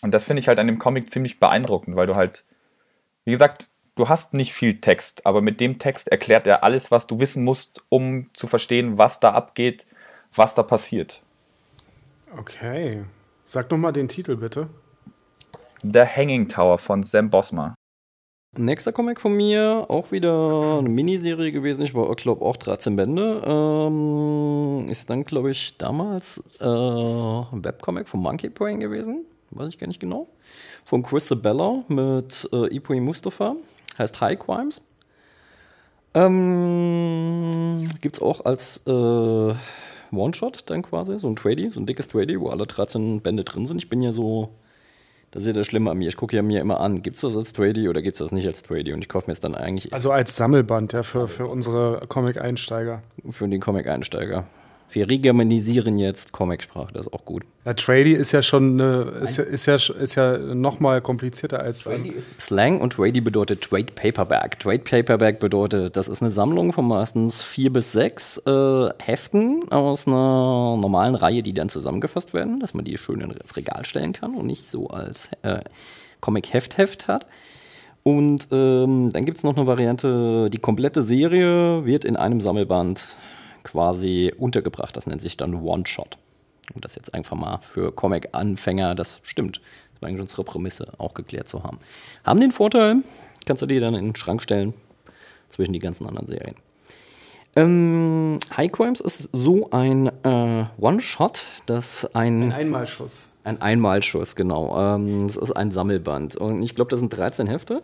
[0.00, 2.44] Und das finde ich halt an dem Comic ziemlich beeindruckend, weil du halt,
[3.24, 7.06] wie gesagt, du hast nicht viel Text, aber mit dem Text erklärt er alles, was
[7.06, 9.86] du wissen musst, um zu verstehen, was da abgeht,
[10.34, 11.22] was da passiert.
[12.36, 13.04] Okay.
[13.44, 14.68] Sag nochmal den Titel bitte.
[15.82, 17.74] The Hanging Tower von Sam Bosma.
[18.58, 21.82] Nächster Comic von mir, auch wieder eine Miniserie gewesen.
[21.82, 23.42] Ich war, glaube auch 13 Bände.
[23.46, 29.24] Ähm, ist dann, glaube ich, damals äh, ein Webcomic von Monkey Brain gewesen.
[29.50, 30.28] Weiß ich gar nicht genau.
[30.84, 33.54] Von Chris Sabella mit äh, Ibrahim Mustafa
[34.00, 34.82] heißt High Crimes.
[36.14, 39.54] Ähm, Gibt es auch als äh,
[40.12, 43.66] One-Shot dann quasi, so ein Tradie, so ein dickes Tradie, wo alle 13 Bände drin
[43.66, 43.78] sind.
[43.78, 44.50] Ich bin ja so,
[45.30, 46.08] das ist ja das Schlimme an mir.
[46.08, 48.32] Ich gucke ja mir immer an, gibt es das als Tradie oder gibt es das
[48.32, 48.92] nicht als Tradie?
[48.92, 49.92] Und ich kaufe mir es dann eigentlich.
[49.92, 53.02] Also als Sammelband, ja, für, für unsere Comic-Einsteiger.
[53.30, 54.46] Für den Comic-Einsteiger.
[54.92, 57.44] Wir regermanisieren jetzt Comicsprache, das ist auch gut.
[57.64, 61.60] Ja, Tradie ist ja schon äh, ist, ja, ist ja, ist ja noch mal komplizierter
[61.60, 64.58] als Tradie ist Slang und Tradie bedeutet Trade Paperback.
[64.58, 70.06] Trade Paperback bedeutet, das ist eine Sammlung von meistens vier bis sechs äh, Heften aus
[70.06, 74.34] einer normalen Reihe, die dann zusammengefasst werden, dass man die schön ins Regal stellen kann
[74.34, 75.60] und nicht so als äh,
[76.20, 77.26] Comic-Heft-Heft hat.
[78.02, 83.16] Und ähm, dann gibt es noch eine Variante, die komplette Serie wird in einem Sammelband
[83.62, 84.96] quasi untergebracht.
[84.96, 86.18] Das nennt sich dann One-Shot.
[86.74, 89.60] Und das jetzt einfach mal für Comic-Anfänger, das stimmt.
[89.92, 91.78] Das war eigentlich unsere Prämisse, auch geklärt zu haben.
[92.24, 92.96] Haben den Vorteil,
[93.46, 94.74] kannst du dir dann in den Schrank stellen
[95.48, 96.54] zwischen die ganzen anderen Serien.
[97.56, 102.44] Ähm, High Crimes ist so ein äh, One-Shot, dass ein.
[102.44, 103.28] Ein Einmalschuss.
[103.42, 104.78] Ein Einmalschuss, genau.
[104.78, 106.36] Ähm, das ist ein Sammelband.
[106.36, 107.82] Und ich glaube, das sind 13 Hefte.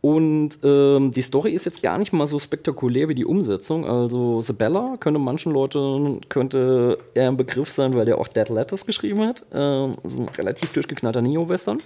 [0.00, 3.84] Und ähm, die Story ist jetzt gar nicht mal so spektakulär wie die Umsetzung.
[3.84, 8.86] Also Sabella könnte manchen Leuten könnte eher ein Begriff sein, weil der auch Dead Letters
[8.86, 9.44] geschrieben hat.
[9.52, 11.82] Ähm, so ein relativ durchgeknallter Neo-Western.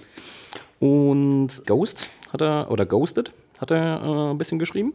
[0.79, 4.93] Und Ghost hat er, oder Ghosted hat er äh, ein bisschen geschrieben.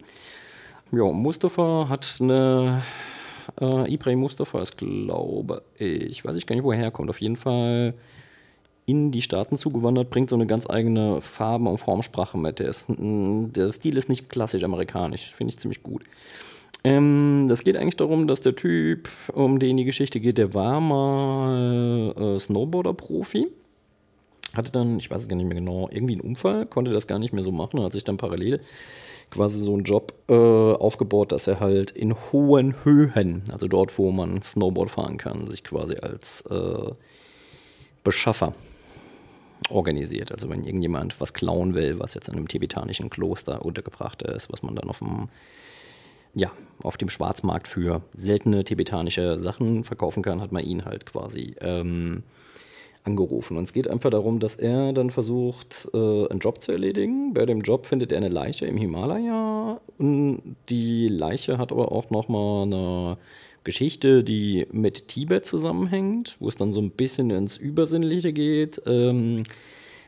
[0.93, 2.83] Ja, Mustafa hat eine,
[3.61, 7.11] äh, Ibrahim Mustafa ist, glaube ich, weiß ich gar nicht, woher er kommt.
[7.11, 7.95] Auf jeden Fall
[8.89, 12.59] in die Staaten zugewandert, bringt so eine ganz eigene Farben- und Formsprache mit.
[12.59, 16.05] Der, ist, der Stil ist nicht klassisch amerikanisch, finde ich ziemlich gut.
[16.85, 20.81] Ähm, das geht eigentlich darum, dass der Typ, um den die Geschichte geht, der war
[20.81, 23.49] mal äh, Snowboarder-Profi.
[24.55, 27.19] Hatte dann, ich weiß es gar nicht mehr genau, irgendwie einen Unfall, konnte das gar
[27.19, 28.61] nicht mehr so machen, hat sich dann parallel
[29.31, 34.11] quasi so einen Job äh, aufgebaut, dass er halt in hohen Höhen, also dort, wo
[34.11, 36.93] man Snowboard fahren kann, sich quasi als äh,
[38.03, 38.55] Beschaffer
[39.71, 40.33] organisiert.
[40.33, 44.63] Also wenn irgendjemand was klauen will, was jetzt in einem tibetanischen Kloster untergebracht ist, was
[44.63, 45.29] man dann auf dem,
[46.35, 46.51] ja,
[46.83, 52.23] auf dem Schwarzmarkt für seltene tibetanische Sachen verkaufen kann, hat man ihn halt quasi ähm,
[53.05, 53.57] angerufen.
[53.57, 57.33] Und es geht einfach darum, dass er dann versucht, äh, einen Job zu erledigen.
[57.35, 59.81] Bei dem Job findet er eine Leiche im Himalaya.
[59.99, 63.19] Und die Leiche hat aber auch nochmal eine
[63.65, 68.81] Geschichte, die mit Tibet zusammenhängt, wo es dann so ein bisschen ins Übersinnliche geht.
[68.87, 69.43] Ähm,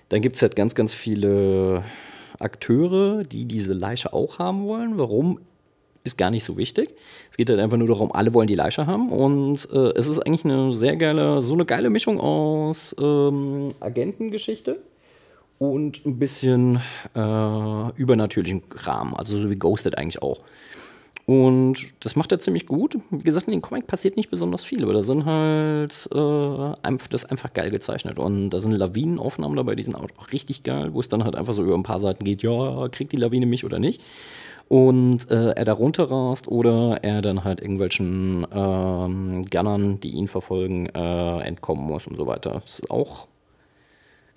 [0.09, 1.85] dann gibt es halt ganz, ganz viele
[2.39, 4.99] Akteure, die diese Leiche auch haben wollen.
[4.99, 5.41] Warum
[6.05, 6.95] ist gar nicht so wichtig.
[7.31, 9.11] Es geht halt einfach nur darum, alle wollen die Leiche haben.
[9.11, 14.81] Und äh, es ist eigentlich eine sehr geile, so eine geile Mischung aus ähm, Agentengeschichte
[15.59, 16.81] und ein bisschen
[17.15, 19.15] äh, übernatürlichen Kram.
[19.15, 20.41] Also so wie Ghosted eigentlich auch.
[21.31, 22.99] Und das macht er ziemlich gut.
[23.11, 27.23] Wie gesagt, in dem Comic passiert nicht besonders viel, aber da sind halt, äh, das
[27.23, 28.19] ist einfach geil gezeichnet.
[28.19, 31.53] Und da sind Lawinenaufnahmen dabei, die sind auch richtig geil, wo es dann halt einfach
[31.53, 34.03] so über ein paar Seiten geht, ja, kriegt die Lawine mich oder nicht.
[34.67, 40.87] Und äh, er da runterrast oder er dann halt irgendwelchen ähm, Gunnern, die ihn verfolgen,
[40.87, 42.55] äh, entkommen muss und so weiter.
[42.65, 43.29] Das ist auch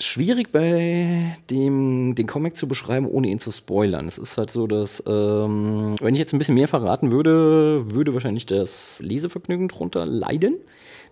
[0.05, 4.07] schwierig bei dem den Comic zu beschreiben, ohne ihn zu spoilern.
[4.07, 8.13] Es ist halt so, dass ähm, wenn ich jetzt ein bisschen mehr verraten würde, würde
[8.13, 10.55] wahrscheinlich das Lesevergnügen drunter leiden.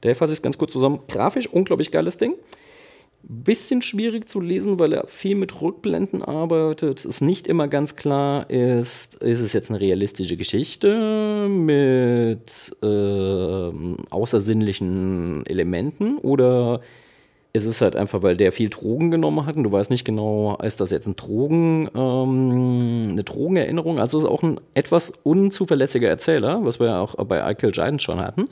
[0.01, 0.99] Daher fasse ich es ganz kurz zusammen.
[1.07, 2.33] Grafisch unglaublich geiles Ding.
[3.23, 7.05] Bisschen schwierig zu lesen, weil er viel mit Rückblenden arbeitet.
[7.05, 13.71] Es nicht immer ganz klar ist, ist es jetzt eine realistische Geschichte mit äh,
[14.09, 16.81] außersinnlichen Elementen oder
[17.53, 20.57] es ist halt einfach, weil der viel Drogen genommen hat und du weißt nicht genau,
[20.63, 23.99] ist das jetzt ein Drogen, ähm, eine Drogenerinnerung?
[23.99, 28.03] Also ist auch ein etwas unzuverlässiger Erzähler, was wir ja auch bei I Kill Giants
[28.03, 28.47] schon hatten.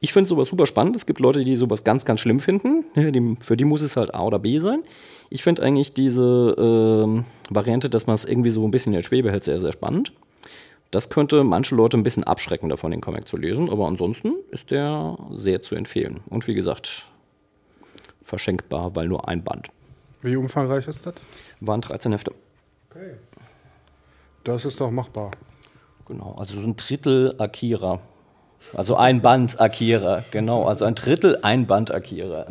[0.00, 0.96] Ich finde sowas super spannend.
[0.96, 2.84] Es gibt Leute, die sowas ganz, ganz schlimm finden.
[3.40, 4.82] für die muss es halt A oder B sein.
[5.30, 9.04] Ich finde eigentlich diese ähm, Variante, dass man es irgendwie so ein bisschen in der
[9.04, 10.12] Schwebe hält, sehr, sehr spannend.
[10.90, 14.72] Das könnte manche Leute ein bisschen abschrecken davon, den Comic zu lesen, aber ansonsten ist
[14.72, 16.20] der sehr zu empfehlen.
[16.28, 17.06] Und wie gesagt,
[18.32, 19.68] verschenkbar, weil nur ein Band.
[20.22, 21.16] Wie umfangreich ist das?
[21.60, 22.32] Waren 13 Hefte.
[22.88, 23.16] Okay.
[24.42, 25.32] Das ist doch machbar.
[26.06, 28.00] Genau, also so ein Drittel Akira.
[28.72, 30.64] Also ein Band Akira, genau.
[30.64, 32.46] Also ein Drittel, ein Band Akira.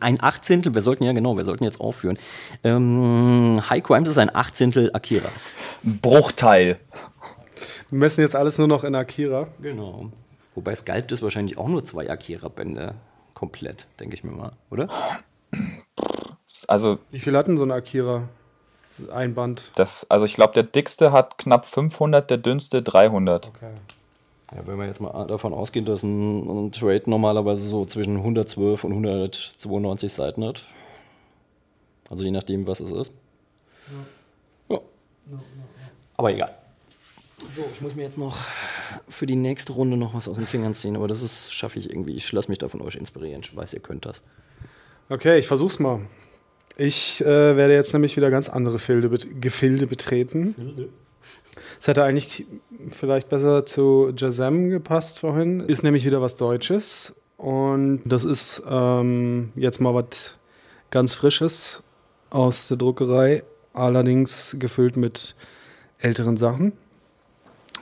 [0.00, 2.16] Ein Achtzehntel, wir sollten ja, genau, wir sollten jetzt aufführen.
[2.64, 5.28] Ähm, High Crimes ist ein Achtzehntel Akira.
[5.82, 6.78] Bruchteil.
[7.90, 9.48] Wir messen jetzt alles nur noch in Akira.
[9.60, 10.10] Genau.
[10.54, 12.94] Wobei Sculpt ist wahrscheinlich auch nur zwei Akira-Bände
[13.36, 14.88] komplett, denke ich mir mal, oder?
[16.66, 16.98] Also.
[17.10, 18.28] Wie viel hatten so ein Akira?
[19.12, 19.70] Ein Band.
[19.76, 23.48] Das, also ich glaube, der dickste hat knapp 500, der dünnste 300.
[23.48, 23.70] Okay.
[24.52, 28.84] Ja, wenn wir jetzt mal davon ausgehen, dass ein, ein, Trade normalerweise so zwischen 112
[28.84, 30.66] und 192 Seiten hat.
[32.08, 33.12] Also je nachdem, was es ist.
[34.70, 34.76] Ja.
[34.76, 35.38] ja.
[36.16, 36.54] Aber egal.
[37.54, 38.38] So, ich muss mir jetzt noch
[39.08, 42.14] für die nächste Runde noch was aus den Fingern ziehen, aber das schaffe ich irgendwie.
[42.14, 43.42] Ich lasse mich da von euch inspirieren.
[43.42, 44.22] Ich weiß, ihr könnt das.
[45.08, 46.00] Okay, ich versuch's mal.
[46.76, 49.08] Ich äh, werde jetzt nämlich wieder ganz andere Filde,
[49.40, 50.90] Gefilde betreten.
[51.78, 52.46] Es hätte eigentlich
[52.88, 55.60] vielleicht besser zu Jazam gepasst vorhin.
[55.60, 57.14] Ist nämlich wieder was Deutsches.
[57.36, 60.38] Und das ist ähm, jetzt mal was
[60.90, 61.82] ganz Frisches
[62.30, 63.44] aus der Druckerei.
[63.72, 65.36] Allerdings gefüllt mit
[65.98, 66.72] älteren Sachen.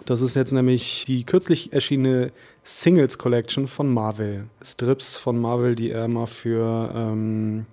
[0.06, 2.30] Das ist jetzt nämlich die kürzlich erschienene
[2.62, 4.44] Singles Collection von Marvel.
[4.62, 7.66] Strips von Marvel, die er mal für, ähm,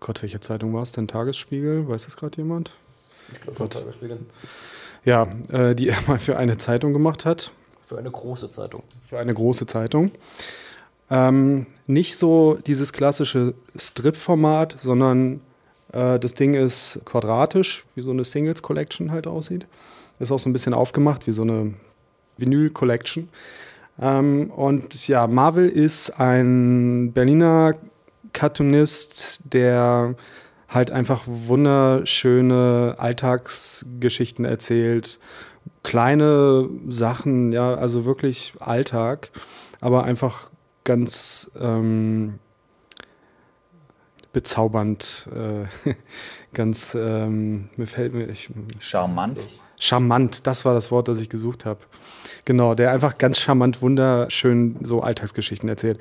[0.00, 1.08] Gott, welche Zeitung war es denn?
[1.08, 1.88] Tagesspiegel?
[1.88, 2.72] Weiß das gerade jemand?
[3.32, 4.18] Ich glaube schon Tagesspiegel.
[5.04, 7.52] Ja, äh, die er mal für eine Zeitung gemacht hat.
[7.86, 8.82] Für eine große Zeitung.
[9.08, 10.10] Für eine große Zeitung.
[11.10, 15.40] Ähm, nicht so dieses klassische Strip-Format, sondern
[15.92, 19.66] äh, das Ding ist quadratisch, wie so eine Singles Collection halt aussieht.
[20.18, 21.74] Ist auch so ein bisschen aufgemacht, wie so eine
[22.36, 23.28] Vinyl Collection.
[24.00, 27.74] Ähm, und ja, Marvel ist ein Berliner
[28.32, 30.14] Cartoonist, der
[30.68, 35.18] halt einfach wunderschöne Alltagsgeschichten erzählt.
[35.82, 39.30] Kleine Sachen, ja, also wirklich Alltag,
[39.80, 40.50] aber einfach
[40.84, 42.38] ganz ähm,
[44.32, 45.94] bezaubernd, äh,
[46.54, 49.48] ganz, ähm, mir fällt mir, ich, Charmant.
[49.78, 51.80] Charmant, das war das Wort, das ich gesucht habe.
[52.44, 55.98] Genau, der einfach ganz charmant, wunderschön so Alltagsgeschichten erzählt.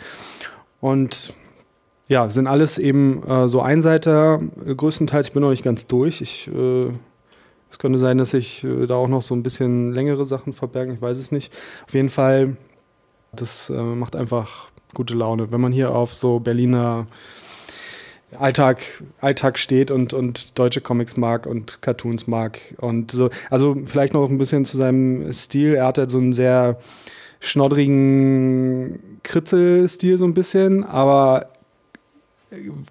[0.79, 1.33] Und
[2.07, 5.27] ja, sind alles eben äh, so Einseiter, äh, größtenteils.
[5.27, 6.21] Ich bin noch nicht ganz durch.
[6.21, 6.91] Ich, äh,
[7.69, 10.95] es könnte sein, dass sich äh, da auch noch so ein bisschen längere Sachen verbergen.
[10.95, 11.53] Ich weiß es nicht.
[11.85, 12.55] Auf jeden Fall,
[13.33, 15.51] das äh, macht einfach gute Laune.
[15.51, 17.07] Wenn man hier auf so Berliner
[18.37, 18.81] Alltag,
[19.21, 22.59] Alltag steht und, und deutsche Comics mag und Cartoons mag.
[22.77, 25.75] Und so, also vielleicht noch ein bisschen zu seinem Stil.
[25.75, 26.79] Er hat halt so einen sehr
[27.39, 31.49] schnoddrigen Kritzel-Stil so ein bisschen, aber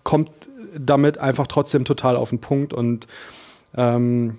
[0.05, 0.31] kommt
[0.79, 3.07] damit einfach trotzdem total auf den Punkt und
[3.77, 4.39] ähm,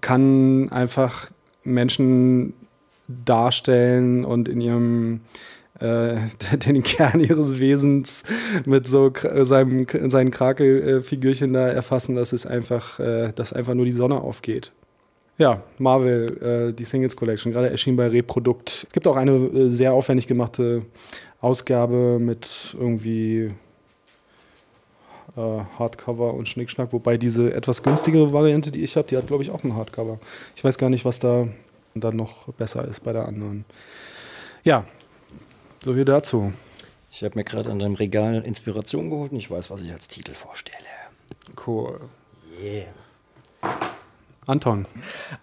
[0.00, 1.30] kann einfach
[1.64, 2.54] Menschen
[3.08, 5.20] darstellen und in ihrem
[5.80, 6.16] äh,
[6.56, 8.22] den Kern ihres Wesens
[8.66, 9.12] mit so
[9.42, 14.72] seinem, seinen Krakelfigürchen da erfassen, dass es einfach, äh, dass einfach nur die Sonne aufgeht.
[15.38, 18.84] Ja, Marvel, äh, die Singles Collection, gerade erschien bei Reprodukt.
[18.86, 20.82] Es gibt auch eine äh, sehr aufwendig gemachte
[21.40, 23.50] Ausgabe mit irgendwie
[25.36, 29.42] äh, Hardcover und Schnickschnack, wobei diese etwas günstigere Variante, die ich habe, die hat, glaube
[29.42, 30.18] ich, auch ein Hardcover.
[30.56, 31.48] Ich weiß gar nicht, was da
[31.94, 33.64] dann noch besser ist bei der anderen.
[34.62, 34.84] Ja,
[35.82, 36.52] so wie dazu.
[37.10, 40.08] Ich habe mir gerade an deinem Regal Inspiration geholt und ich weiß, was ich als
[40.08, 40.78] Titel vorstelle.
[41.66, 42.00] Cool.
[42.60, 42.86] Yeah.
[44.46, 44.86] Anton.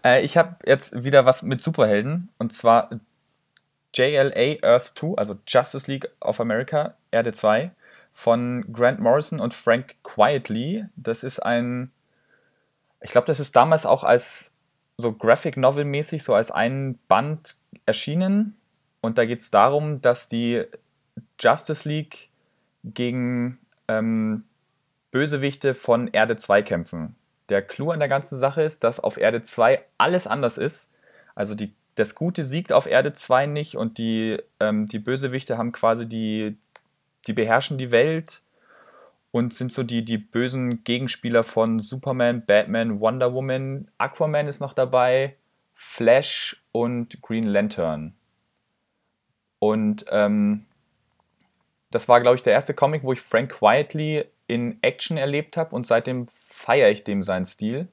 [0.04, 2.90] Äh, ich habe jetzt wieder was mit Superhelden und zwar
[3.94, 7.72] JLA Earth 2, also Justice League of America, Erde 2
[8.14, 10.86] von Grant Morrison und Frank Quietly.
[10.96, 11.92] Das ist ein,
[13.02, 14.52] ich glaube, das ist damals auch als
[14.98, 17.56] so Graphic Novel mäßig, so als ein Band
[17.86, 18.56] erschienen
[19.02, 20.64] und da geht es darum, dass die
[21.40, 22.30] Justice League
[22.84, 24.44] gegen ähm,
[25.12, 27.16] Bösewichte von Erde 2 kämpfen.
[27.50, 30.90] Der Clou an der ganzen Sache ist, dass auf Erde 2 alles anders ist.
[31.36, 35.72] Also die, das Gute siegt auf Erde 2 nicht und die, ähm, die Bösewichte haben
[35.72, 36.58] quasi die,
[37.28, 38.42] die beherrschen die Welt
[39.32, 43.90] und sind so die, die bösen Gegenspieler von Superman, Batman, Wonder Woman.
[43.98, 45.36] Aquaman ist noch dabei,
[45.74, 48.14] Flash und Green Lantern.
[49.60, 50.66] Und ähm,
[51.92, 55.76] das war, glaube ich, der erste Comic, wo ich Frank Quietly in Action erlebt habe
[55.76, 57.88] und seitdem feiere ich dem seinen Stil.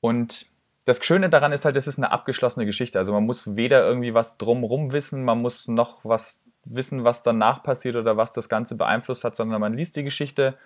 [0.00, 0.46] Und
[0.84, 2.98] das Schöne daran ist halt, es ist eine abgeschlossene Geschichte.
[2.98, 7.62] Also man muss weder irgendwie was drumrum wissen, man muss noch was wissen, was danach
[7.62, 10.56] passiert oder was das Ganze beeinflusst hat, sondern man liest die Geschichte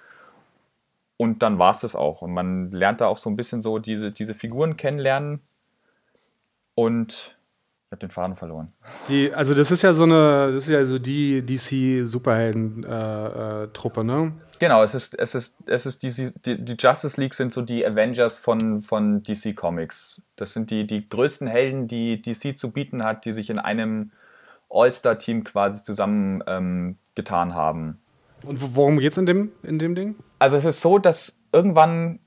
[1.16, 2.22] und dann war es das auch.
[2.22, 5.42] Und man lernt da auch so ein bisschen so diese, diese Figuren kennenlernen.
[6.74, 7.36] Und
[7.90, 8.72] ich habe den Faden verloren.
[9.08, 14.06] Die, also das ist ja so eine, das ist ja so die DC-Superhelden-Truppe, äh, äh,
[14.06, 14.32] ne?
[14.60, 17.84] Genau, es ist, es ist, es ist DC, die, die Justice League sind so die
[17.84, 20.22] Avengers von, von DC Comics.
[20.36, 24.12] Das sind die, die größten Helden, die DC zu bieten hat, die sich in einem
[24.70, 27.98] All-Star-Team quasi zusammen ähm, getan haben.
[28.46, 30.14] Und worum geht's in dem, in dem Ding?
[30.38, 32.20] Also es ist so, dass irgendwann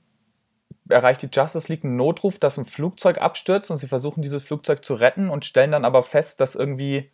[0.88, 4.84] erreicht die Justice League einen Notruf, dass ein Flugzeug abstürzt und sie versuchen dieses Flugzeug
[4.84, 7.10] zu retten und stellen dann aber fest, dass irgendwie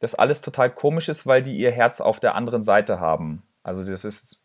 [0.00, 3.42] das alles total komisch ist, weil die ihr Herz auf der anderen Seite haben.
[3.62, 4.42] Also das ist,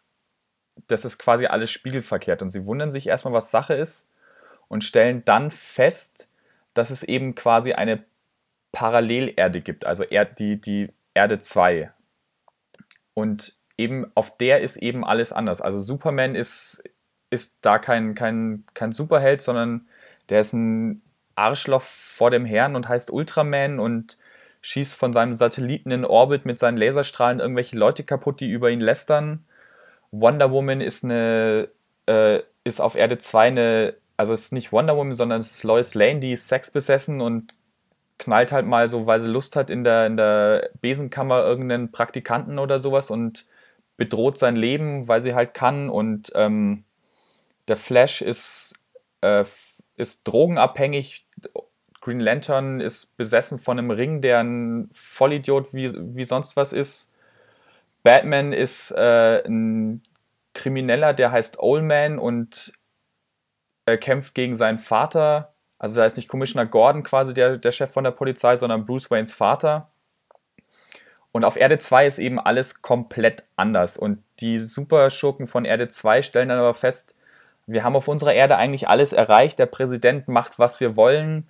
[0.87, 4.09] das ist quasi alles spiegelverkehrt und sie wundern sich erstmal, was Sache ist
[4.69, 6.29] und stellen dann fest,
[6.73, 8.03] dass es eben quasi eine
[8.71, 11.91] Parallelerde gibt, also die, die Erde 2.
[13.13, 15.61] Und eben auf der ist eben alles anders.
[15.61, 16.83] Also Superman ist
[17.29, 19.87] ist da kein, kein, kein Superheld, sondern
[20.29, 21.01] der ist ein
[21.35, 24.17] Arschloch vor dem Herrn und heißt Ultraman und
[24.61, 28.81] schießt von seinem Satelliten in Orbit mit seinen Laserstrahlen irgendwelche Leute kaputt, die über ihn
[28.81, 29.45] lästern.
[30.11, 31.69] Wonder Woman ist eine,
[32.07, 35.63] äh, ist auf Erde 2 eine, also es ist nicht Wonder Woman, sondern es ist
[35.63, 37.53] Lois Lane, die ist sexbesessen und
[38.17, 42.59] knallt halt mal so, weil sie Lust hat, in der, in der Besenkammer irgendeinen Praktikanten
[42.59, 43.45] oder sowas und
[43.95, 46.83] bedroht sein Leben, weil sie halt kann und ähm,
[47.69, 48.73] der Flash ist,
[49.21, 49.45] äh,
[49.95, 51.27] ist drogenabhängig.
[52.01, 57.11] Green Lantern ist besessen von einem Ring, der ein Vollidiot wie, wie sonst was ist.
[58.03, 60.01] Batman ist äh, ein
[60.53, 62.73] Krimineller, der heißt Old Man und
[63.85, 65.53] äh, kämpft gegen seinen Vater.
[65.77, 69.11] Also da ist nicht Commissioner Gordon quasi der, der Chef von der Polizei, sondern Bruce
[69.11, 69.89] Waynes Vater.
[71.31, 73.97] Und auf Erde 2 ist eben alles komplett anders.
[73.97, 77.15] Und die Superschurken von Erde 2 stellen dann aber fest,
[77.69, 79.59] wir haben auf unserer Erde eigentlich alles erreicht.
[79.59, 81.49] Der Präsident macht, was wir wollen.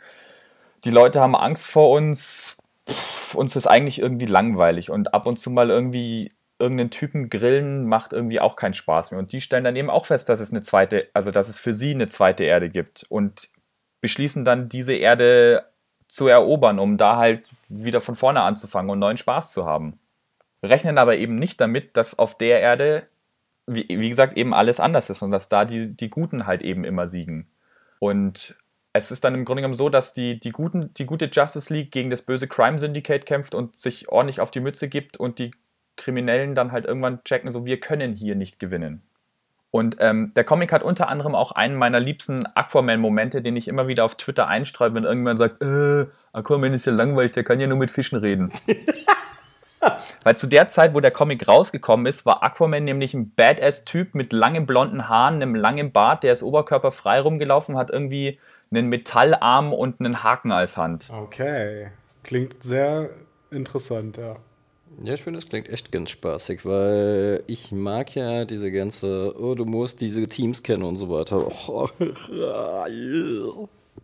[0.83, 2.57] Die Leute haben Angst vor uns.
[2.87, 4.89] Pff, uns ist eigentlich irgendwie langweilig.
[4.89, 9.19] Und ab und zu mal irgendwie irgendeinen Typen grillen macht irgendwie auch keinen Spaß mehr.
[9.19, 11.73] Und die stellen dann eben auch fest, dass es eine zweite, also dass es für
[11.73, 13.05] sie eine zweite Erde gibt.
[13.09, 13.49] Und
[14.01, 15.65] beschließen dann, diese Erde
[16.09, 19.99] zu erobern, um da halt wieder von vorne anzufangen und neuen Spaß zu haben.
[20.61, 23.07] Rechnen aber eben nicht damit, dass auf der Erde
[23.69, 26.83] wie, wie gesagt, eben alles anders ist und dass da die, die Guten halt eben
[26.83, 27.47] immer siegen.
[27.99, 28.55] Und
[28.93, 31.91] es ist dann im Grunde genommen so, dass die, die, guten, die gute Justice League
[31.91, 35.51] gegen das böse Crime Syndicate kämpft und sich ordentlich auf die Mütze gibt und die
[35.95, 39.03] Kriminellen dann halt irgendwann checken, so wir können hier nicht gewinnen.
[39.71, 43.87] Und ähm, der Comic hat unter anderem auch einen meiner liebsten Aquaman-Momente, den ich immer
[43.87, 47.67] wieder auf Twitter einstreue, wenn irgendjemand sagt, äh, Aquaman ist ja langweilig, der kann ja
[47.67, 48.51] nur mit Fischen reden.
[50.23, 54.33] Weil zu der Zeit, wo der Comic rausgekommen ist, war Aquaman nämlich ein Badass-Typ mit
[54.33, 58.39] langen blonden Haaren, einem langen Bart, der ist oberkörperfrei rumgelaufen, hat irgendwie
[58.71, 61.09] einen Metallarm und einen Haken als Hand.
[61.11, 61.87] Okay.
[62.23, 63.09] Klingt sehr
[63.51, 64.35] interessant, ja.
[65.01, 69.55] Ja, ich finde, das klingt echt ganz spaßig, weil ich mag ja diese ganze, oh,
[69.55, 71.47] du musst diese Teams kennen und so weiter.
[71.69, 71.87] Oh,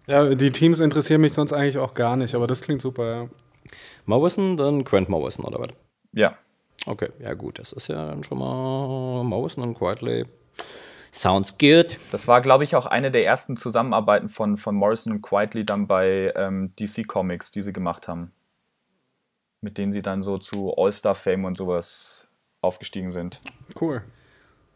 [0.07, 3.30] ja, die Teams interessieren mich sonst eigentlich auch gar nicht, aber das klingt super, ja.
[4.06, 5.69] Morrison, dann Grant Morrison, oder was?
[6.11, 6.38] Ja.
[6.86, 10.26] Okay, ja gut, das ist ja dann schon mal Morrison und Quietly.
[11.15, 11.98] Sounds good.
[12.11, 15.88] Das war, glaube ich, auch eine der ersten Zusammenarbeiten von, von Morrison und Quietly dann
[15.88, 18.34] bei ähm, DC Comics, die sie gemacht haben.
[19.61, 22.27] Mit denen sie dann so zu All-Star-Fame und sowas
[22.61, 23.40] aufgestiegen sind.
[23.80, 24.03] Cool.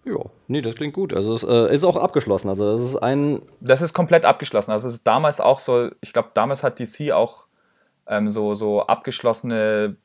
[0.05, 0.15] Ja,
[0.47, 1.13] nee, das klingt gut.
[1.13, 2.47] Also es äh, ist auch abgeschlossen.
[2.47, 3.41] Also es ist ein.
[3.59, 4.71] Das ist komplett abgeschlossen.
[4.71, 7.47] Also es ist damals auch so, ich glaube, damals hat DC auch
[8.09, 9.95] ähm, so, so abgeschlossene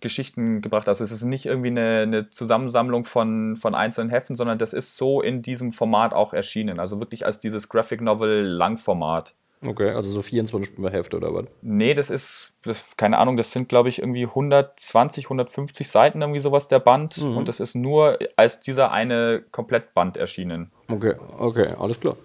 [0.00, 0.88] Geschichten gebracht.
[0.88, 4.96] Also es ist nicht irgendwie eine, eine, Zusammensammlung von, von einzelnen Heften, sondern das ist
[4.96, 6.78] so in diesem Format auch erschienen.
[6.78, 9.34] Also wirklich als dieses Graphic Novel Langformat.
[9.64, 11.44] Okay, also so 24 Hefte oder was?
[11.62, 16.40] Nee, das ist, das, keine Ahnung, das sind glaube ich irgendwie 120, 150 Seiten irgendwie
[16.40, 17.36] sowas der Band mhm.
[17.36, 20.72] und das ist nur als dieser eine Komplettband erschienen.
[20.88, 22.16] Okay, okay, alles klar.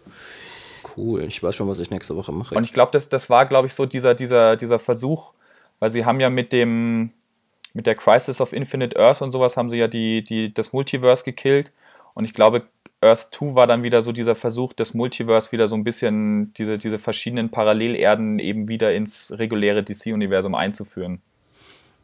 [0.97, 2.55] Cool, ich weiß schon, was ich nächste Woche mache.
[2.55, 5.31] Und ich glaube, das, das war, glaube ich, so dieser, dieser, dieser Versuch,
[5.79, 7.11] weil sie haben ja mit dem,
[7.73, 11.23] mit der Crisis of Infinite Earth und sowas haben sie ja die, die, das Multiverse
[11.23, 11.71] gekillt.
[12.15, 12.63] Und ich glaube,
[12.99, 16.79] Earth 2 war dann wieder so dieser Versuch, das Multiverse wieder so ein bisschen, diese,
[16.79, 21.21] diese verschiedenen Parallelerden eben wieder ins reguläre DC-Universum einzuführen.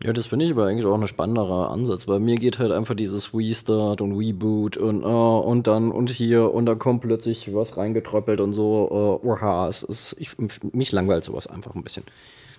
[0.03, 2.93] Ja, das finde ich aber eigentlich auch ein spannenderer Ansatz, weil mir geht halt einfach
[2.93, 7.77] dieses Restart und Reboot und, uh, und dann und hier und da kommt plötzlich was
[7.77, 9.21] reingetröppelt und so.
[9.23, 10.31] Uh, oha, es ist, ich,
[10.73, 12.03] mich langweilt sowas einfach ein bisschen.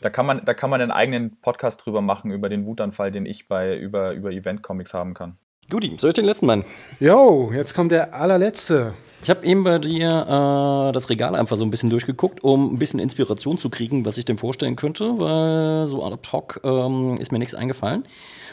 [0.01, 3.27] Da kann man, da kann man einen eigenen Podcast drüber machen, über den Wutanfall, den
[3.27, 5.37] ich bei, über, über Event-Comics haben kann.
[5.69, 6.65] Guti, soll ich den letzten meinen?
[6.99, 8.95] Jo, jetzt kommt der allerletzte.
[9.25, 12.79] Ich habe eben bei dir äh, das Regal einfach so ein bisschen durchgeguckt, um ein
[12.79, 17.33] bisschen Inspiration zu kriegen, was ich denn vorstellen könnte, weil so ad hoc ähm, ist
[17.33, 18.05] mir nichts eingefallen.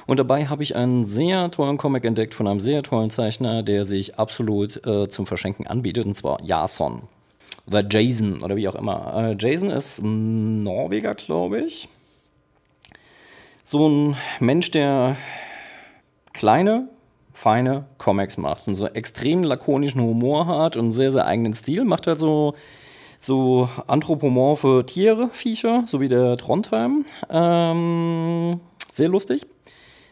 [0.08, 3.86] Und dabei habe ich einen sehr tollen Comic entdeckt von einem sehr tollen Zeichner, der
[3.86, 7.02] sich absolut äh, zum Verschenken anbietet, und zwar Jason.
[7.68, 9.14] Oder Jason oder wie auch immer.
[9.14, 11.90] Äh, Jason ist Norweger, glaube ich.
[13.66, 15.18] So ein Mensch, der
[16.32, 16.88] kleine,
[17.42, 21.86] feine Comics macht und so extrem lakonischen Humor hat und sehr, sehr eigenen Stil.
[21.86, 22.54] Macht halt so,
[23.20, 27.04] so anthropomorphe Tiere, Viecher, so wie der Trondheim.
[27.32, 28.60] Ähm,
[28.92, 29.48] sehr lustig.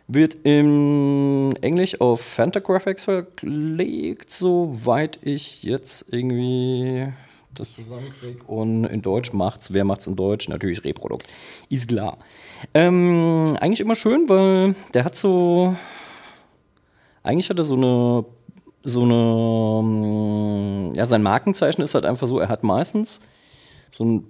[0.07, 7.09] Wird in Englisch auf Fantagraphics verlegt, soweit ich jetzt irgendwie
[7.53, 8.43] das zusammenkriege.
[8.47, 10.49] Und in Deutsch macht's, wer macht's in Deutsch?
[10.49, 11.27] Natürlich Reprodukt.
[11.69, 12.17] Ist klar.
[12.73, 15.75] Ähm, eigentlich immer schön, weil der hat so
[17.23, 18.25] eigentlich hat er so eine,
[18.83, 23.21] so eine, mm, ja, sein Markenzeichen ist halt einfach so, er hat meistens
[23.91, 24.27] so ein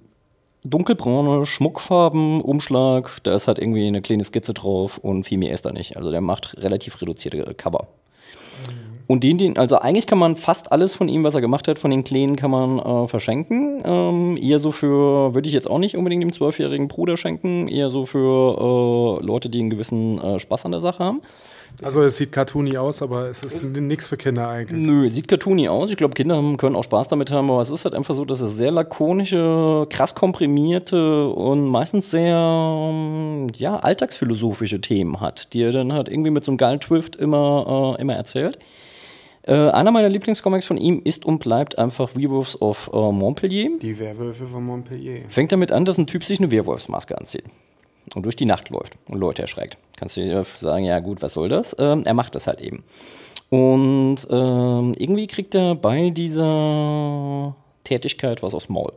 [0.64, 5.66] dunkelbraune Schmuckfarben, Umschlag, da ist halt irgendwie eine kleine Skizze drauf und viel mehr ist
[5.66, 5.96] da nicht.
[5.96, 7.88] Also der macht relativ reduzierte Cover.
[9.08, 11.80] Und den, den, also eigentlich kann man fast alles von ihm, was er gemacht hat,
[11.80, 13.82] von den Kleinen kann man äh, verschenken.
[13.84, 17.90] Ähm, eher so für, würde ich jetzt auch nicht unbedingt dem zwölfjährigen Bruder schenken, eher
[17.90, 21.22] so für äh, Leute, die einen gewissen äh, Spaß an der Sache haben.
[21.82, 24.84] Also es sieht cartoony aus, aber es ist nichts für Kinder eigentlich.
[24.84, 25.90] Nö, sieht cartoony aus.
[25.90, 28.42] Ich glaube, Kinder können auch Spaß damit haben, aber es ist halt einfach so, dass
[28.42, 32.36] es sehr lakonische, krass komprimierte und meistens sehr,
[33.56, 37.96] ja, alltagsphilosophische Themen hat, die er dann halt irgendwie mit so einem geilen Twift immer,
[37.98, 38.60] äh, immer erzählt.
[39.44, 43.72] Äh, einer meiner Lieblingscomics von ihm ist und bleibt einfach Werewolves of äh, Montpellier.
[43.82, 45.22] Die Werwölfe von Montpellier.
[45.30, 47.46] Fängt damit an, dass ein Typ sich eine Werwolfsmaske anzieht
[48.16, 49.78] und durch die Nacht läuft und Leute erschreckt.
[49.98, 51.76] Kannst du dir sagen, ja gut, was soll das?
[51.80, 52.84] Ähm, er macht das halt eben.
[53.50, 58.94] Und ähm, irgendwie kriegt er bei dieser Tätigkeit was aufs Maul.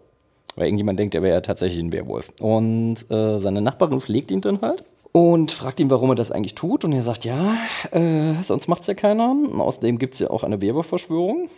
[0.55, 2.31] Weil irgendjemand denkt, er wäre tatsächlich ein Werwolf.
[2.41, 6.55] Und äh, seine Nachbarin pflegt ihn dann halt und fragt ihn, warum er das eigentlich
[6.55, 6.85] tut.
[6.85, 7.57] Und er sagt, ja,
[7.91, 9.31] äh, sonst macht's ja keiner.
[9.31, 11.49] Und außerdem gibt's ja auch eine Werwolf-Verschwörung.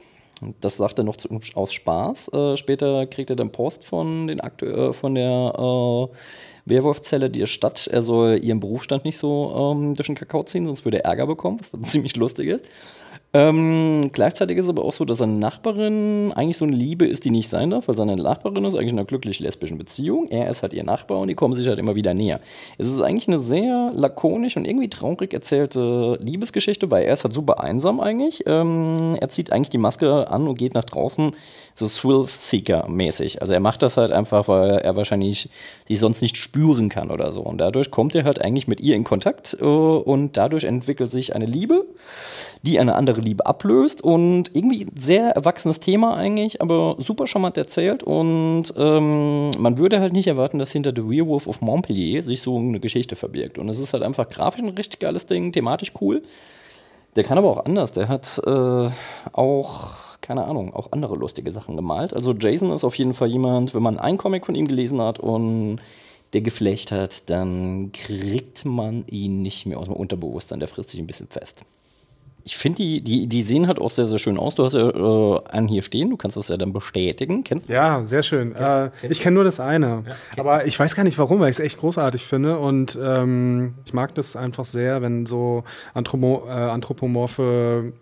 [0.60, 2.28] Das sagt er noch zu, aus Spaß.
[2.28, 6.16] Äh, später kriegt er dann Post von, den Aktu äh, von der äh,
[6.66, 7.86] Werwolfzelle der Stadt.
[7.86, 11.26] Er soll ihren Berufsstand nicht so ähm, durch den Kakao ziehen, sonst würde er Ärger
[11.26, 12.64] bekommen, was dann ziemlich lustig ist.
[13.36, 17.24] Ähm, gleichzeitig ist es aber auch so, dass seine Nachbarin eigentlich so eine Liebe ist,
[17.24, 20.28] die nicht sein darf, weil seine Nachbarin ist eigentlich in einer glücklich-lesbischen Beziehung.
[20.30, 22.38] Er ist halt ihr Nachbar und die kommen sich halt immer wieder näher.
[22.78, 27.34] Es ist eigentlich eine sehr lakonisch und irgendwie traurig erzählte Liebesgeschichte, weil er ist halt
[27.34, 28.44] super einsam eigentlich.
[28.46, 31.32] Ähm, er zieht eigentlich die Maske an und geht nach draußen,
[31.74, 33.40] so Thrill-Seeker-mäßig.
[33.40, 35.50] Also er macht das halt einfach, weil er wahrscheinlich
[35.88, 37.40] sich sonst nicht spüren kann oder so.
[37.40, 41.34] Und dadurch kommt er halt eigentlich mit ihr in Kontakt äh, und dadurch entwickelt sich
[41.34, 41.84] eine Liebe
[42.64, 48.02] die eine andere Liebe ablöst und irgendwie sehr erwachsenes Thema eigentlich, aber super charmant erzählt
[48.02, 52.56] und ähm, man würde halt nicht erwarten, dass hinter The Werewolf of Montpellier sich so
[52.56, 56.22] eine Geschichte verbirgt und es ist halt einfach grafisch ein richtig geiles Ding, thematisch cool.
[57.16, 58.88] Der kann aber auch anders, der hat äh,
[59.32, 62.16] auch keine Ahnung, auch andere lustige Sachen gemalt.
[62.16, 65.20] Also Jason ist auf jeden Fall jemand, wenn man einen Comic von ihm gelesen hat
[65.20, 65.80] und
[66.32, 71.00] der Geflecht hat, dann kriegt man ihn nicht mehr aus dem Unterbewusstsein, der frisst sich
[71.00, 71.62] ein bisschen fest.
[72.46, 74.54] Ich finde, die, die, die sehen halt auch sehr, sehr schön aus.
[74.54, 77.42] Du hast ja äh, einen hier stehen, du kannst das ja dann bestätigen.
[77.42, 77.72] Kennst du?
[77.72, 78.54] Ja, sehr schön.
[78.54, 80.04] Äh, ich kenne nur das eine.
[80.06, 80.14] Ja.
[80.36, 82.58] Aber ich weiß gar nicht warum, weil ich es echt großartig finde.
[82.58, 85.64] Und ähm, ich mag das einfach sehr, wenn so
[85.94, 87.92] Anthropo äh, anthropomorphe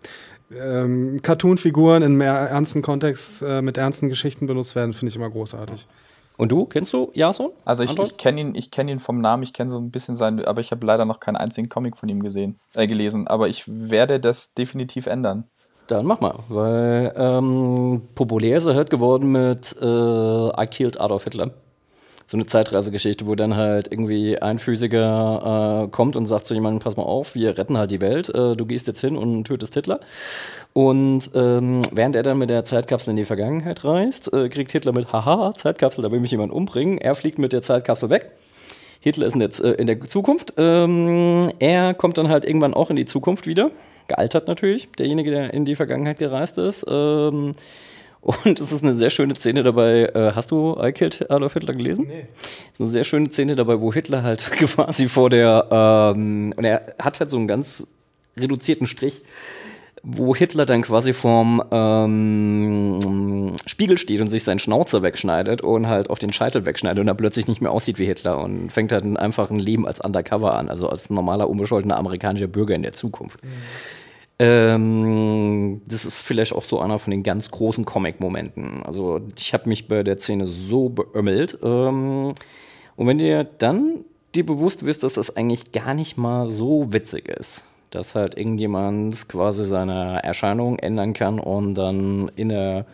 [0.53, 5.29] ähm, Cartoon-Figuren in mehr ernsten Kontext äh, mit ernsten Geschichten benutzt werden, finde ich immer
[5.29, 5.87] großartig.
[6.37, 7.51] Und du, kennst du Jason?
[7.63, 10.43] Also ich, ich kenne ihn, kenn ihn vom Namen, ich kenne so ein bisschen sein,
[10.43, 13.27] aber ich habe leider noch keinen einzigen Comic von ihm gesehen, äh, gelesen.
[13.27, 15.45] Aber ich werde das definitiv ändern.
[15.87, 21.25] Dann mach mal, weil ähm, populär ist er halt geworden mit äh, I Killed Adolf
[21.25, 21.51] Hitler
[22.25, 26.79] so eine Zeitreisegeschichte, wo dann halt irgendwie ein Physiker äh, kommt und sagt zu jemandem,
[26.79, 29.73] pass mal auf, wir retten halt die Welt, äh, du gehst jetzt hin und tötest
[29.73, 29.99] Hitler.
[30.73, 34.93] Und ähm, während er dann mit der Zeitkapsel in die Vergangenheit reist, äh, kriegt Hitler
[34.93, 36.97] mit, haha, Zeitkapsel, da will mich jemand umbringen.
[36.97, 38.31] Er fliegt mit der Zeitkapsel weg.
[38.99, 40.53] Hitler ist der, äh, in der Zukunft.
[40.57, 43.69] Ähm, er kommt dann halt irgendwann auch in die Zukunft wieder.
[44.07, 46.85] Gealtert natürlich, derjenige, der in die Vergangenheit gereist ist.
[46.89, 47.53] Ähm,
[48.23, 50.05] und es ist eine sehr schöne Szene dabei.
[50.05, 52.07] Äh, hast du I Killed Adolf Hitler gelesen?
[52.07, 52.27] Nee.
[52.67, 56.63] Es ist eine sehr schöne Szene dabei, wo Hitler halt quasi vor der, ähm, und
[56.63, 57.87] er hat halt so einen ganz
[58.37, 59.21] reduzierten Strich,
[60.03, 66.09] wo Hitler dann quasi vorm ähm, Spiegel steht und sich seinen Schnauzer wegschneidet und halt
[66.09, 69.05] auf den Scheitel wegschneidet und dann plötzlich nicht mehr aussieht wie Hitler und fängt halt
[69.17, 73.43] einfach ein Leben als Undercover an, also als normaler, unbescholtener amerikanischer Bürger in der Zukunft.
[73.43, 73.49] Mhm.
[74.39, 78.83] Ähm, das ist vielleicht auch so einer von den ganz großen Comic-Momenten.
[78.83, 81.57] Also ich habe mich bei der Szene so beömmelt.
[81.63, 82.33] Ähm,
[82.95, 84.05] und wenn dir dann
[84.35, 89.29] dir bewusst wirst, dass das eigentlich gar nicht mal so witzig ist, dass halt irgendjemand
[89.29, 92.85] quasi seine Erscheinung ändern kann und dann in ein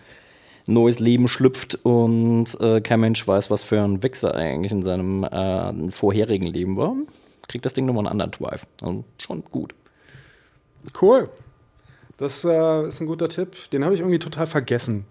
[0.66, 5.24] neues Leben schlüpft und äh, kein Mensch weiß, was für ein Wichser eigentlich in seinem
[5.24, 6.96] äh, vorherigen Leben war,
[7.48, 8.68] kriegt das Ding nochmal einen anderen Drive.
[8.82, 9.74] Also schon gut.
[11.00, 11.30] Cool.
[12.18, 13.70] Das äh, ist ein guter Tipp.
[13.72, 15.06] Den habe ich irgendwie total vergessen.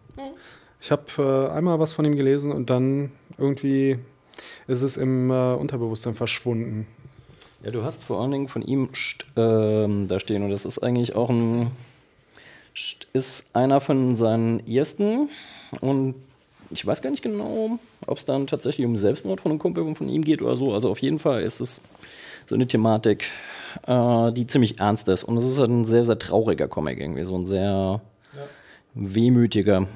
[0.81, 3.99] Ich habe äh, einmal was von ihm gelesen und dann irgendwie
[4.67, 6.87] ist es im äh, Unterbewusstsein verschwunden.
[7.65, 8.91] Ja, du hast vor allen Dingen von ihm
[9.37, 11.73] ähm, da stehen und das ist eigentlich auch ein
[13.13, 15.31] ist einer von seinen ersten
[15.81, 16.15] und
[16.71, 20.09] ich weiß gar nicht genau, ob es dann tatsächlich um Selbstmord von einem Kumpel von
[20.09, 20.73] ihm geht oder so.
[20.73, 21.81] Also auf jeden Fall ist es
[22.47, 23.31] so eine Thematik,
[23.87, 25.25] äh, die ziemlich ernst ist.
[25.25, 28.01] Und es ist halt ein sehr, sehr trauriger Comic irgendwie, so ein sehr
[28.35, 28.43] ja.
[28.95, 29.87] wehmütiger.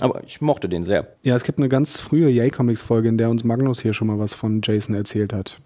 [0.00, 1.06] Aber ich mochte den sehr.
[1.22, 4.34] Ja, es gibt eine ganz frühe Yay-Comics-Folge, in der uns Magnus hier schon mal was
[4.34, 5.58] von Jason erzählt hat.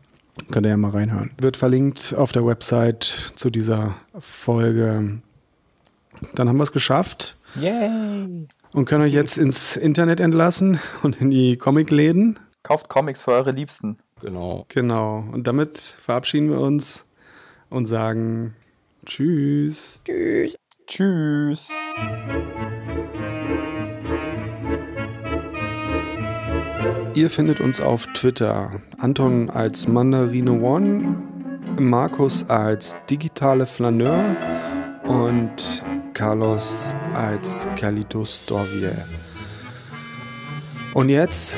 [0.50, 1.30] Könnt ihr ja mal reinhören.
[1.40, 5.20] Wird verlinkt auf der Website zu dieser Folge.
[6.34, 7.36] Dann haben wir es geschafft.
[7.60, 8.46] Yay!
[8.72, 12.38] Und können euch jetzt ins Internet entlassen und in die Comicläden.
[12.62, 13.96] Kauft Comics für eure Liebsten.
[14.20, 14.66] Genau.
[14.68, 15.24] Genau.
[15.32, 17.05] Und damit verabschieden wir uns
[17.70, 18.54] und sagen
[19.04, 20.02] Tschüss.
[20.04, 20.56] Tschüss.
[20.86, 21.70] Tschüss.
[27.14, 28.82] Ihr findet uns auf Twitter.
[28.98, 31.22] Anton als Mandarine One,
[31.78, 34.36] Markus als digitale Flaneur
[35.04, 35.82] und
[36.12, 39.06] Carlos als Kalitos Dorvier.
[40.94, 41.56] Und jetzt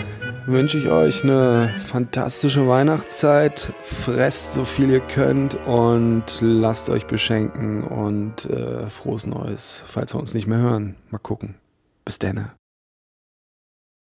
[0.49, 3.73] wünsche ich euch eine fantastische Weihnachtszeit.
[3.83, 10.21] Fresst so viel ihr könnt und lasst euch beschenken und äh, frohes Neues, falls wir
[10.21, 10.97] uns nicht mehr hören.
[11.11, 11.55] Mal gucken.
[12.05, 12.58] Bis dann.